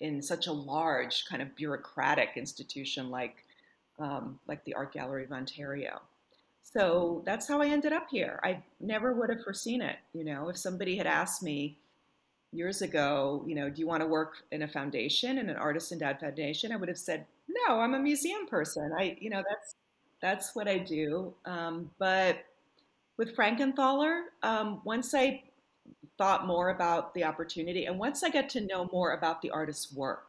in 0.00 0.22
such 0.22 0.46
a 0.46 0.52
large 0.52 1.26
kind 1.26 1.42
of 1.42 1.54
bureaucratic 1.54 2.30
institution 2.36 3.10
like, 3.10 3.44
um, 3.98 4.38
like 4.48 4.64
the 4.64 4.74
Art 4.74 4.92
Gallery 4.92 5.24
of 5.24 5.32
Ontario. 5.32 6.00
So 6.64 7.22
that's 7.24 7.46
how 7.46 7.60
I 7.60 7.68
ended 7.68 7.92
up 7.92 8.08
here. 8.10 8.40
I 8.42 8.62
never 8.80 9.14
would 9.14 9.30
have 9.30 9.44
foreseen 9.44 9.80
it. 9.80 9.96
You 10.12 10.24
know, 10.24 10.48
if 10.48 10.56
somebody 10.56 10.96
had 10.96 11.06
asked 11.06 11.42
me 11.42 11.78
years 12.52 12.82
ago, 12.82 13.44
you 13.46 13.54
know, 13.54 13.68
do 13.70 13.80
you 13.80 13.86
want 13.86 14.00
to 14.02 14.06
work 14.06 14.42
in 14.50 14.62
a 14.62 14.68
foundation, 14.68 15.38
in 15.38 15.48
an 15.48 15.56
artist 15.56 15.92
endowed 15.92 16.18
foundation? 16.18 16.72
I 16.72 16.76
would 16.76 16.88
have 16.88 16.98
said, 16.98 17.26
no, 17.48 17.80
I'm 17.80 17.94
a 17.94 17.98
museum 17.98 18.46
person. 18.46 18.90
I, 18.98 19.16
you 19.20 19.30
know, 19.30 19.42
that's 19.48 19.76
that's 20.20 20.54
what 20.56 20.66
I 20.66 20.78
do. 20.78 21.34
Um, 21.44 21.90
but 21.98 22.38
with 23.18 23.36
Frankenthaler, 23.36 24.22
um, 24.42 24.80
once 24.84 25.14
I 25.14 25.42
thought 26.16 26.46
more 26.46 26.70
about 26.70 27.12
the 27.12 27.24
opportunity, 27.24 27.84
and 27.84 27.98
once 27.98 28.22
I 28.22 28.30
got 28.30 28.48
to 28.50 28.62
know 28.62 28.88
more 28.90 29.12
about 29.12 29.42
the 29.42 29.50
artist's 29.50 29.92
work, 29.92 30.28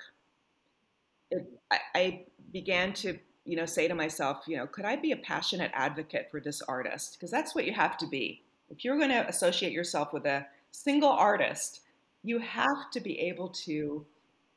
it, 1.32 1.48
I, 1.72 1.80
I 1.96 2.26
began 2.52 2.92
to, 2.94 3.18
you 3.46 3.56
know, 3.56 3.66
say 3.66 3.88
to 3.88 3.96
myself, 3.96 4.44
you 4.48 4.58
know, 4.58 4.68
could 4.68 4.86
I 4.86 4.96
be 4.96 5.12
a 5.12 5.18
passionate 5.18 5.72
advocate 5.74 6.30
for 6.32 6.40
this 6.40 6.62
artist? 6.64 7.14
Because 7.14 7.32
that's 7.32 7.54
what 7.54 7.66
you 7.66 7.74
have 7.74 7.98
to 8.00 8.08
be. 8.08 8.42
If 8.70 8.84
you're 8.84 8.98
going 8.98 9.10
to 9.10 9.28
associate 9.28 9.72
yourself 9.72 10.14
with 10.14 10.26
a 10.26 10.48
single 10.72 11.10
artist, 11.10 11.82
you 12.24 12.40
have 12.40 12.90
to 12.92 13.00
be 13.00 13.20
able 13.20 13.50
to 13.50 14.06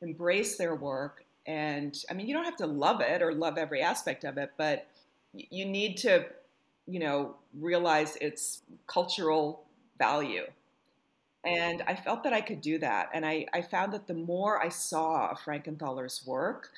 embrace 0.01 0.57
their 0.57 0.75
work 0.75 1.23
and 1.49 1.97
I 2.09 2.13
mean, 2.13 2.27
you 2.27 2.35
don't 2.35 2.45
have 2.45 2.57
to 2.57 2.67
love 2.67 3.01
it 3.01 3.23
or 3.23 3.33
love 3.33 3.57
every 3.57 3.81
aspect 3.81 4.23
of 4.23 4.37
it, 4.37 4.51
but 4.55 4.85
you 5.33 5.65
need 5.65 5.97
to, 5.97 6.27
you 6.85 6.99
know, 6.99 7.35
realize 7.59 8.17
its 8.17 8.61
cultural 8.85 9.63
value. 9.97 10.43
And 11.43 11.81
I 11.87 11.95
felt 11.95 12.23
that 12.23 12.33
I 12.33 12.41
could 12.41 12.61
do 12.61 12.77
that. 12.79 13.09
And 13.15 13.25
I, 13.25 13.47
I 13.51 13.63
found 13.63 13.93
that 13.93 14.05
the 14.05 14.13
more 14.13 14.63
I 14.63 14.69
saw 14.69 15.33
Frankenthaler's 15.33 16.23
work, 16.23 16.69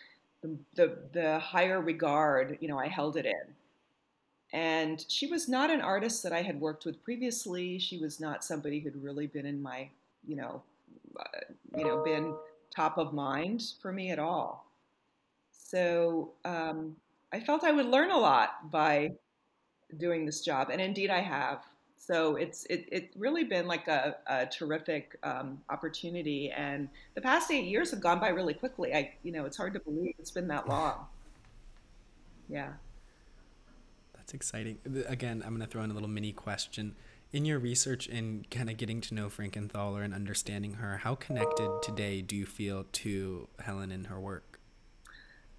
the, 0.42 0.58
the, 0.76 0.98
the 1.14 1.40
higher 1.40 1.82
regard, 1.82 2.58
you 2.62 2.68
know, 2.68 2.80
I 2.80 2.88
held 2.88 3.18
it 3.18 3.26
in. 3.26 3.56
And 4.54 5.06
she 5.08 5.28
was 5.28 5.48
not 5.48 5.70
an 5.72 5.82
artist 5.82 6.24
that 6.24 6.34
I 6.34 6.42
had 6.42 6.60
worked 6.60 6.86
with 6.86 7.04
previously. 7.04 7.80
She 7.80 7.98
was 7.98 8.20
not 8.20 8.44
somebody 8.44 8.80
who'd 8.80 9.02
really 9.02 9.28
been 9.28 9.46
in 9.46 9.62
my, 9.62 9.90
you 10.28 10.36
know, 10.36 10.62
uh, 11.18 11.24
you 11.78 11.86
know, 11.86 12.04
been 12.04 12.36
top 12.76 12.98
of 12.98 13.14
mind 13.14 13.64
for 13.82 13.94
me 13.94 14.12
at 14.12 14.20
all. 14.20 14.66
So 15.52 16.32
um, 16.44 16.98
I 17.32 17.40
felt 17.40 17.64
I 17.64 17.72
would 17.72 17.86
learn 17.86 18.12
a 18.12 18.18
lot 18.18 18.70
by 18.72 19.12
doing 19.98 20.26
this 20.26 20.42
job, 20.42 20.70
and 20.70 20.82
indeed 20.82 21.10
I 21.10 21.22
have. 21.22 21.64
So 22.04 22.36
it's 22.36 22.66
it, 22.66 22.88
it's 22.92 23.16
really 23.16 23.44
been 23.44 23.68
like 23.68 23.88
a, 23.88 24.16
a 24.26 24.48
terrific 24.48 25.20
um, 25.22 25.62
opportunity, 25.70 26.50
and 26.50 26.90
the 27.14 27.22
past 27.22 27.52
eight 27.52 27.66
years 27.66 27.92
have 27.92 28.02
gone 28.02 28.20
by 28.20 28.30
really 28.30 28.56
quickly. 28.56 28.92
I 28.96 29.14
you 29.22 29.32
know 29.32 29.46
it's 29.46 29.56
hard 29.56 29.74
to 29.76 29.80
believe 29.80 30.16
it's 30.18 30.32
been 30.32 30.48
that 30.48 30.68
long. 30.68 31.06
Yeah. 32.50 32.74
That's 34.16 34.34
exciting. 34.34 34.80
Again, 35.08 35.44
I'm 35.46 35.56
going 35.56 35.62
to 35.62 35.68
throw 35.68 35.84
in 35.84 35.92
a 35.92 35.94
little 35.94 36.10
mini 36.10 36.32
question. 36.32 36.96
In 37.32 37.46
your 37.46 37.60
research 37.60 38.08
in 38.08 38.46
kind 38.50 38.70
of 38.70 38.78
getting 38.78 39.00
to 39.02 39.14
know 39.14 39.30
Frankenthaler 39.30 40.04
and 40.04 40.14
understanding 40.14 40.74
her, 40.74 40.98
how 40.98 41.16
connected 41.16 41.70
today 41.82 42.22
do 42.22 42.36
you 42.36 42.46
feel 42.46 42.86
to 42.92 43.48
Helen 43.60 43.92
and 43.92 44.08
her 44.08 44.20
work? 44.20 44.60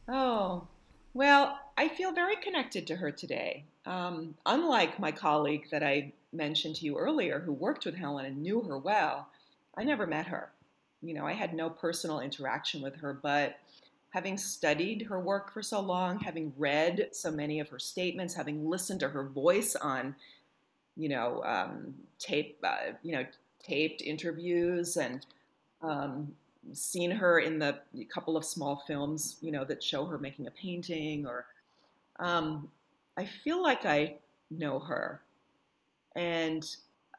Oh, 0.09 0.66
well, 1.14 1.59
I 1.78 1.88
feel 1.88 2.12
very 2.12 2.36
connected 2.36 2.86
to 2.88 2.97
her 2.97 3.11
today. 3.11 3.64
Um, 3.86 4.34
unlike 4.45 4.99
my 4.99 5.12
colleague 5.12 5.68
that 5.70 5.82
I 5.82 6.12
mentioned 6.33 6.76
to 6.76 6.85
you 6.85 6.99
earlier, 6.99 7.41
who 7.41 7.53
worked 7.53 7.85
with 7.85 7.97
Helen 7.97 8.26
and 8.26 8.43
knew 8.43 8.62
her 8.62 8.78
well, 8.78 9.28
I 9.76 9.85
never 9.85 10.07
met 10.07 10.26
her. 10.26 10.51
You 11.03 11.14
know, 11.14 11.26
I 11.26 11.33
had 11.33 11.55
no 11.55 11.68
personal 11.70 12.20
interaction 12.20 12.83
with 12.83 12.97
her, 12.97 13.12
but 13.12 13.57
having 14.11 14.37
studied 14.37 15.03
her 15.03 15.18
work 15.18 15.53
for 15.53 15.62
so 15.62 15.80
long, 15.80 16.18
having 16.18 16.53
read 16.59 17.09
so 17.12 17.30
many 17.30 17.61
of 17.61 17.68
her 17.70 17.78
statements, 17.78 18.35
having 18.35 18.68
listened 18.68 19.01
to 19.01 19.09
her 19.09 19.24
voice 19.24 19.74
on, 19.74 20.14
you 20.97 21.09
know, 21.09 21.43
um, 21.45 21.95
tape, 22.18 22.59
uh, 22.62 22.93
you 23.03 23.12
know, 23.12 23.24
taped 23.62 24.03
interviews 24.03 24.97
and 24.99 25.24
um, 25.80 26.35
seen 26.74 27.11
her 27.11 27.41
in 27.41 27.59
the 27.59 27.78
couple 28.12 28.37
of 28.37 28.45
small 28.45 28.85
films, 28.87 29.39
you 29.41 29.51
know, 29.51 29.64
that 29.64 29.83
show 29.83 30.05
her 30.05 30.18
making 30.18 30.47
a 30.47 30.51
painting, 30.51 31.26
or 31.26 31.47
um, 32.18 32.70
I 33.16 33.24
feel 33.24 33.62
like 33.62 33.87
I 33.87 34.16
know 34.51 34.78
her. 34.78 35.22
And, 36.17 36.65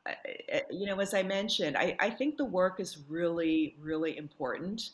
uh, 0.06 0.14
uh, 0.54 0.60
you 0.72 0.86
know, 0.86 1.00
as 1.00 1.14
I 1.14 1.24
mentioned, 1.24 1.78
I, 1.78 1.96
I 2.00 2.10
think 2.10 2.38
the 2.38 2.46
work 2.46 2.80
is 2.80 2.98
really, 3.10 3.76
really 3.82 4.18
important. 4.18 4.91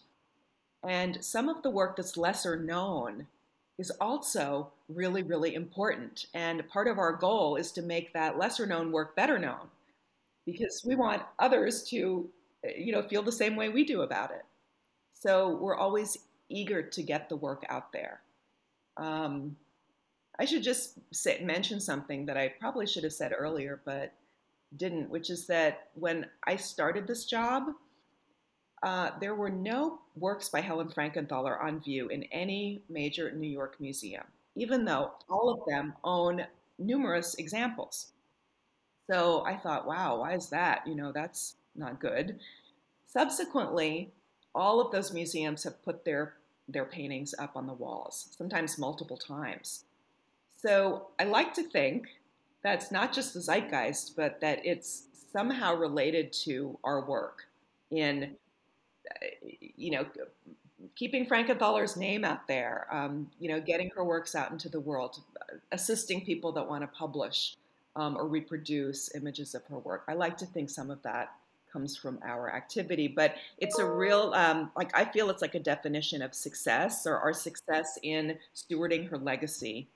And 0.88 1.24
some 1.24 1.50
of 1.50 1.62
the 1.64 1.70
work 1.70 1.96
that's 1.96 2.18
lesser 2.18 2.58
known 2.58 3.28
is 3.78 3.92
also 4.02 4.72
really, 4.90 5.24
really 5.24 5.56
important. 5.56 6.28
And 6.34 6.68
part 6.70 6.88
of 6.88 7.00
our 7.00 7.14
goal 7.14 7.56
is 7.56 7.72
to 7.74 7.82
make 7.82 8.14
that 8.14 8.38
lesser 8.38 8.66
known 8.66 8.92
work 8.92 9.16
better 9.16 9.40
known 9.40 9.68
because 10.46 10.84
we 10.86 10.96
want 10.96 11.24
others 11.40 11.84
to 11.90 12.30
uh, 12.66 12.70
you 12.78 12.92
know, 12.92 13.02
feel 13.04 13.22
the 13.24 13.32
same 13.32 13.56
way 13.56 13.70
we 13.70 13.84
do 13.86 14.02
about 14.02 14.32
it. 14.32 14.46
So 15.14 15.50
we're 15.58 15.78
always 15.78 16.18
eager 16.50 16.82
to 16.84 17.04
get 17.04 17.30
the 17.30 17.36
work 17.36 17.66
out 17.70 17.92
there. 17.92 18.22
Um, 18.98 19.56
I 20.40 20.46
should 20.46 20.64
just 20.64 20.94
say, 21.12 21.42
mention 21.44 21.82
something 21.82 22.26
that 22.26 22.38
I 22.38 22.54
probably 22.60 22.88
should 22.88 23.04
have 23.04 23.14
said 23.14 23.34
earlier, 23.38 23.82
but 23.84 24.14
didn't, 24.78 25.10
which 25.10 25.30
is 25.30 25.48
that 25.48 25.90
when 25.96 26.28
I 26.46 26.56
started 26.56 27.06
this 27.06 27.26
job, 27.26 27.74
uh, 28.82 29.12
there 29.20 29.36
were 29.36 29.50
no 29.50 30.00
works 30.16 30.48
by 30.48 30.62
Helen 30.62 30.88
Frankenthaler 30.88 31.62
on 31.62 31.82
view 31.82 32.08
in 32.08 32.24
any 32.32 32.82
major 32.88 33.32
New 33.32 33.50
York 33.50 33.76
museum, 33.82 34.24
even 34.56 34.86
though 34.86 35.12
all 35.30 35.50
of 35.50 35.60
them 35.68 35.94
own 36.06 36.46
numerous 36.78 37.36
examples. 37.36 38.14
So 39.08 39.44
I 39.44 39.58
thought, 39.58 39.88
wow, 39.88 40.20
why 40.20 40.36
is 40.36 40.50
that? 40.50 40.88
You 40.88 40.96
know, 40.96 41.12
that's 41.12 41.56
not 41.76 42.00
good. 42.00 42.40
Subsequently, 43.08 44.14
all 44.56 44.80
of 44.80 44.92
those 44.92 45.12
museums 45.12 45.64
have 45.64 45.84
put 45.84 46.06
their, 46.06 46.36
their 46.70 46.86
paintings 46.86 47.36
up 47.38 47.58
on 47.58 47.68
the 47.68 47.74
walls, 47.74 48.30
sometimes 48.38 48.78
multiple 48.78 49.18
times. 49.18 49.84
So 50.62 51.08
I 51.18 51.24
like 51.24 51.54
to 51.54 51.64
think 51.64 52.08
that's 52.64 52.92
not 52.92 53.14
just 53.14 53.34
the 53.34 53.40
zeitgeist, 53.40 54.16
but 54.16 54.42
that 54.42 54.66
it's 54.66 55.04
somehow 55.32 55.76
related 55.76 56.34
to 56.34 56.78
our 56.84 57.06
work 57.06 57.46
in, 57.92 58.36
you 59.78 59.92
know, 59.92 60.06
keeping 60.96 61.26
Frankenthaler's 61.26 61.96
name 61.96 62.26
out 62.26 62.48
there, 62.48 62.88
um, 62.92 63.30
you 63.40 63.50
know, 63.50 63.62
getting 63.62 63.90
her 63.96 64.04
works 64.04 64.36
out 64.36 64.52
into 64.52 64.68
the 64.68 64.80
world, 64.80 65.22
assisting 65.72 66.26
people 66.26 66.52
that 66.52 66.68
want 66.68 66.82
to 66.82 66.88
publish 66.88 67.56
um, 67.96 68.18
or 68.18 68.28
reproduce 68.28 69.16
images 69.16 69.56
of 69.56 69.66
her 69.68 69.80
work. 69.80 70.04
I 70.10 70.14
like 70.14 70.38
to 70.38 70.46
think 70.46 70.70
some 70.70 70.92
of 70.92 71.02
that 71.04 71.32
comes 71.72 71.96
from 71.96 72.20
our 72.26 72.54
activity. 72.54 73.08
But 73.08 73.36
it's 73.60 73.80
a 73.80 73.86
real, 73.86 74.34
um, 74.34 74.72
like, 74.76 74.92
I 74.94 75.06
feel 75.06 75.30
it's 75.30 75.42
like 75.42 75.56
a 75.56 75.60
definition 75.60 76.22
of 76.22 76.34
success 76.34 77.06
or 77.06 77.18
our 77.18 77.34
success 77.34 77.98
in 78.04 78.38
stewarding 78.56 79.10
her 79.10 79.18
legacy 79.18 79.88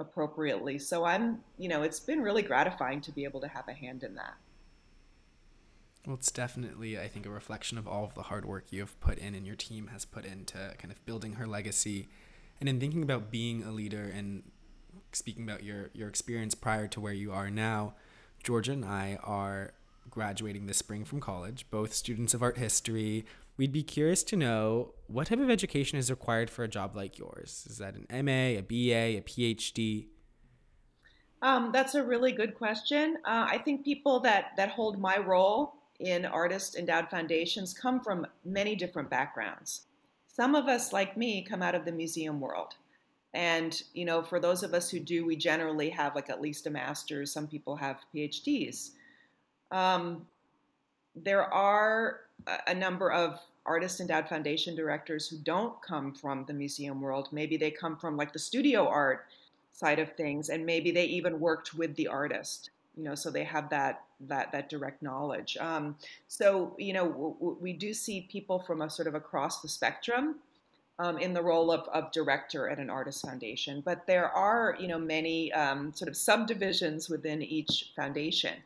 appropriately. 0.00 0.78
So 0.78 1.04
I'm, 1.04 1.40
you 1.58 1.68
know, 1.68 1.82
it's 1.82 2.00
been 2.00 2.20
really 2.20 2.42
gratifying 2.42 3.00
to 3.02 3.12
be 3.12 3.24
able 3.24 3.40
to 3.42 3.48
have 3.48 3.68
a 3.68 3.72
hand 3.72 4.02
in 4.02 4.14
that. 4.16 4.34
Well, 6.06 6.16
it's 6.16 6.32
definitely, 6.32 6.98
I 6.98 7.08
think, 7.08 7.26
a 7.26 7.30
reflection 7.30 7.76
of 7.76 7.86
all 7.86 8.04
of 8.04 8.14
the 8.14 8.22
hard 8.22 8.46
work 8.46 8.66
you 8.70 8.80
have 8.80 8.98
put 9.00 9.18
in 9.18 9.34
and 9.34 9.46
your 9.46 9.56
team 9.56 9.88
has 9.88 10.06
put 10.06 10.24
into 10.24 10.74
kind 10.78 10.90
of 10.90 11.04
building 11.04 11.34
her 11.34 11.46
legacy. 11.46 12.08
And 12.58 12.68
in 12.68 12.80
thinking 12.80 13.02
about 13.02 13.30
being 13.30 13.62
a 13.62 13.70
leader 13.70 14.10
and 14.12 14.42
speaking 15.12 15.44
about 15.44 15.62
your, 15.62 15.90
your 15.92 16.08
experience 16.08 16.54
prior 16.54 16.88
to 16.88 17.00
where 17.00 17.12
you 17.12 17.32
are 17.32 17.50
now, 17.50 17.94
Georgia 18.42 18.72
and 18.72 18.84
I 18.84 19.18
are 19.22 19.74
graduating 20.08 20.66
this 20.66 20.78
spring 20.78 21.04
from 21.04 21.20
college, 21.20 21.66
both 21.70 21.92
students 21.92 22.32
of 22.32 22.42
art 22.42 22.56
history. 22.56 23.26
We'd 23.56 23.72
be 23.72 23.82
curious 23.82 24.22
to 24.24 24.36
know 24.36 24.94
what 25.06 25.26
type 25.26 25.40
of 25.40 25.50
education 25.50 25.98
is 25.98 26.10
required 26.10 26.48
for 26.48 26.64
a 26.64 26.68
job 26.68 26.96
like 26.96 27.18
yours. 27.18 27.66
Is 27.68 27.78
that 27.78 27.94
an 27.94 28.24
MA, 28.24 28.58
a 28.58 28.62
BA, 28.62 29.18
a 29.18 29.22
PhD? 29.22 30.06
Um, 31.42 31.70
that's 31.72 31.94
a 31.94 32.02
really 32.02 32.32
good 32.32 32.54
question. 32.54 33.16
Uh, 33.24 33.46
I 33.48 33.58
think 33.58 33.84
people 33.84 34.20
that 34.20 34.52
that 34.56 34.70
hold 34.70 34.98
my 34.98 35.18
role 35.18 35.74
in 36.00 36.24
artist 36.24 36.76
endowed 36.76 37.08
foundations 37.10 37.74
come 37.74 38.00
from 38.00 38.26
many 38.44 38.74
different 38.74 39.10
backgrounds. 39.10 39.82
Some 40.28 40.54
of 40.54 40.68
us, 40.68 40.92
like 40.92 41.16
me, 41.16 41.42
come 41.42 41.62
out 41.62 41.74
of 41.74 41.84
the 41.84 41.92
museum 41.92 42.40
world. 42.40 42.74
And, 43.34 43.80
you 43.94 44.04
know, 44.04 44.22
for 44.22 44.40
those 44.40 44.62
of 44.62 44.74
us 44.74 44.90
who 44.90 44.98
do, 44.98 45.24
we 45.24 45.36
generally 45.36 45.90
have 45.90 46.14
like 46.14 46.30
at 46.30 46.40
least 46.40 46.66
a 46.66 46.70
master's. 46.70 47.32
Some 47.32 47.46
people 47.46 47.76
have 47.76 48.00
PhDs. 48.14 48.90
Um, 49.70 50.26
there 51.14 51.42
are 51.52 52.20
a 52.66 52.74
number 52.74 53.10
of 53.10 53.40
artist 53.66 54.00
endowed 54.00 54.28
foundation 54.28 54.74
directors 54.74 55.28
who 55.28 55.36
don't 55.38 55.80
come 55.82 56.12
from 56.14 56.44
the 56.46 56.52
museum 56.52 57.00
world. 57.00 57.28
Maybe 57.32 57.56
they 57.56 57.70
come 57.70 57.96
from 57.96 58.16
like 58.16 58.32
the 58.32 58.38
studio 58.38 58.86
art 58.88 59.26
side 59.72 59.98
of 59.98 60.12
things, 60.12 60.48
and 60.48 60.66
maybe 60.66 60.90
they 60.90 61.04
even 61.04 61.40
worked 61.40 61.74
with 61.74 61.94
the 61.96 62.08
artist. 62.08 62.70
You 62.96 63.04
know, 63.04 63.14
so 63.14 63.30
they 63.30 63.44
have 63.44 63.70
that 63.70 64.02
that 64.28 64.52
that 64.52 64.68
direct 64.68 65.02
knowledge. 65.02 65.56
Um, 65.58 65.96
so 66.28 66.74
you 66.78 66.92
know, 66.92 67.08
w- 67.08 67.34
w- 67.34 67.56
we 67.60 67.72
do 67.72 67.94
see 67.94 68.28
people 68.30 68.58
from 68.58 68.82
a 68.82 68.90
sort 68.90 69.08
of 69.08 69.14
across 69.14 69.62
the 69.62 69.68
spectrum. 69.68 70.36
Um, 70.98 71.16
in 71.16 71.32
the 71.32 71.40
role 71.40 71.70
of, 71.70 71.88
of 71.94 72.12
director 72.12 72.68
at 72.68 72.78
an 72.78 72.90
artist 72.90 73.24
foundation, 73.24 73.80
but 73.82 74.06
there 74.06 74.28
are 74.28 74.76
you 74.78 74.86
know 74.86 74.98
many 74.98 75.50
um, 75.54 75.94
sort 75.94 76.10
of 76.10 76.16
subdivisions 76.16 77.08
within 77.08 77.40
each 77.40 77.92
foundation. 77.96 78.56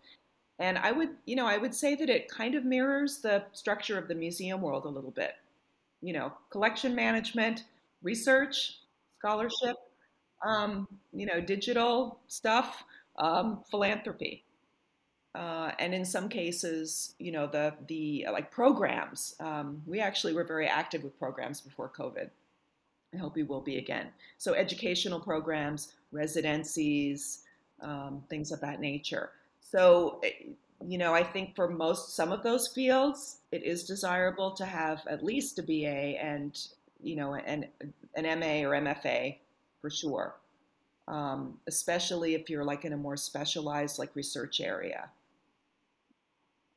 And 0.58 0.78
I 0.78 0.92
would, 0.92 1.10
you 1.26 1.36
know, 1.36 1.46
I 1.46 1.58
would 1.58 1.74
say 1.74 1.94
that 1.96 2.08
it 2.08 2.28
kind 2.28 2.54
of 2.54 2.64
mirrors 2.64 3.18
the 3.18 3.44
structure 3.52 3.98
of 3.98 4.08
the 4.08 4.14
museum 4.14 4.60
world 4.60 4.84
a 4.84 4.88
little 4.88 5.10
bit. 5.10 5.34
You 6.00 6.12
know, 6.12 6.32
collection 6.50 6.94
management, 6.94 7.64
research, 8.02 8.78
scholarship, 9.18 9.76
um, 10.44 10.86
you 11.12 11.26
know, 11.26 11.40
digital 11.40 12.20
stuff, 12.28 12.84
um, 13.18 13.62
philanthropy. 13.70 14.44
Uh, 15.34 15.72
and 15.80 15.92
in 15.92 16.04
some 16.04 16.28
cases, 16.28 17.14
you 17.18 17.32
know, 17.32 17.46
the 17.48 17.74
the 17.88 18.26
like 18.30 18.52
programs. 18.52 19.34
Um, 19.40 19.82
we 19.86 19.98
actually 19.98 20.32
were 20.32 20.44
very 20.44 20.68
active 20.68 21.02
with 21.02 21.18
programs 21.18 21.60
before 21.60 21.88
COVID. 21.88 22.30
I 23.12 23.16
hope 23.16 23.34
we 23.34 23.42
will 23.42 23.60
be 23.60 23.78
again. 23.78 24.08
So 24.38 24.54
educational 24.54 25.18
programs, 25.20 25.94
residencies, 26.12 27.40
um, 27.80 28.22
things 28.28 28.52
of 28.52 28.60
that 28.60 28.80
nature. 28.80 29.30
So, 29.64 30.20
eh, 30.22 30.52
you 30.86 30.98
know, 30.98 31.14
I 31.14 31.24
think 31.24 31.56
for 31.56 31.68
most, 31.68 32.14
some 32.14 32.30
of 32.30 32.42
those 32.42 32.68
fields, 32.68 33.38
it 33.50 33.64
is 33.64 33.84
desirable 33.84 34.52
to 34.52 34.64
have 34.64 35.02
at 35.08 35.24
least 35.24 35.58
a 35.58 35.62
BA 35.62 36.22
and, 36.22 36.56
you 37.02 37.16
know, 37.16 37.34
an, 37.34 37.66
an 38.14 38.38
MA 38.38 38.68
or 38.68 38.72
MFA 38.72 39.38
for 39.80 39.90
sure. 39.90 40.36
Um, 41.08 41.58
especially 41.66 42.34
if 42.34 42.48
you're 42.48 42.64
like 42.64 42.84
in 42.84 42.92
a 42.92 42.96
more 42.96 43.16
specialized 43.16 43.98
like 43.98 44.14
research 44.14 44.60
area. 44.60 45.10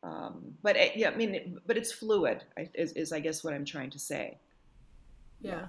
Um, 0.04 0.56
but 0.62 0.76
it, 0.76 0.96
yeah, 0.96 1.10
I 1.10 1.16
mean, 1.16 1.36
it, 1.36 1.68
but 1.68 1.78
it's 1.78 1.92
fluid. 1.92 2.44
Is, 2.74 2.94
is 2.94 3.12
I 3.12 3.20
guess 3.20 3.44
what 3.44 3.54
I'm 3.54 3.66
trying 3.66 3.90
to 3.92 4.00
say. 4.00 4.38
yeah. 5.42 5.68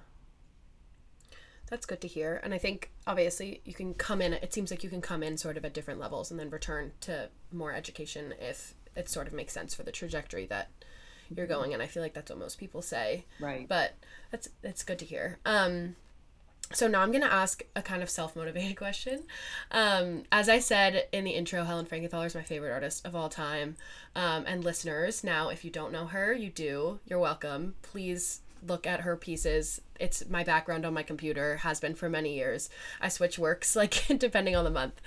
That's 1.71 1.87
good 1.87 2.01
to 2.01 2.09
hear. 2.09 2.41
And 2.43 2.55
I 2.55 2.59
think 2.59 2.91
obviously 3.07 3.61
you 3.65 3.75
can 3.75 3.95
come 3.95 4.21
in, 4.21 4.33
it 4.33 4.53
seems 4.53 4.71
like 4.71 4.83
you 4.83 4.91
can 4.91 5.01
come 5.01 5.23
in 5.23 5.37
sort 5.37 5.57
of 5.57 5.65
at 5.65 5.75
different 5.75 6.01
levels 6.01 6.31
and 6.31 6.39
then 6.39 6.51
return 6.51 6.93
to 7.03 7.29
more 7.53 7.73
education 7.73 8.35
if 8.41 8.75
it 8.97 9.09
sort 9.09 9.27
of 9.27 9.33
makes 9.33 9.53
sense 9.53 9.75
for 9.75 9.83
the 9.83 9.93
trajectory 9.93 10.47
that 10.47 10.71
you're 11.35 11.47
mm-hmm. 11.47 11.55
going. 11.55 11.75
And 11.75 11.83
I 11.83 11.87
feel 11.87 12.03
like 12.03 12.15
that's 12.15 12.31
what 12.31 12.39
most 12.39 12.59
people 12.59 12.83
say. 12.83 13.25
Right. 13.41 13.69
But 13.69 13.95
that's, 14.31 14.49
that's 14.63 14.83
good 14.83 14.99
to 15.01 15.05
hear. 15.05 15.39
Um, 15.45 15.97
so 16.73 16.87
now 16.87 17.01
I'm 17.01 17.11
going 17.11 17.23
to 17.23 17.33
ask 17.33 17.63
a 17.75 17.83
kind 17.83 18.03
of 18.03 18.11
self-motivated 18.11 18.77
question. 18.77 19.25
Um, 19.71 20.25
as 20.31 20.49
I 20.49 20.59
said 20.59 21.09
in 21.13 21.25
the 21.25 21.31
intro, 21.31 21.65
Helen 21.65 21.87
Frankenthaler 21.87 22.27
is 22.27 22.35
my 22.35 22.43
favorite 22.43 22.73
artist 22.73 23.07
of 23.07 23.15
all 23.15 23.29
time. 23.29 23.77
Um, 24.15 24.45
and 24.47 24.65
listeners, 24.65 25.25
now 25.25 25.49
if 25.49 25.65
you 25.65 25.71
don't 25.71 25.93
know 25.93 26.07
her, 26.07 26.33
you 26.33 26.51
do. 26.51 27.01
You're 27.07 27.19
welcome. 27.19 27.75
Please 27.83 28.41
look 28.67 28.87
at 28.87 29.01
her 29.01 29.17
pieces. 29.17 29.81
It's 29.99 30.29
my 30.29 30.45
background 30.45 30.85
on 30.85 30.95
my 30.95 31.03
computer, 31.03 31.57
has 31.59 31.81
been 31.81 31.95
for 31.95 32.09
many 32.09 32.35
years. 32.35 32.71
I 33.01 33.09
switch 33.09 33.39
works 33.39 33.75
like 33.83 34.05
depending 34.19 34.57
on 34.57 34.65
the 34.65 34.71
month. 34.71 35.01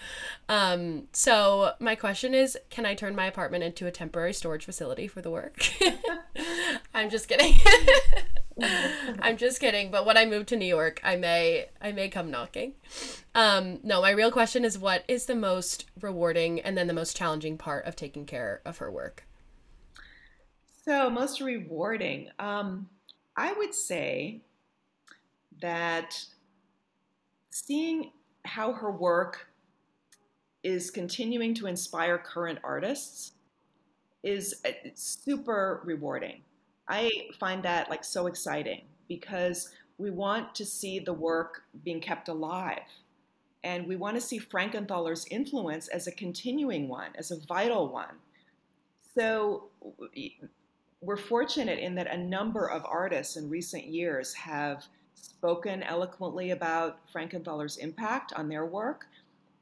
Um, 0.49 1.07
so 1.13 1.73
my 1.79 1.95
question 1.95 2.33
is, 2.33 2.57
can 2.69 2.85
I 2.85 2.95
turn 2.95 3.15
my 3.15 3.25
apartment 3.25 3.63
into 3.63 3.87
a 3.87 3.91
temporary 3.91 4.33
storage 4.33 4.65
facility 4.65 5.07
for 5.07 5.21
the 5.21 5.31
work? 5.31 5.63
I'm 6.93 7.09
just 7.09 7.27
kidding. 7.27 7.55
I'm 9.19 9.37
just 9.37 9.59
kidding. 9.59 9.91
But 9.91 10.05
when 10.05 10.17
I 10.17 10.25
move 10.25 10.45
to 10.47 10.55
New 10.55 10.65
York, 10.65 10.99
I 11.03 11.15
may 11.15 11.67
I 11.81 11.91
may 11.91 12.09
come 12.09 12.29
knocking. 12.29 12.73
Um, 13.33 13.79
no, 13.83 14.01
my 14.01 14.11
real 14.11 14.31
question 14.31 14.65
is 14.65 14.77
what 14.77 15.03
is 15.07 15.25
the 15.25 15.35
most 15.35 15.85
rewarding 15.99 16.59
and 16.59 16.77
then 16.77 16.87
the 16.87 16.93
most 16.93 17.15
challenging 17.15 17.57
part 17.57 17.85
of 17.85 17.95
taking 17.95 18.25
care 18.25 18.61
of 18.65 18.77
her 18.79 18.91
work? 18.91 19.25
So 20.85 21.09
most 21.09 21.41
rewarding. 21.41 22.29
Um, 22.39 22.89
I 23.35 23.53
would 23.53 23.73
say 23.73 24.41
that 25.61 26.25
seeing 27.49 28.11
how 28.45 28.73
her 28.73 28.91
work 28.91 29.47
is 30.63 30.91
continuing 30.91 31.53
to 31.55 31.67
inspire 31.67 32.17
current 32.17 32.59
artists 32.63 33.33
is 34.23 34.61
uh, 34.65 34.71
super 34.93 35.81
rewarding. 35.83 36.41
I 36.87 37.09
find 37.39 37.63
that 37.63 37.89
like 37.89 38.03
so 38.03 38.27
exciting 38.27 38.81
because 39.07 39.69
we 39.97 40.11
want 40.11 40.53
to 40.55 40.65
see 40.65 40.99
the 40.99 41.13
work 41.13 41.63
being 41.83 42.01
kept 42.01 42.27
alive. 42.27 42.81
And 43.63 43.87
we 43.87 43.95
want 43.95 44.15
to 44.15 44.21
see 44.21 44.39
Frankenthaler's 44.39 45.25
influence 45.29 45.87
as 45.87 46.07
a 46.07 46.11
continuing 46.11 46.87
one, 46.87 47.11
as 47.15 47.29
a 47.29 47.39
vital 47.47 47.89
one. 47.89 48.15
So 49.13 49.69
we're 51.01 51.17
fortunate 51.17 51.79
in 51.79 51.95
that 51.95 52.13
a 52.13 52.17
number 52.17 52.69
of 52.69 52.85
artists 52.85 53.35
in 53.35 53.49
recent 53.49 53.85
years 53.85 54.33
have 54.35 54.85
spoken 55.15 55.81
eloquently 55.83 56.51
about 56.51 56.99
Frankenthaler's 57.11 57.77
impact 57.77 58.33
on 58.33 58.47
their 58.47 58.65
work. 58.65 59.07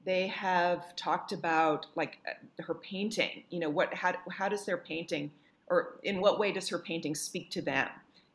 They 0.05 0.27
have 0.27 0.95
talked 0.97 1.31
about 1.31 1.85
like 1.95 2.17
uh, 2.27 2.63
her 2.63 2.75
painting. 2.75 3.43
You 3.49 3.59
know, 3.61 3.69
what 3.69 3.93
how 3.93 4.15
how 4.31 4.49
does 4.49 4.65
their 4.65 4.77
painting, 4.77 5.31
or 5.67 5.99
in 6.03 6.19
what 6.19 6.39
way 6.39 6.51
does 6.51 6.67
her 6.69 6.79
painting 6.79 7.15
speak 7.15 7.49
to 7.51 7.61
them? 7.61 7.87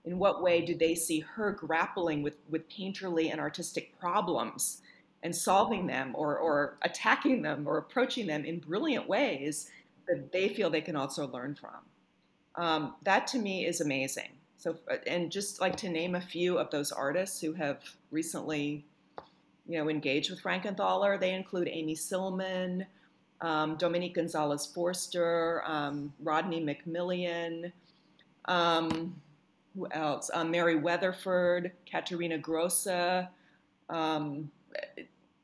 In 0.06 0.18
what 0.18 0.42
way 0.42 0.60
do 0.62 0.74
they 0.74 0.94
see 0.94 1.20
her 1.20 1.52
grappling 1.52 2.22
with 2.22 2.36
with 2.48 2.68
painterly 2.70 3.30
and 3.30 3.40
artistic 3.40 3.98
problems 3.98 4.80
and 5.22 5.34
solving 5.34 5.86
them, 5.86 6.12
or 6.14 6.38
or 6.38 6.78
attacking 6.82 7.42
them, 7.42 7.66
or 7.66 7.76
approaching 7.78 8.26
them 8.26 8.44
in 8.44 8.60
brilliant 8.60 9.08
ways 9.08 9.70
that 10.08 10.32
they 10.32 10.48
feel 10.48 10.70
they 10.70 10.80
can 10.80 10.96
also 10.96 11.26
learn 11.26 11.54
from? 11.54 11.80
Um, 12.56 12.94
that 13.02 13.26
to 13.28 13.38
me 13.38 13.66
is 13.66 13.80
amazing. 13.80 14.30
So, 14.56 14.76
uh, 14.90 14.96
and 15.06 15.30
just 15.30 15.60
like 15.60 15.76
to 15.76 15.88
name 15.88 16.14
a 16.14 16.20
few 16.20 16.58
of 16.58 16.70
those 16.70 16.92
artists 16.92 17.40
who 17.40 17.52
have 17.54 17.80
recently, 18.10 18.84
you 19.66 19.78
know, 19.78 19.88
engaged 19.88 20.30
with 20.30 20.42
Frankenthaler, 20.42 21.18
they 21.18 21.34
include 21.34 21.68
Amy 21.68 21.94
Sillman, 21.94 22.86
um, 23.40 23.76
Dominique 23.76 24.14
Gonzalez 24.14 24.66
Foerster, 24.66 25.62
um, 25.66 26.12
Rodney 26.22 26.62
McMillian, 26.62 27.72
um, 28.46 29.20
who 29.74 29.88
else? 29.90 30.30
Uh, 30.32 30.44
Mary 30.44 30.76
Weatherford, 30.76 31.72
Katharina 31.90 32.38
Grosse, 32.38 32.86
um, 33.90 34.50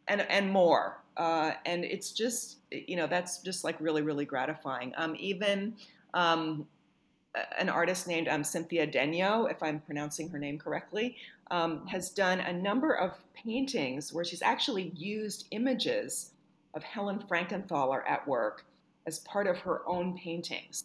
and 0.08 0.20
and 0.22 0.50
more. 0.50 0.98
Uh, 1.16 1.52
and 1.66 1.84
it's 1.84 2.12
just, 2.12 2.58
you 2.70 2.96
know, 2.96 3.06
that's 3.06 3.38
just 3.38 3.64
like 3.64 3.78
really, 3.80 4.00
really 4.00 4.24
gratifying. 4.24 4.94
Um, 4.96 5.14
even 5.18 5.74
um, 6.14 6.66
an 7.58 7.68
artist 7.68 8.08
named 8.08 8.28
um, 8.28 8.42
Cynthia 8.42 8.86
Daignault, 8.86 9.50
if 9.50 9.62
I'm 9.62 9.80
pronouncing 9.80 10.28
her 10.30 10.38
name 10.38 10.58
correctly, 10.58 11.16
um, 11.50 11.86
has 11.86 12.10
done 12.10 12.40
a 12.40 12.52
number 12.52 12.92
of 12.94 13.12
paintings 13.34 14.12
where 14.12 14.24
she's 14.24 14.42
actually 14.42 14.92
used 14.96 15.46
images 15.50 16.32
of 16.74 16.82
Helen 16.82 17.22
Frankenthaler 17.28 18.02
at 18.08 18.26
work 18.26 18.64
as 19.06 19.20
part 19.20 19.46
of 19.46 19.58
her 19.58 19.82
own 19.88 20.16
paintings. 20.16 20.84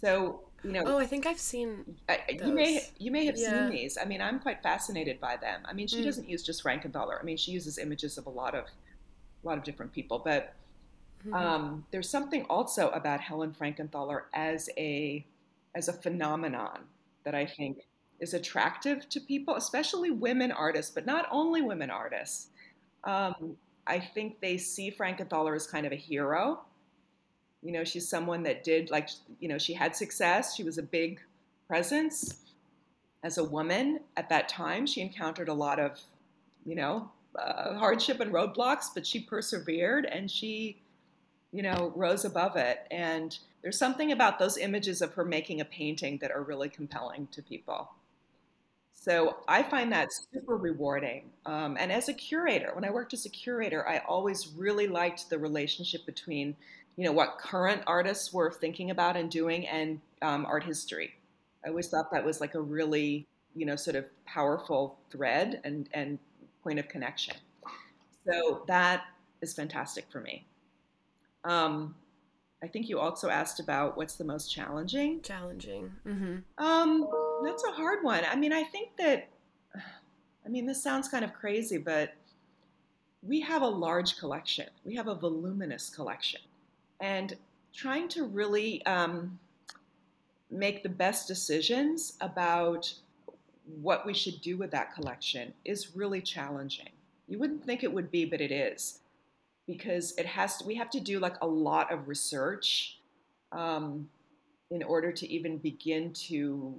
So 0.00 0.40
you 0.62 0.72
know. 0.72 0.82
Oh, 0.84 0.98
I 0.98 1.06
think 1.06 1.26
I've 1.26 1.38
seen. 1.38 1.96
you 2.28 2.52
may 2.52 2.86
you 2.98 3.10
may 3.10 3.24
have 3.26 3.36
yeah. 3.36 3.68
seen 3.68 3.70
these. 3.70 3.98
I 4.00 4.04
mean, 4.04 4.20
I'm 4.20 4.38
quite 4.38 4.62
fascinated 4.62 5.20
by 5.20 5.36
them. 5.36 5.62
I 5.64 5.72
mean, 5.72 5.86
she 5.86 6.02
mm. 6.02 6.04
doesn't 6.04 6.28
use 6.28 6.42
just 6.42 6.62
Frankenthaler. 6.62 7.18
I 7.18 7.22
mean, 7.22 7.36
she 7.36 7.52
uses 7.52 7.78
images 7.78 8.18
of 8.18 8.26
a 8.26 8.30
lot 8.30 8.54
of 8.54 8.64
a 8.64 9.46
lot 9.46 9.58
of 9.58 9.64
different 9.64 9.92
people, 9.92 10.20
but. 10.24 10.54
Mm-hmm. 11.20 11.34
Um, 11.34 11.84
there's 11.90 12.08
something 12.08 12.46
also 12.48 12.88
about 12.92 13.20
Helen 13.20 13.52
Frankenthaler 13.52 14.22
as 14.32 14.70
a 14.78 15.22
as 15.74 15.88
a 15.88 15.92
phenomenon 15.92 16.80
that 17.24 17.34
I 17.34 17.46
think 17.46 17.86
is 18.20 18.34
attractive 18.34 19.08
to 19.08 19.20
people, 19.20 19.56
especially 19.56 20.10
women 20.10 20.52
artists, 20.52 20.90
but 20.92 21.06
not 21.06 21.26
only 21.30 21.62
women 21.62 21.90
artists. 21.90 22.48
Um, 23.04 23.56
I 23.86 23.98
think 23.98 24.40
they 24.40 24.56
see 24.58 24.90
Frankenthaler 24.90 25.56
as 25.56 25.66
kind 25.66 25.86
of 25.86 25.92
a 25.92 25.96
hero. 25.96 26.60
You 27.62 27.72
know, 27.72 27.84
she's 27.84 28.08
someone 28.08 28.42
that 28.44 28.62
did 28.62 28.90
like, 28.90 29.08
you 29.38 29.48
know, 29.48 29.58
she 29.58 29.72
had 29.74 29.96
success. 29.96 30.54
She 30.54 30.62
was 30.62 30.78
a 30.78 30.82
big 30.82 31.20
presence 31.66 32.36
as 33.22 33.38
a 33.38 33.44
woman 33.44 34.00
at 34.16 34.28
that 34.28 34.48
time. 34.48 34.86
She 34.86 35.00
encountered 35.00 35.48
a 35.48 35.54
lot 35.54 35.78
of, 35.78 35.98
you 36.64 36.74
know, 36.74 37.10
uh, 37.38 37.74
hardship 37.74 38.20
and 38.20 38.32
roadblocks, 38.32 38.86
but 38.94 39.06
she 39.06 39.20
persevered 39.20 40.04
and 40.04 40.30
she, 40.30 40.80
you 41.52 41.62
know, 41.62 41.92
rose 41.94 42.24
above 42.24 42.56
it. 42.56 42.86
And 42.90 43.38
there's 43.62 43.78
something 43.78 44.12
about 44.12 44.38
those 44.38 44.56
images 44.56 45.02
of 45.02 45.14
her 45.14 45.24
making 45.24 45.60
a 45.60 45.64
painting 45.64 46.18
that 46.18 46.30
are 46.30 46.42
really 46.42 46.68
compelling 46.68 47.28
to 47.32 47.42
people. 47.42 47.90
So 48.92 49.38
I 49.48 49.62
find 49.62 49.90
that 49.92 50.08
super 50.12 50.56
rewarding. 50.56 51.30
Um, 51.46 51.76
and 51.80 51.90
as 51.90 52.08
a 52.08 52.12
curator, 52.12 52.72
when 52.74 52.84
I 52.84 52.90
worked 52.90 53.14
as 53.14 53.24
a 53.24 53.30
curator, 53.30 53.88
I 53.88 53.98
always 54.06 54.48
really 54.48 54.88
liked 54.88 55.30
the 55.30 55.38
relationship 55.38 56.04
between, 56.04 56.54
you 56.96 57.04
know, 57.04 57.12
what 57.12 57.38
current 57.38 57.82
artists 57.86 58.30
were 58.32 58.52
thinking 58.52 58.90
about 58.90 59.16
and 59.16 59.30
doing 59.30 59.66
and 59.66 60.00
um, 60.20 60.44
art 60.44 60.64
history. 60.64 61.14
I 61.64 61.68
always 61.68 61.88
thought 61.88 62.10
that 62.12 62.24
was 62.24 62.42
like 62.42 62.54
a 62.54 62.60
really, 62.60 63.26
you 63.54 63.64
know, 63.64 63.76
sort 63.76 63.96
of 63.96 64.04
powerful 64.26 64.98
thread 65.10 65.62
and, 65.64 65.88
and 65.94 66.18
point 66.62 66.78
of 66.78 66.88
connection. 66.88 67.36
So 68.26 68.64
that 68.66 69.04
is 69.40 69.54
fantastic 69.54 70.04
for 70.10 70.20
me. 70.20 70.44
Um, 71.44 71.94
I 72.62 72.66
think 72.68 72.88
you 72.88 72.98
also 72.98 73.30
asked 73.30 73.58
about 73.58 73.96
what's 73.96 74.16
the 74.16 74.24
most 74.24 74.52
challenging. 74.52 75.22
Challenging. 75.22 75.90
Mm-hmm. 76.06 76.64
Um, 76.64 77.08
that's 77.42 77.64
a 77.64 77.72
hard 77.72 78.04
one. 78.04 78.22
I 78.30 78.36
mean, 78.36 78.52
I 78.52 78.64
think 78.64 78.96
that, 78.98 79.28
I 79.74 80.48
mean, 80.48 80.66
this 80.66 80.82
sounds 80.82 81.08
kind 81.08 81.24
of 81.24 81.32
crazy, 81.32 81.78
but 81.78 82.12
we 83.22 83.40
have 83.40 83.62
a 83.62 83.68
large 83.68 84.18
collection. 84.18 84.66
We 84.84 84.94
have 84.96 85.08
a 85.08 85.14
voluminous 85.14 85.88
collection, 85.88 86.40
and 87.00 87.36
trying 87.72 88.08
to 88.08 88.24
really 88.26 88.84
um, 88.86 89.38
make 90.50 90.82
the 90.82 90.88
best 90.88 91.28
decisions 91.28 92.14
about 92.20 92.92
what 93.80 94.04
we 94.04 94.14
should 94.14 94.40
do 94.40 94.56
with 94.56 94.70
that 94.72 94.94
collection 94.94 95.52
is 95.64 95.94
really 95.94 96.20
challenging. 96.20 96.88
You 97.28 97.38
wouldn't 97.38 97.64
think 97.64 97.84
it 97.84 97.92
would 97.92 98.10
be, 98.10 98.24
but 98.24 98.40
it 98.40 98.50
is 98.50 99.00
because 99.66 100.14
it 100.18 100.26
has 100.26 100.58
to, 100.58 100.66
we 100.66 100.74
have 100.74 100.90
to 100.90 101.00
do 101.00 101.18
like 101.18 101.36
a 101.42 101.46
lot 101.46 101.92
of 101.92 102.08
research 102.08 102.98
um, 103.52 104.08
in 104.70 104.82
order 104.82 105.12
to 105.12 105.30
even 105.30 105.58
begin 105.58 106.12
to 106.12 106.74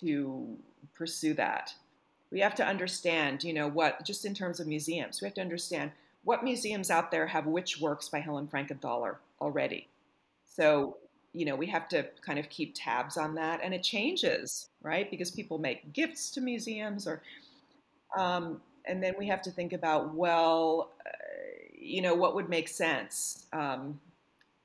to 0.00 0.56
pursue 0.94 1.34
that. 1.34 1.74
We 2.30 2.40
have 2.40 2.54
to 2.56 2.66
understand, 2.66 3.42
you 3.42 3.52
know, 3.52 3.68
what 3.68 4.04
just 4.04 4.24
in 4.24 4.34
terms 4.34 4.60
of 4.60 4.66
museums, 4.66 5.20
we 5.20 5.26
have 5.26 5.34
to 5.34 5.40
understand 5.40 5.90
what 6.22 6.44
museums 6.44 6.90
out 6.90 7.10
there 7.10 7.26
have 7.26 7.46
which 7.46 7.80
works 7.80 8.08
by 8.08 8.20
Helen 8.20 8.46
Frankenthaler 8.46 9.16
already. 9.40 9.88
So, 10.44 10.98
you 11.32 11.44
know, 11.44 11.56
we 11.56 11.66
have 11.66 11.88
to 11.88 12.06
kind 12.24 12.38
of 12.38 12.48
keep 12.48 12.74
tabs 12.74 13.16
on 13.16 13.34
that, 13.36 13.60
and 13.62 13.72
it 13.72 13.82
changes, 13.82 14.68
right? 14.82 15.10
Because 15.10 15.30
people 15.30 15.58
make 15.58 15.92
gifts 15.92 16.30
to 16.32 16.40
museums, 16.40 17.06
or 17.06 17.22
um, 18.16 18.60
and 18.84 19.02
then 19.02 19.14
we 19.18 19.26
have 19.28 19.42
to 19.42 19.50
think 19.50 19.72
about 19.72 20.14
well. 20.14 20.90
You 21.82 22.02
know, 22.02 22.14
what 22.14 22.34
would 22.34 22.48
make 22.48 22.68
sense? 22.68 23.46
Um, 23.52 24.00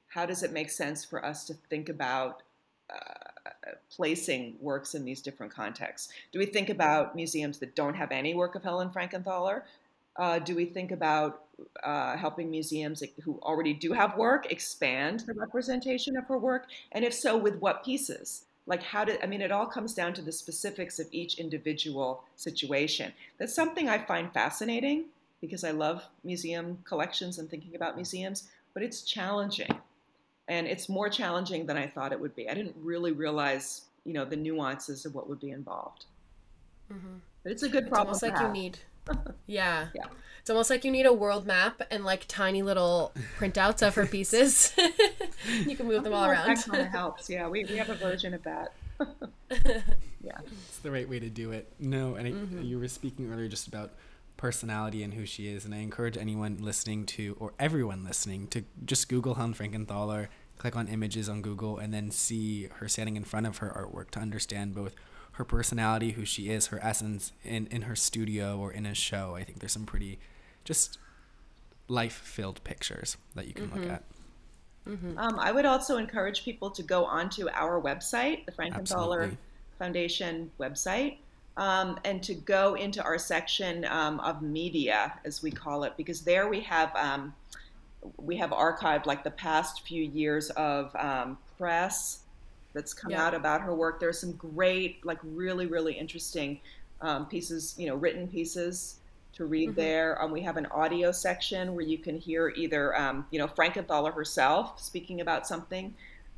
how 0.10 0.26
does 0.26 0.44
it 0.44 0.52
make 0.52 0.70
sense 0.70 1.04
for 1.04 1.26
us 1.26 1.46
to 1.46 1.54
think 1.70 1.90
about 1.90 2.42
uh, 2.90 3.72
placing 3.90 4.56
works 4.60 4.96
in 4.96 5.06
these 5.06 5.22
different 5.22 5.54
contexts? 5.54 6.12
Do 6.32 6.40
we 6.40 6.46
think 6.46 6.70
about 6.70 7.16
museums 7.16 7.60
that 7.60 7.76
don't 7.76 7.96
have 7.96 8.12
any 8.12 8.36
work 8.36 8.56
of 8.56 8.64
Helen 8.64 8.90
Frankenthaler? 8.90 9.62
Uh, 10.18 10.40
do 10.40 10.56
we 10.56 10.66
think 10.66 10.92
about 10.92 11.44
uh, 11.84 12.16
helping 12.16 12.50
museums 12.50 13.04
who 13.24 13.40
already 13.44 13.74
do 13.74 13.94
have 13.94 14.18
work 14.18 14.52
expand 14.52 15.22
the 15.22 15.34
representation 15.34 16.16
of 16.18 16.26
her 16.26 16.38
work? 16.38 16.68
And 16.92 17.04
if 17.04 17.14
so, 17.14 17.36
with 17.38 17.60
what 17.60 17.84
pieces? 17.84 18.44
Like, 18.68 18.82
how 18.82 19.06
did, 19.06 19.20
I 19.22 19.28
mean, 19.28 19.42
it 19.42 19.52
all 19.52 19.66
comes 19.68 19.94
down 19.94 20.14
to 20.14 20.22
the 20.22 20.32
specifics 20.32 21.00
of 21.00 21.08
each 21.12 21.38
individual 21.38 22.24
situation. 22.36 23.14
That's 23.38 23.54
something 23.54 23.90
I 23.90 24.00
find 24.00 24.34
fascinating 24.34 25.06
because 25.42 25.64
I 25.64 25.72
love 25.72 26.04
museum 26.24 26.78
collections 26.86 27.40
and 27.40 27.50
thinking 27.50 27.76
about 27.76 27.96
museums, 27.96 28.50
but 28.74 28.84
it's 28.84 29.02
challenging. 29.02 29.74
And 30.48 30.68
it's 30.68 30.90
more 30.90 31.10
challenging 31.10 31.66
than 31.66 31.78
I 31.78 31.88
thought 31.88 32.12
it 32.12 32.20
would 32.20 32.36
be. 32.36 32.50
I 32.50 32.54
didn't 32.54 32.76
really 32.80 33.12
realize, 33.12 33.82
you 34.04 34.14
know, 34.14 34.26
the 34.26 34.36
nuances 34.36 35.06
of 35.06 35.16
what 35.16 35.28
would 35.28 35.40
be 35.40 35.52
involved. 35.52 36.06
Mm-hmm. 36.92 37.18
But 37.44 37.52
it's 37.52 37.64
a 37.64 37.70
good 37.70 37.90
problem. 37.90 38.14
It's 38.14 38.24
almost 38.24 38.40
like 38.40 38.48
have. 38.48 38.56
you 38.56 38.62
need 38.62 38.80
yeah. 39.48 39.88
Yeah. 39.94 40.06
It's 40.40 40.50
almost 40.50 40.70
like 40.70 40.86
you 40.86 40.92
need 40.92 41.08
a 41.08 41.14
world 41.14 41.46
map 41.46 41.82
and 41.90 42.06
like 42.06 42.26
tiny 42.28 42.62
little 42.62 43.12
printouts 43.40 43.86
of 43.86 43.96
her 43.96 44.06
pieces. 44.06 44.74
you 45.66 45.76
can 45.76 45.88
move 45.88 46.04
them 46.04 46.14
all 46.14 46.26
around. 46.26 46.48
That 46.48 46.66
kind 46.66 46.82
of 46.82 46.88
helps. 46.88 47.30
Yeah, 47.30 47.48
we, 47.48 47.66
we 47.66 47.78
have 47.78 47.90
a 47.90 47.96
version 47.96 48.34
of 48.34 48.44
that. 48.44 48.74
yeah. 50.22 50.38
It's 50.68 50.78
the 50.80 50.92
right 50.92 51.10
way 51.10 51.20
to 51.20 51.30
do 51.30 51.52
it. 51.52 51.72
No, 51.80 52.14
and 52.16 52.28
mm-hmm. 52.28 52.62
you 52.62 52.78
were 52.78 52.88
speaking 52.88 53.32
earlier 53.34 53.48
just 53.48 53.68
about 53.68 53.94
personality 54.38 55.04
and 55.04 55.14
who 55.14 55.26
she 55.26 55.48
is, 55.48 55.66
and 55.66 55.74
I 55.74 55.80
encourage 55.80 56.18
anyone 56.18 56.58
listening 56.60 57.06
to, 57.08 57.36
or 57.40 57.54
everyone 57.60 58.04
listening, 58.04 58.48
to 58.48 58.64
just 58.86 59.10
Google 59.10 59.36
Helen 59.36 59.54
Frankenthaler, 59.54 60.28
click 60.58 60.76
on 60.76 60.88
images 60.88 61.30
on 61.30 61.42
Google, 61.42 61.78
and 61.78 61.94
then 61.94 62.12
see 62.12 62.68
her 62.76 62.88
standing 62.88 63.16
in 63.16 63.24
front 63.24 63.48
of 63.48 63.58
her 63.58 63.70
artwork 63.70 64.12
to 64.12 64.20
understand 64.20 64.76
both 64.76 64.96
her 65.34 65.44
personality, 65.44 66.12
who 66.12 66.26
she 66.26 66.50
is, 66.50 66.68
her 66.68 66.80
essence 66.82 67.34
in, 67.44 67.68
in 67.68 67.84
her 67.84 67.96
studio 67.96 68.58
or 68.58 68.72
in 68.72 68.86
a 68.86 68.94
show. 68.94 69.36
I 69.36 69.44
think 69.44 69.60
there's 69.60 69.74
some 69.74 69.86
pretty 69.86 70.20
just 70.64 70.98
life 71.88 72.14
filled 72.14 72.64
pictures 72.64 73.18
that 73.36 73.48
you 73.48 73.54
can 73.54 73.68
mm-hmm. 73.68 73.82
look 73.82 73.90
at. 73.92 74.04
Mm-hmm. 74.88 75.18
Um, 75.18 75.40
I 75.40 75.52
would 75.52 75.66
also 75.66 75.98
encourage 75.98 76.44
people 76.44 76.70
to 76.72 76.84
go 76.84 77.06
onto 77.06 77.50
our 77.50 77.82
website, 77.82 78.46
the 78.46 78.52
Frankenthaler 78.52 79.36
Foundation 79.80 80.52
website, 80.60 81.18
um, 81.58 82.00
and 82.04 82.22
to 82.24 82.34
go 82.34 82.76
into 82.76 83.04
our 83.04 83.18
section 83.18 83.86
um, 83.86 84.20
of 84.20 84.42
media, 84.42 85.20
as 85.24 85.42
we 85.42 85.52
call 85.52 85.84
it, 85.84 85.94
because 85.98 86.22
there 86.22 86.48
we 86.48 86.62
have 86.62 86.96
um, 86.96 87.34
we 88.18 88.38
have 88.38 88.52
archived 88.52 89.06
like 89.06 89.24
the 89.24 89.32
past 89.32 89.82
few 89.88 90.04
years 90.04 90.50
of 90.52 90.96
um, 90.96 91.38
press 91.58 92.20
that's 92.74 92.94
come 92.94 93.12
yeah. 93.12 93.26
out 93.26 93.34
about 93.34 93.62
her 93.62 93.74
work. 93.74 94.00
There 94.00 94.10
are 94.10 94.14
some 94.14 94.34
great, 94.34 95.04
like 95.06 95.18
really, 95.24 95.66
really 95.66 95.94
interesting 95.94 96.60
um, 97.02 97.26
pieces, 97.26 97.74
you 97.78 97.88
know, 97.88 97.96
written 97.96 98.28
pieces 98.28 98.98
to 99.34 99.46
read 99.46 99.70
mm-hmm. 99.70 99.80
there. 99.80 100.22
Um, 100.22 100.32
we 100.32 100.42
have 100.42 100.58
an 100.58 100.66
audio 100.68 101.12
section 101.12 101.74
where 101.74 101.86
you 101.86 101.98
can 101.98 102.18
hear 102.18 102.50
either, 102.50 102.96
um, 103.00 103.26
you 103.32 103.40
know, 103.40 103.48
Frankenthaler 103.48 104.14
herself 104.14 104.80
speaking 104.80 105.22
about 105.22 105.48
something, 105.48 105.94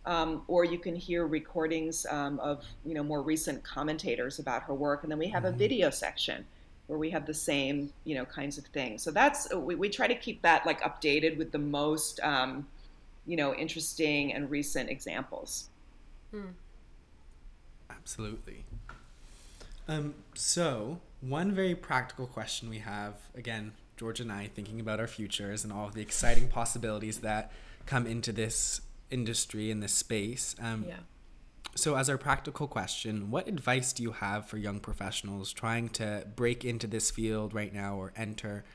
um, 0.07 0.43
or 0.47 0.63
you 0.63 0.79
can 0.79 0.95
hear 0.95 1.27
recordings 1.27 2.05
um, 2.09 2.39
of, 2.39 2.63
you 2.85 2.93
know, 2.93 3.03
more 3.03 3.21
recent 3.21 3.61
commentators 3.63 4.39
about 4.39 4.63
her 4.63 4.73
work. 4.73 5.03
And 5.03 5.11
then 5.11 5.19
we 5.19 5.27
have 5.27 5.43
mm-hmm. 5.43 5.53
a 5.53 5.57
video 5.57 5.89
section 5.89 6.45
where 6.87 6.97
we 6.97 7.09
have 7.09 7.25
the 7.25 7.33
same, 7.33 7.91
you 8.05 8.15
know, 8.15 8.23
kinds 8.23 8.57
of 8.57 8.63
things. 8.67 9.03
So 9.03 9.11
that's 9.11 9.53
we, 9.53 9.75
we 9.75 9.89
try 9.89 10.07
to 10.07 10.15
keep 10.15 10.41
that 10.43 10.65
like 10.65 10.81
updated 10.81 11.37
with 11.37 11.51
the 11.51 11.59
most, 11.59 12.21
um, 12.21 12.65
you 13.25 13.35
know, 13.35 13.53
interesting 13.53 14.33
and 14.33 14.49
recent 14.49 14.89
examples. 14.89 15.69
Mm. 16.33 16.53
Absolutely. 17.89 18.63
Um, 19.89 20.15
so, 20.33 20.99
one 21.19 21.53
very 21.53 21.75
practical 21.75 22.27
question 22.27 22.69
we 22.69 22.79
have 22.79 23.15
again, 23.35 23.73
George 23.97 24.21
and 24.21 24.31
I 24.31 24.47
thinking 24.47 24.79
about 24.79 25.01
our 25.01 25.07
futures 25.07 25.65
and 25.65 25.73
all 25.73 25.87
of 25.87 25.95
the 25.95 26.01
exciting 26.01 26.47
possibilities 26.47 27.19
that 27.19 27.51
come 27.85 28.07
into 28.07 28.31
this 28.31 28.81
industry 29.09 29.71
in 29.71 29.79
this 29.79 29.93
space. 29.93 30.55
Um, 30.61 30.85
yeah. 30.87 30.95
So, 31.75 31.95
as 31.95 32.09
our 32.09 32.17
practical 32.17 32.67
question, 32.67 33.29
what 33.29 33.47
advice 33.47 33.93
do 33.93 34.01
you 34.01 34.13
have 34.13 34.47
for 34.47 34.57
young 34.57 34.79
professionals 34.79 35.53
trying 35.53 35.89
to 35.89 36.25
break 36.35 36.65
into 36.65 36.87
this 36.87 37.11
field 37.11 37.53
right 37.53 37.73
now 37.73 37.97
or 37.97 38.13
enter? 38.15 38.65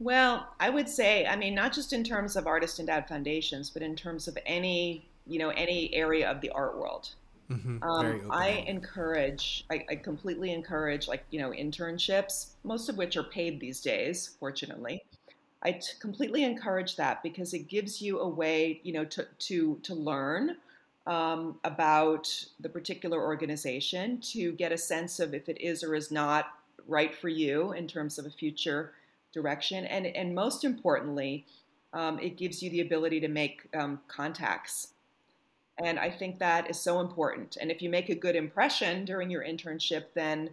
Well, 0.00 0.48
I 0.58 0.70
would 0.70 0.88
say, 0.88 1.26
I 1.26 1.36
mean, 1.36 1.54
not 1.54 1.72
just 1.72 1.92
in 1.92 2.02
terms 2.02 2.34
of 2.34 2.48
artist 2.48 2.80
endowed 2.80 3.06
foundations, 3.06 3.70
but 3.70 3.82
in 3.82 3.94
terms 3.94 4.26
of 4.26 4.36
any 4.44 5.06
you 5.26 5.38
know 5.38 5.50
any 5.50 5.94
area 5.94 6.30
of 6.30 6.40
the 6.40 6.50
art 6.50 6.76
world. 6.76 7.10
Mm-hmm. 7.50 7.82
Um, 7.82 8.30
I 8.30 8.64
encourage, 8.66 9.66
I, 9.70 9.84
I, 9.90 9.96
completely 9.96 10.54
encourage, 10.54 11.06
like 11.06 11.22
you 11.30 11.38
know, 11.38 11.50
internships, 11.50 12.52
most 12.64 12.88
of 12.88 12.96
which 12.96 13.16
are 13.18 13.24
paid 13.24 13.60
these 13.60 13.82
days, 13.82 14.36
fortunately. 14.40 15.04
I 15.62 15.72
t- 15.72 15.92
completely 16.00 16.44
encourage 16.44 16.96
that 16.96 17.22
because 17.22 17.54
it 17.54 17.68
gives 17.68 18.02
you 18.02 18.20
a 18.20 18.28
way, 18.28 18.80
you 18.82 18.92
know, 18.92 19.04
to 19.06 19.26
to 19.38 19.78
to 19.82 19.94
learn 19.94 20.56
um, 21.06 21.58
about 21.64 22.28
the 22.60 22.68
particular 22.68 23.20
organization, 23.22 24.20
to 24.32 24.52
get 24.52 24.72
a 24.72 24.78
sense 24.78 25.20
of 25.20 25.34
if 25.34 25.48
it 25.48 25.60
is 25.60 25.82
or 25.82 25.94
is 25.94 26.10
not 26.10 26.46
right 26.88 27.14
for 27.14 27.28
you 27.28 27.72
in 27.72 27.86
terms 27.86 28.18
of 28.18 28.26
a 28.26 28.30
future 28.30 28.92
direction, 29.32 29.84
and 29.86 30.06
and 30.06 30.34
most 30.34 30.64
importantly, 30.64 31.46
um, 31.92 32.18
it 32.18 32.36
gives 32.36 32.62
you 32.62 32.70
the 32.70 32.80
ability 32.80 33.20
to 33.20 33.28
make 33.28 33.68
um, 33.74 34.00
contacts 34.08 34.88
and 35.78 35.98
I 35.98 36.10
think 36.10 36.38
that 36.38 36.70
is 36.70 36.78
so 36.78 37.00
important. 37.00 37.56
And 37.60 37.70
if 37.70 37.80
you 37.82 37.88
make 37.88 38.08
a 38.08 38.14
good 38.14 38.36
impression 38.36 39.04
during 39.04 39.30
your 39.30 39.42
internship, 39.42 40.04
then 40.14 40.50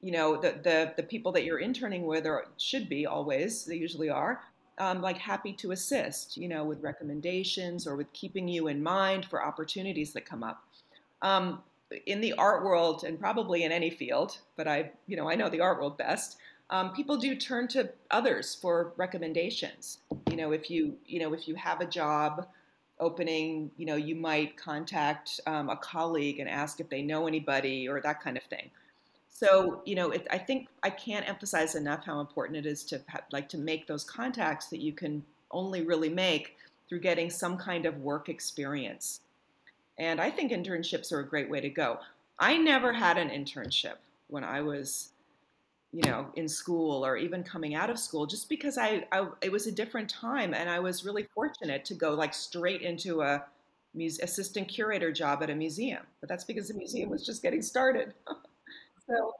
you 0.00 0.12
know 0.12 0.36
the 0.36 0.58
the, 0.62 0.92
the 0.96 1.02
people 1.02 1.32
that 1.32 1.44
you're 1.44 1.58
interning 1.58 2.06
with 2.06 2.26
or 2.26 2.46
should 2.58 2.88
be 2.88 3.06
always 3.06 3.64
they 3.64 3.76
usually 3.76 4.10
are 4.10 4.42
um, 4.78 5.00
like 5.00 5.16
happy 5.16 5.52
to 5.52 5.72
assist 5.72 6.36
you 6.36 6.48
know 6.48 6.64
with 6.64 6.82
recommendations 6.82 7.86
or 7.86 7.96
with 7.96 8.12
keeping 8.12 8.46
you 8.46 8.68
in 8.68 8.82
mind 8.82 9.24
for 9.24 9.44
opportunities 9.44 10.12
that 10.12 10.24
come 10.26 10.42
up 10.42 10.64
um, 11.22 11.62
in 12.06 12.20
the 12.20 12.32
art 12.34 12.64
world 12.64 13.04
and 13.04 13.18
probably 13.18 13.64
in 13.64 13.72
any 13.72 13.90
field 13.90 14.38
but 14.56 14.68
i 14.68 14.90
you 15.06 15.16
know 15.16 15.28
i 15.28 15.34
know 15.34 15.48
the 15.48 15.60
art 15.60 15.78
world 15.78 15.96
best 15.96 16.38
um, 16.68 16.92
people 16.92 17.16
do 17.16 17.36
turn 17.36 17.68
to 17.68 17.88
others 18.10 18.54
for 18.54 18.92
recommendations 18.96 19.98
you 20.30 20.36
know 20.36 20.52
if 20.52 20.70
you 20.70 20.96
you 21.06 21.20
know 21.20 21.32
if 21.32 21.48
you 21.48 21.54
have 21.54 21.80
a 21.80 21.86
job 21.86 22.46
opening, 23.00 23.70
you 23.76 23.86
know, 23.86 23.96
you 23.96 24.14
might 24.14 24.56
contact 24.56 25.40
um, 25.46 25.68
a 25.68 25.76
colleague 25.76 26.38
and 26.38 26.48
ask 26.48 26.80
if 26.80 26.88
they 26.88 27.02
know 27.02 27.26
anybody 27.26 27.88
or 27.88 28.00
that 28.00 28.20
kind 28.22 28.36
of 28.36 28.42
thing. 28.44 28.70
So, 29.38 29.82
you 29.84 29.96
know, 29.96 30.12
it, 30.12 30.26
I 30.30 30.38
think 30.38 30.68
I 30.82 30.88
can't 30.88 31.28
emphasize 31.28 31.74
enough 31.74 32.06
how 32.06 32.20
important 32.20 32.56
it 32.56 32.64
is 32.64 32.82
to 32.84 33.02
have, 33.08 33.24
like 33.32 33.50
to 33.50 33.58
make 33.58 33.86
those 33.86 34.02
contacts 34.02 34.68
that 34.68 34.80
you 34.80 34.94
can 34.94 35.22
only 35.50 35.82
really 35.82 36.08
make 36.08 36.56
through 36.88 37.00
getting 37.00 37.28
some 37.28 37.58
kind 37.58 37.84
of 37.84 37.98
work 37.98 38.30
experience. 38.30 39.20
And 39.98 40.22
I 40.22 40.30
think 40.30 40.52
internships 40.52 41.12
are 41.12 41.20
a 41.20 41.28
great 41.28 41.50
way 41.50 41.60
to 41.60 41.68
go. 41.68 41.98
I 42.38 42.56
never 42.56 42.94
had 42.94 43.18
an 43.18 43.28
internship 43.28 43.96
when 44.28 44.42
I 44.42 44.62
was 44.62 45.10
you 45.92 46.02
know, 46.02 46.28
in 46.36 46.48
school 46.48 47.04
or 47.04 47.18
even 47.18 47.42
coming 47.42 47.74
out 47.74 47.90
of 47.90 47.98
school, 47.98 48.26
just 48.26 48.48
because 48.48 48.78
I, 48.78 49.06
I 49.12 49.28
it 49.42 49.52
was 49.52 49.66
a 49.66 49.72
different 49.72 50.10
time, 50.10 50.54
and 50.54 50.68
I 50.68 50.78
was 50.78 51.04
really 51.04 51.26
fortunate 51.34 51.84
to 51.86 51.94
go 51.94 52.14
like 52.14 52.34
straight 52.34 52.82
into 52.82 53.22
a 53.22 53.44
muse- 53.94 54.20
assistant 54.20 54.68
curator 54.68 55.12
job 55.12 55.42
at 55.42 55.50
a 55.50 55.54
museum. 55.54 56.02
But 56.20 56.28
that's 56.28 56.44
because 56.44 56.68
the 56.68 56.74
museum 56.74 57.10
was 57.10 57.24
just 57.24 57.42
getting 57.42 57.62
started. 57.62 58.14
so 59.08 59.32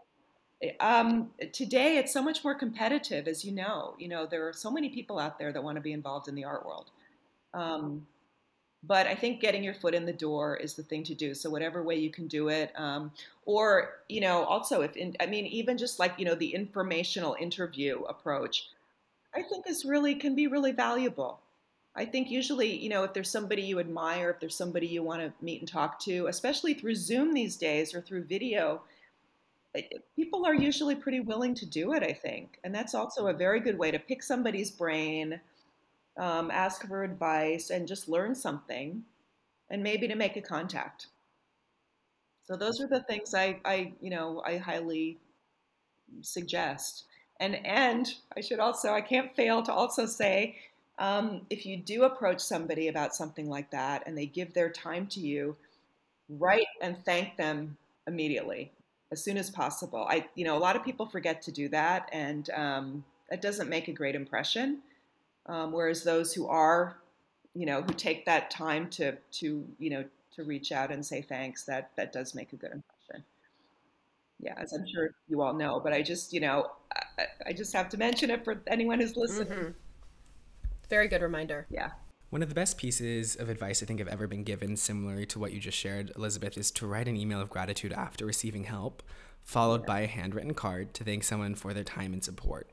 eh, 0.62 0.73
um, 0.81 1.31
today 1.53 1.99
it's 1.99 2.12
so 2.12 2.23
much 2.23 2.45
more 2.45 2.55
competitive, 2.55 3.29
as 3.29 3.45
you 3.45 3.53
know. 3.53 3.95
You 3.99 4.09
know, 4.09 4.27
there 4.27 4.49
are 4.49 4.53
so 4.53 4.71
many 4.71 4.89
people 4.91 5.19
out 5.19 5.39
there 5.39 5.53
that 5.53 5.62
want 5.62 5.77
to 5.77 5.83
be 5.83 5.93
involved 5.93 6.29
in 6.29 6.35
the 6.35 6.45
art 6.45 6.67
world. 6.67 6.91
Um, 7.55 8.07
but 8.83 9.07
I 9.07 9.14
think 9.14 9.41
getting 9.41 9.64
your 9.64 9.75
foot 9.75 9.95
in 9.95 10.07
the 10.07 10.12
door 10.12 10.57
is 10.57 10.75
the 10.75 10.83
thing 10.83 11.03
to 11.05 11.14
do. 11.14 11.35
So 11.35 11.51
whatever 11.51 11.83
way 11.83 11.97
you 11.97 12.11
can 12.11 12.29
do 12.29 12.49
it, 12.49 12.73
um, 12.77 13.11
or 13.45 14.01
you 14.09 14.21
know, 14.21 14.45
also 14.45 14.83
if 14.83 14.97
in, 14.97 15.17
I 15.21 15.27
mean, 15.27 15.47
even 15.47 15.79
just 15.79 15.99
like 15.99 16.14
you 16.19 16.25
know 16.25 16.35
the 16.35 16.55
informational 16.55 17.37
interview 17.41 18.03
approach, 18.03 18.69
I 19.35 19.43
think 19.43 19.69
is 19.69 19.85
really 19.85 20.14
can 20.14 20.35
be 20.35 20.47
really 20.47 20.73
valuable. 20.73 21.41
I 21.97 22.05
think 22.05 22.31
usually, 22.31 22.77
you 22.77 22.91
know, 22.91 23.05
if 23.05 23.14
there's 23.14 23.31
somebody 23.31 23.62
you 23.62 23.81
admire, 23.81 24.31
if 24.31 24.41
there's 24.41 24.55
somebody 24.55 24.87
you 24.87 25.03
want 25.03 25.23
to 25.23 25.33
meet 25.45 25.61
and 25.61 25.69
talk 25.69 25.99
to, 26.01 26.27
especially 26.27 26.75
through 26.75 26.95
Zoom 26.95 27.33
these 27.33 27.57
days 27.57 27.95
or 27.95 28.03
through 28.03 28.25
video, 28.25 28.83
people 30.14 30.47
are 30.47 30.55
usually 30.55 30.95
pretty 30.95 31.20
willing 31.20 31.55
to 31.55 31.66
do 31.66 31.93
it. 31.93 32.03
I 32.03 32.12
think, 32.12 32.59
and 32.64 32.74
that's 32.74 32.95
also 32.95 33.27
a 33.27 33.33
very 33.33 33.61
good 33.61 33.79
way 33.79 33.91
to 33.91 33.99
pick 33.99 34.22
somebody's 34.22 34.70
brain 34.70 35.41
um, 36.16 36.51
ask 36.51 36.87
for 36.87 37.05
advice, 37.05 37.70
and 37.70 37.87
just 37.87 38.09
learn 38.09 38.35
something, 38.35 39.05
and 39.70 39.83
maybe 39.83 40.09
to 40.09 40.14
make 40.14 40.37
a 40.37 40.41
contact. 40.41 41.09
So 42.45 42.57
those 42.57 42.81
are 42.81 42.87
the 42.87 43.03
things 43.03 43.35
I, 43.35 43.61
I 43.64 43.93
you 44.01 44.11
know, 44.11 44.43
I 44.47 44.57
highly 44.57 45.18
suggest. 46.22 47.05
And 47.39 47.57
and 47.66 48.07
I 48.37 48.41
should 48.41 48.61
also 48.61 48.93
I 48.93 49.03
can't 49.03 49.35
fail 49.37 49.62
to 49.64 49.72
also 49.72 50.07
say 50.07 50.57
um, 50.99 51.43
if 51.51 51.66
you 51.66 51.77
do 51.77 52.05
approach 52.05 52.41
somebody 52.41 52.89
about 52.89 53.14
something 53.14 53.51
like 53.51 53.70
that 53.72 54.05
and 54.07 54.16
they 54.16 54.27
give 54.27 54.55
their 54.55 54.70
time 54.70 55.07
to 55.09 55.20
you, 55.20 55.57
write 56.31 56.66
and 56.81 56.97
thank 57.05 57.37
them 57.37 57.77
immediately 58.07 58.70
as 59.12 59.22
soon 59.22 59.36
as 59.36 59.50
possible. 59.50 60.07
I, 60.09 60.26
you 60.34 60.44
know, 60.44 60.57
a 60.57 60.61
lot 60.61 60.76
of 60.76 60.84
people 60.84 61.07
forget 61.07 61.42
to 61.42 61.52
do 61.52 61.68
that, 61.70 62.09
and 62.12 62.50
um, 62.50 63.04
that 63.30 63.40
doesn't 63.40 63.68
make 63.68 63.88
a 63.88 63.92
great 63.92 64.14
impression. 64.14 64.80
Um, 65.46 65.72
whereas 65.72 66.02
those 66.02 66.32
who 66.32 66.48
are, 66.48 66.96
you 67.54 67.66
know, 67.66 67.82
who 67.82 67.92
take 67.92 68.26
that 68.26 68.50
time 68.50 68.90
to 68.90 69.16
to 69.32 69.64
you 69.78 69.90
know 69.90 70.04
to 70.34 70.44
reach 70.44 70.72
out 70.72 70.90
and 70.90 71.04
say 71.04 71.22
thanks, 71.22 71.64
that 71.64 71.90
that 71.96 72.12
does 72.12 72.34
make 72.34 72.52
a 72.52 72.57
good 72.57 72.72
impression. 72.72 73.24
Yeah, 74.40 74.54
as 74.59 74.72
I'm 74.72 74.86
sure 74.86 75.11
you 75.28 75.40
all 75.40 75.54
know, 75.54 75.80
but 75.80 75.92
I 75.92 76.02
just, 76.02 76.32
you 76.32 76.40
know, 76.40 76.70
I, 77.18 77.24
I 77.46 77.52
just 77.54 77.72
have 77.72 77.88
to 77.90 77.96
mention 77.96 78.30
it 78.30 78.44
for 78.44 78.61
anyone 78.66 79.00
who's 79.00 79.16
listening. 79.16 79.48
Mm-hmm. 79.48 79.70
Very 80.90 81.09
good 81.09 81.22
reminder. 81.22 81.66
Yeah. 81.70 81.92
One 82.29 82.43
of 82.43 82.49
the 82.49 82.57
best 82.57 82.77
pieces 82.77 83.37
of 83.37 83.49
advice 83.49 83.83
I 83.83 83.87
think 83.87 84.01
I've 84.01 84.09
ever 84.09 84.27
been 84.27 84.43
given, 84.43 84.77
similarly 84.77 85.27
to 85.27 85.39
what 85.39 85.53
you 85.53 85.61
just 85.61 85.79
shared, 85.79 86.11
Elizabeth, 86.16 86.59
is 86.59 86.72
to 86.72 86.87
write 86.87 87.07
an 87.07 87.16
email 87.16 87.41
of 87.41 87.51
gratitude 87.51 87.93
after 87.93 88.27
receiving 88.27 88.64
help, 88.64 89.05
followed 89.45 89.87
by 89.87 90.01
a 90.01 90.09
handwritten 90.09 90.53
card 90.53 90.93
to 90.95 91.05
thank 91.05 91.22
someone 91.22 91.55
for 91.55 91.72
their 91.72 91.85
time 91.85 92.12
and 92.12 92.24
support. 92.24 92.68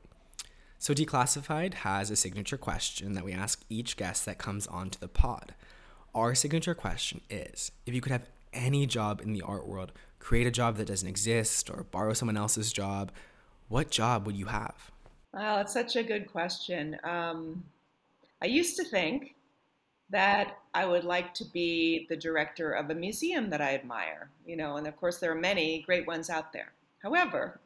So, 0.80 0.92
Declassified 0.92 1.74
has 1.74 2.10
a 2.10 2.16
signature 2.16 2.56
question 2.56 3.12
that 3.14 3.24
we 3.24 3.32
ask 3.32 3.64
each 3.70 3.96
guest 3.96 4.26
that 4.26 4.38
comes 4.38 4.66
onto 4.66 4.98
the 4.98 5.08
pod. 5.08 5.54
Our 6.16 6.34
signature 6.34 6.74
question 6.74 7.20
is 7.30 7.70
if 7.86 7.94
you 7.94 8.00
could 8.00 8.12
have 8.12 8.28
any 8.52 8.86
job 8.86 9.20
in 9.20 9.32
the 9.32 9.42
art 9.42 9.68
world, 9.68 9.92
create 10.18 10.48
a 10.48 10.50
job 10.50 10.76
that 10.78 10.88
doesn't 10.88 11.08
exist, 11.08 11.70
or 11.70 11.86
borrow 11.92 12.12
someone 12.12 12.36
else's 12.36 12.72
job, 12.72 13.12
what 13.68 13.88
job 13.88 14.26
would 14.26 14.36
you 14.36 14.46
have? 14.46 14.90
Well, 15.32 15.60
it's 15.60 15.72
such 15.72 15.94
a 15.94 16.02
good 16.02 16.30
question. 16.30 16.98
Um, 17.04 17.62
I 18.42 18.46
used 18.46 18.76
to 18.76 18.84
think 18.84 19.36
that 20.10 20.58
I 20.74 20.86
would 20.86 21.04
like 21.04 21.34
to 21.34 21.44
be 21.44 22.06
the 22.08 22.16
director 22.16 22.72
of 22.72 22.90
a 22.90 22.94
museum 22.94 23.50
that 23.50 23.60
I 23.60 23.74
admire, 23.74 24.28
you 24.46 24.56
know, 24.56 24.76
and 24.76 24.86
of 24.86 24.96
course 24.96 25.18
there 25.18 25.32
are 25.32 25.36
many 25.36 25.82
great 25.82 26.06
ones 26.06 26.30
out 26.30 26.52
there. 26.52 26.72
However, 27.02 27.60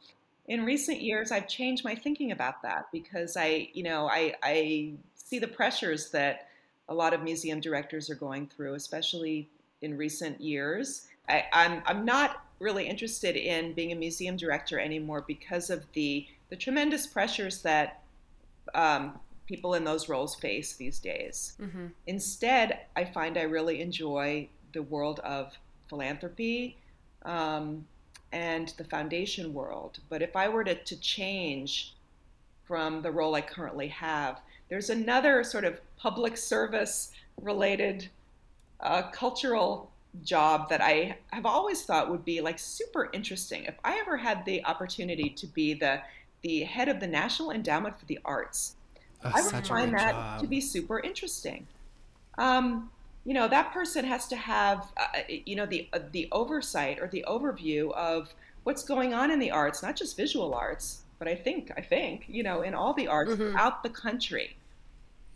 in 0.47 0.65
recent 0.65 1.01
years, 1.01 1.31
I've 1.31 1.49
changed 1.49 1.85
my 1.85 1.95
thinking 1.95 2.33
about 2.33 2.63
that 2.63 2.87
because 2.91 3.37
I, 3.37 3.69
you 3.75 3.83
know, 3.83 4.09
I, 4.09 4.35
I 4.43 4.93
see 5.15 5.39
the 5.39 5.49
pressures 5.49 6.11
that 6.11 6.49
a 6.89 6.95
lot 6.95 7.13
of 7.13 7.23
museum 7.23 7.61
directors 7.61 8.09
are 8.09 8.15
going 8.15 8.47
through, 8.47 8.75
especially 8.75 9.49
in 9.83 9.97
recent 9.97 10.41
years. 10.41 11.07
I, 11.29 11.45
I'm, 11.53 11.83
I'm 11.87 12.05
not 12.05 12.45
really 12.61 12.89
interested 12.89 13.37
in 13.37 13.75
being 13.75 13.93
a 13.93 13.97
museum 13.97 14.37
director 14.37 14.81
anymore 14.81 15.23
because 15.27 15.71
of 15.71 15.85
the, 15.93 16.27
the 16.49 16.57
tremendous 16.57 17.07
pressures 17.07 17.63
that 17.63 18.01
um, 18.75 19.19
people 19.49 19.75
in 19.75 19.83
those 19.83 20.09
roles 20.09 20.35
face 20.35 20.75
these 20.75 20.99
days. 20.99 21.55
Mm-hmm. 21.61 21.87
Instead, 22.07 22.81
I 22.95 23.05
find 23.05 23.39
I 23.39 23.43
really 23.43 23.81
enjoy 23.81 24.49
the 24.73 24.83
world 24.83 25.21
of 25.21 25.57
philanthropy 25.89 26.77
um, 27.25 27.87
and 28.31 28.69
the 28.77 28.85
foundation 28.85 29.55
world. 29.55 29.99
But 30.11 30.21
if 30.21 30.37
I 30.37 30.49
were 30.49 30.65
to, 30.65 30.75
to 30.75 30.97
change 31.01 31.95
from 32.67 33.01
the 33.01 33.11
role 33.11 33.35
I 33.35 33.41
currently 33.41 33.89
have, 33.89 34.41
there's 34.69 34.91
another 34.91 35.43
sort 35.43 35.65
of 35.65 35.81
public 35.97 36.37
service 36.37 37.13
related 37.41 38.09
uh, 38.81 39.11
cultural 39.11 39.91
job 40.23 40.69
that 40.69 40.83
I 40.83 41.17
have 41.31 41.47
always 41.47 41.83
thought 41.83 42.11
would 42.11 42.25
be 42.25 42.43
like 42.43 42.59
super 42.59 43.09
interesting. 43.15 43.65
If 43.65 43.77
I 43.83 43.99
ever 43.99 44.19
had 44.19 44.45
the 44.45 44.65
opportunity 44.67 45.31
to 45.31 45.47
be 45.47 45.75
the 45.75 46.03
the 46.43 46.63
head 46.63 46.89
of 46.89 47.01
the 47.01 47.07
National 47.07 47.51
Endowment 47.51 47.99
for 47.99 48.07
the 48.07 48.21
Arts, 48.25 48.77
Oh, 49.25 49.33
I 49.35 49.43
would 49.43 49.67
find 49.67 49.93
that 49.95 50.13
job. 50.13 50.41
to 50.41 50.47
be 50.47 50.61
super 50.61 51.01
interesting. 51.01 51.67
Um, 52.37 52.91
you 53.25 53.35
know, 53.35 53.49
that 53.49 53.73
person 53.73 54.05
has 54.05 54.27
to 54.29 54.37
have, 54.37 54.91
uh, 54.97 55.21
you 55.29 55.57
know, 55.57 55.67
the 55.67 55.89
uh, 55.93 55.99
the 56.13 56.29
oversight 56.33 56.99
or 57.01 57.09
the 57.09 57.25
overview 57.29 57.93
of 57.93 58.33
what's 58.63 58.83
going 58.83 59.13
on 59.13 59.31
in 59.31 59.39
the 59.39 59.51
arts, 59.51 59.83
not 59.83 59.97
just 59.97 60.17
visual 60.17 60.55
arts, 60.55 61.03
but 61.19 61.29
I 61.29 61.35
think 61.35 61.73
I 61.77 61.81
think 61.81 62.27
you 62.29 62.43
know 62.43 62.63
in 62.63 62.75
all 62.75 62.95
the 62.95 63.09
arts 63.09 63.33
mm-hmm. 63.33 63.51
throughout 63.51 63.83
the 63.83 63.91
country. 63.91 64.57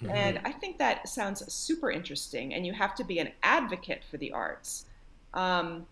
Mm-hmm. 0.02 0.14
And 0.14 0.40
I 0.44 0.52
think 0.52 0.78
that 0.78 1.08
sounds 1.08 1.52
super 1.52 1.90
interesting. 1.90 2.54
And 2.54 2.66
you 2.66 2.72
have 2.72 2.94
to 2.96 3.04
be 3.04 3.18
an 3.18 3.30
advocate 3.42 4.02
for 4.10 4.16
the 4.16 4.32
arts. 4.32 4.86
Um, 5.34 5.86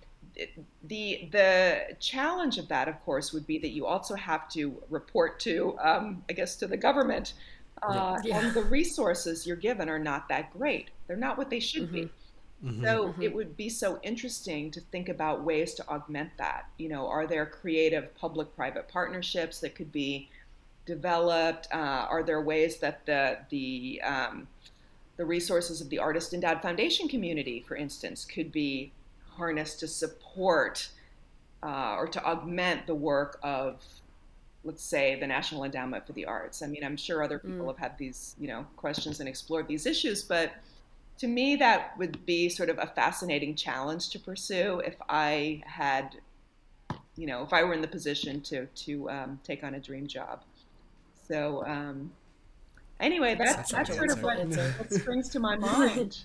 the 0.84 1.28
the 1.32 1.96
challenge 1.98 2.58
of 2.58 2.68
that, 2.68 2.88
of 2.88 3.02
course, 3.04 3.32
would 3.32 3.46
be 3.46 3.58
that 3.58 3.70
you 3.70 3.86
also 3.86 4.14
have 4.14 4.48
to 4.50 4.82
report 4.88 5.40
to, 5.40 5.76
um, 5.80 6.24
I 6.28 6.32
guess, 6.32 6.56
to 6.56 6.66
the 6.66 6.76
government 6.76 7.34
uh, 7.82 8.18
yeah. 8.24 8.38
and 8.38 8.54
the 8.54 8.62
resources 8.62 9.46
you're 9.46 9.56
given 9.56 9.88
are 9.88 9.98
not 9.98 10.28
that 10.28 10.52
great. 10.52 10.90
They're 11.06 11.16
not 11.16 11.38
what 11.38 11.50
they 11.50 11.60
should 11.60 11.84
mm-hmm. 11.84 11.94
be. 11.94 12.10
Mm-hmm. 12.64 12.84
So 12.84 13.08
mm-hmm. 13.08 13.22
it 13.22 13.34
would 13.34 13.56
be 13.56 13.70
so 13.70 13.98
interesting 14.02 14.70
to 14.72 14.80
think 14.80 15.08
about 15.08 15.42
ways 15.44 15.74
to 15.74 15.88
augment 15.88 16.30
that. 16.38 16.68
You 16.76 16.90
know, 16.90 17.06
are 17.06 17.26
there 17.26 17.46
creative 17.46 18.14
public-private 18.16 18.88
partnerships 18.88 19.60
that 19.60 19.74
could 19.74 19.90
be 19.90 20.28
developed? 20.84 21.68
Uh, 21.72 22.06
are 22.10 22.22
there 22.22 22.42
ways 22.42 22.78
that 22.78 23.06
the 23.06 23.38
the 23.48 24.02
um, 24.04 24.46
the 25.16 25.24
resources 25.24 25.80
of 25.80 25.88
the 25.88 25.98
Artist 25.98 26.34
Endowed 26.34 26.62
Foundation 26.62 27.08
community, 27.08 27.64
for 27.66 27.76
instance, 27.76 28.24
could 28.24 28.52
be 28.52 28.92
harnessed 29.36 29.80
to 29.80 29.88
support 29.88 30.88
uh, 31.62 31.94
or 31.96 32.08
to 32.08 32.24
augment 32.24 32.86
the 32.86 32.94
work 32.94 33.38
of 33.42 33.82
let's 34.64 34.82
say 34.82 35.18
the 35.18 35.26
National 35.26 35.64
Endowment 35.64 36.06
for 36.06 36.12
the 36.12 36.26
Arts. 36.26 36.62
I 36.62 36.66
mean, 36.66 36.84
I'm 36.84 36.96
sure 36.96 37.22
other 37.22 37.38
people 37.38 37.64
mm. 37.64 37.68
have 37.68 37.78
had 37.78 37.98
these, 37.98 38.36
you 38.38 38.46
know, 38.48 38.66
questions 38.76 39.20
and 39.20 39.28
explored 39.28 39.66
these 39.68 39.86
issues, 39.86 40.22
but 40.22 40.52
to 41.18 41.26
me 41.26 41.56
that 41.56 41.96
would 41.98 42.24
be 42.24 42.48
sort 42.48 42.70
of 42.70 42.78
a 42.78 42.86
fascinating 42.86 43.54
challenge 43.54 44.08
to 44.10 44.18
pursue 44.18 44.80
if 44.80 44.96
I 45.08 45.62
had, 45.66 46.16
you 47.16 47.26
know, 47.26 47.42
if 47.42 47.52
I 47.52 47.62
were 47.62 47.74
in 47.74 47.80
the 47.80 47.88
position 47.88 48.40
to 48.42 48.66
to 48.66 49.10
um, 49.10 49.40
take 49.44 49.64
on 49.64 49.74
a 49.74 49.80
dream 49.80 50.06
job. 50.06 50.42
So 51.26 51.64
um, 51.66 52.10
anyway, 52.98 53.34
that's 53.34 53.72
that's, 53.72 53.94
sort 53.94 54.10
of 54.10 54.22
what, 54.22 54.38
what 54.46 54.92
springs 54.92 55.28
to 55.30 55.40
my 55.40 55.56
mind. 55.58 56.18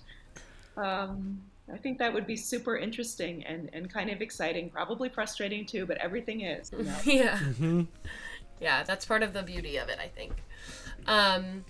Um, 0.78 1.42
I 1.72 1.78
think 1.78 1.98
that 1.98 2.14
would 2.14 2.28
be 2.28 2.36
super 2.36 2.78
interesting 2.78 3.44
and, 3.44 3.70
and 3.74 3.92
kind 3.92 4.10
of 4.12 4.22
exciting, 4.22 4.70
probably 4.70 5.10
frustrating 5.10 5.66
too, 5.66 5.86
but 5.86 5.98
everything 5.98 6.42
is. 6.42 6.72
You 6.72 6.84
know? 6.84 6.98
yeah. 7.06 7.38
Mm-hmm. 7.40 7.82
Yeah, 8.62 8.84
that's 8.84 9.06
part 9.06 9.24
of 9.24 9.34
the 9.34 9.44
beauty 9.44 9.78
of 9.78 9.90
it, 9.90 9.98
I 10.00 10.08
think. 10.08 10.34
Um, 11.08 11.66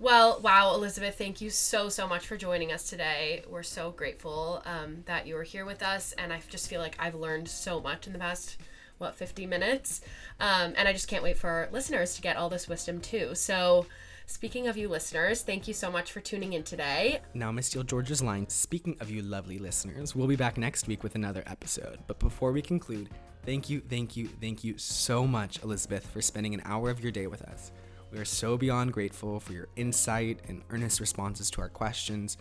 well, 0.00 0.40
wow, 0.40 0.74
Elizabeth, 0.74 1.16
thank 1.16 1.40
you 1.40 1.50
so, 1.50 1.88
so 1.88 2.08
much 2.08 2.26
for 2.26 2.36
joining 2.36 2.72
us 2.72 2.88
today. 2.90 3.44
We're 3.48 3.62
so 3.62 3.92
grateful 3.92 4.62
um, 4.66 5.04
that 5.06 5.26
you 5.26 5.34
were 5.34 5.44
here 5.44 5.64
with 5.64 5.82
us, 5.82 6.12
and 6.12 6.32
I 6.32 6.40
just 6.48 6.68
feel 6.68 6.80
like 6.80 6.96
I've 6.98 7.14
learned 7.14 7.48
so 7.48 7.80
much 7.80 8.06
in 8.06 8.12
the 8.12 8.18
past, 8.18 8.56
what, 8.98 9.14
50 9.14 9.46
minutes? 9.46 10.00
Um, 10.40 10.74
and 10.76 10.88
I 10.88 10.92
just 10.92 11.06
can't 11.06 11.22
wait 11.22 11.38
for 11.38 11.48
our 11.48 11.68
listeners 11.70 12.16
to 12.16 12.22
get 12.22 12.36
all 12.36 12.48
this 12.48 12.66
wisdom 12.66 13.00
too. 13.00 13.34
So, 13.34 13.86
Speaking 14.26 14.68
of 14.68 14.78
you 14.78 14.88
listeners, 14.88 15.42
thank 15.42 15.68
you 15.68 15.74
so 15.74 15.90
much 15.90 16.10
for 16.10 16.20
tuning 16.20 16.54
in 16.54 16.62
today. 16.62 17.20
Now, 17.34 17.52
Miss 17.52 17.66
Steele 17.66 17.82
George's 17.82 18.22
line. 18.22 18.48
Speaking 18.48 18.96
of 19.00 19.10
you 19.10 19.20
lovely 19.20 19.58
listeners, 19.58 20.16
we'll 20.16 20.26
be 20.26 20.34
back 20.34 20.56
next 20.56 20.88
week 20.88 21.02
with 21.02 21.14
another 21.14 21.42
episode. 21.46 21.98
But 22.06 22.18
before 22.18 22.50
we 22.50 22.62
conclude, 22.62 23.10
thank 23.44 23.68
you, 23.68 23.80
thank 23.80 24.16
you, 24.16 24.28
thank 24.40 24.64
you 24.64 24.78
so 24.78 25.26
much, 25.26 25.62
Elizabeth, 25.62 26.06
for 26.06 26.22
spending 26.22 26.54
an 26.54 26.62
hour 26.64 26.88
of 26.88 27.00
your 27.00 27.12
day 27.12 27.26
with 27.26 27.42
us. 27.42 27.70
We 28.10 28.16
are 28.18 28.24
so 28.24 28.56
beyond 28.56 28.94
grateful 28.94 29.40
for 29.40 29.52
your 29.52 29.68
insight 29.76 30.40
and 30.48 30.62
earnest 30.70 31.00
responses 31.00 31.50
to 31.50 31.60
our 31.60 31.68
questions. 31.68 32.38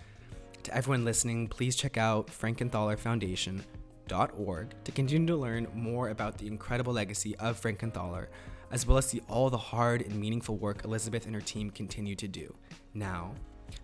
To 0.64 0.74
everyone 0.74 1.04
listening, 1.04 1.50
please 1.50 1.76
check 1.76 1.98
out 1.98 2.28
frankenthaler.foundation.org 2.28 4.68
to 4.86 4.92
continue 4.92 5.28
to 5.28 5.36
learn 5.36 5.68
more 5.76 6.08
about 6.10 6.38
the 6.38 6.48
incredible 6.48 6.94
legacy 6.94 7.36
of 7.38 7.62
Frankenthaler 7.62 8.28
as 8.74 8.88
well 8.88 8.98
as 8.98 9.06
see 9.06 9.22
all 9.30 9.52
the 9.52 9.58
hard 9.58 10.02
and 10.02 10.20
meaningful 10.20 10.58
work 10.58 10.84
Elizabeth 10.84 11.28
and 11.28 11.36
her 11.36 11.42
team 11.42 11.70
continue 11.70 12.16
to 12.16 12.28
do. 12.28 12.54
Now, 12.96 13.36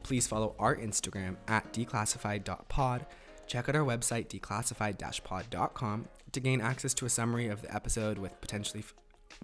please 0.01 0.27
follow 0.27 0.55
our 0.57 0.75
Instagram 0.75 1.37
at 1.47 1.71
declassified.pod. 1.71 3.05
Check 3.45 3.69
out 3.69 3.75
our 3.75 3.85
website, 3.85 4.27
declassified 4.27 5.23
pod.com, 5.23 6.07
to 6.31 6.39
gain 6.39 6.59
access 6.59 6.95
to 6.95 7.05
a 7.05 7.09
summary 7.09 7.47
of 7.47 7.61
the 7.61 7.73
episode 7.73 8.17
with 8.17 8.41
potentially, 8.41 8.83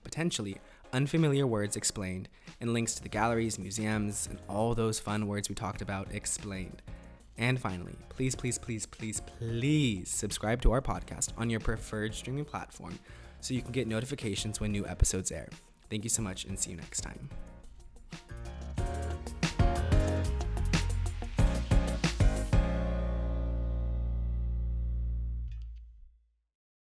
potentially 0.04 0.58
unfamiliar 0.94 1.46
words 1.46 1.76
explained 1.76 2.28
and 2.60 2.74
links 2.74 2.96
to 2.96 3.04
the 3.04 3.10
galleries, 3.10 3.60
museums, 3.60 4.28
and 4.28 4.40
all 4.50 4.74
those 4.74 5.00
fun 5.00 5.28
words 5.28 5.48
we 5.48 5.54
talked 5.54 5.82
about 5.82 6.08
explained. 6.12 6.82
And 7.38 7.60
finally, 7.60 7.98
please, 8.10 8.34
please, 8.34 8.58
please, 8.58 8.88
please, 8.88 9.22
please 9.22 10.10
subscribe 10.10 10.62
to 10.64 10.72
our 10.72 10.82
podcast 10.82 11.34
on 11.38 11.52
your 11.52 11.60
preferred 11.60 12.16
streaming 12.16 12.46
platform 12.46 12.98
so 13.46 13.54
you 13.54 13.62
can 13.62 13.72
get 13.72 13.88
notifications 13.88 14.60
when 14.60 14.72
new 14.72 14.88
episodes 14.88 15.32
air. 15.32 15.48
Thank 15.92 16.04
you 16.04 16.10
so 16.10 16.24
much 16.24 16.46
and 16.46 16.58
see 16.58 16.72
you 16.72 16.78
next 16.78 17.02
time. 17.02 17.30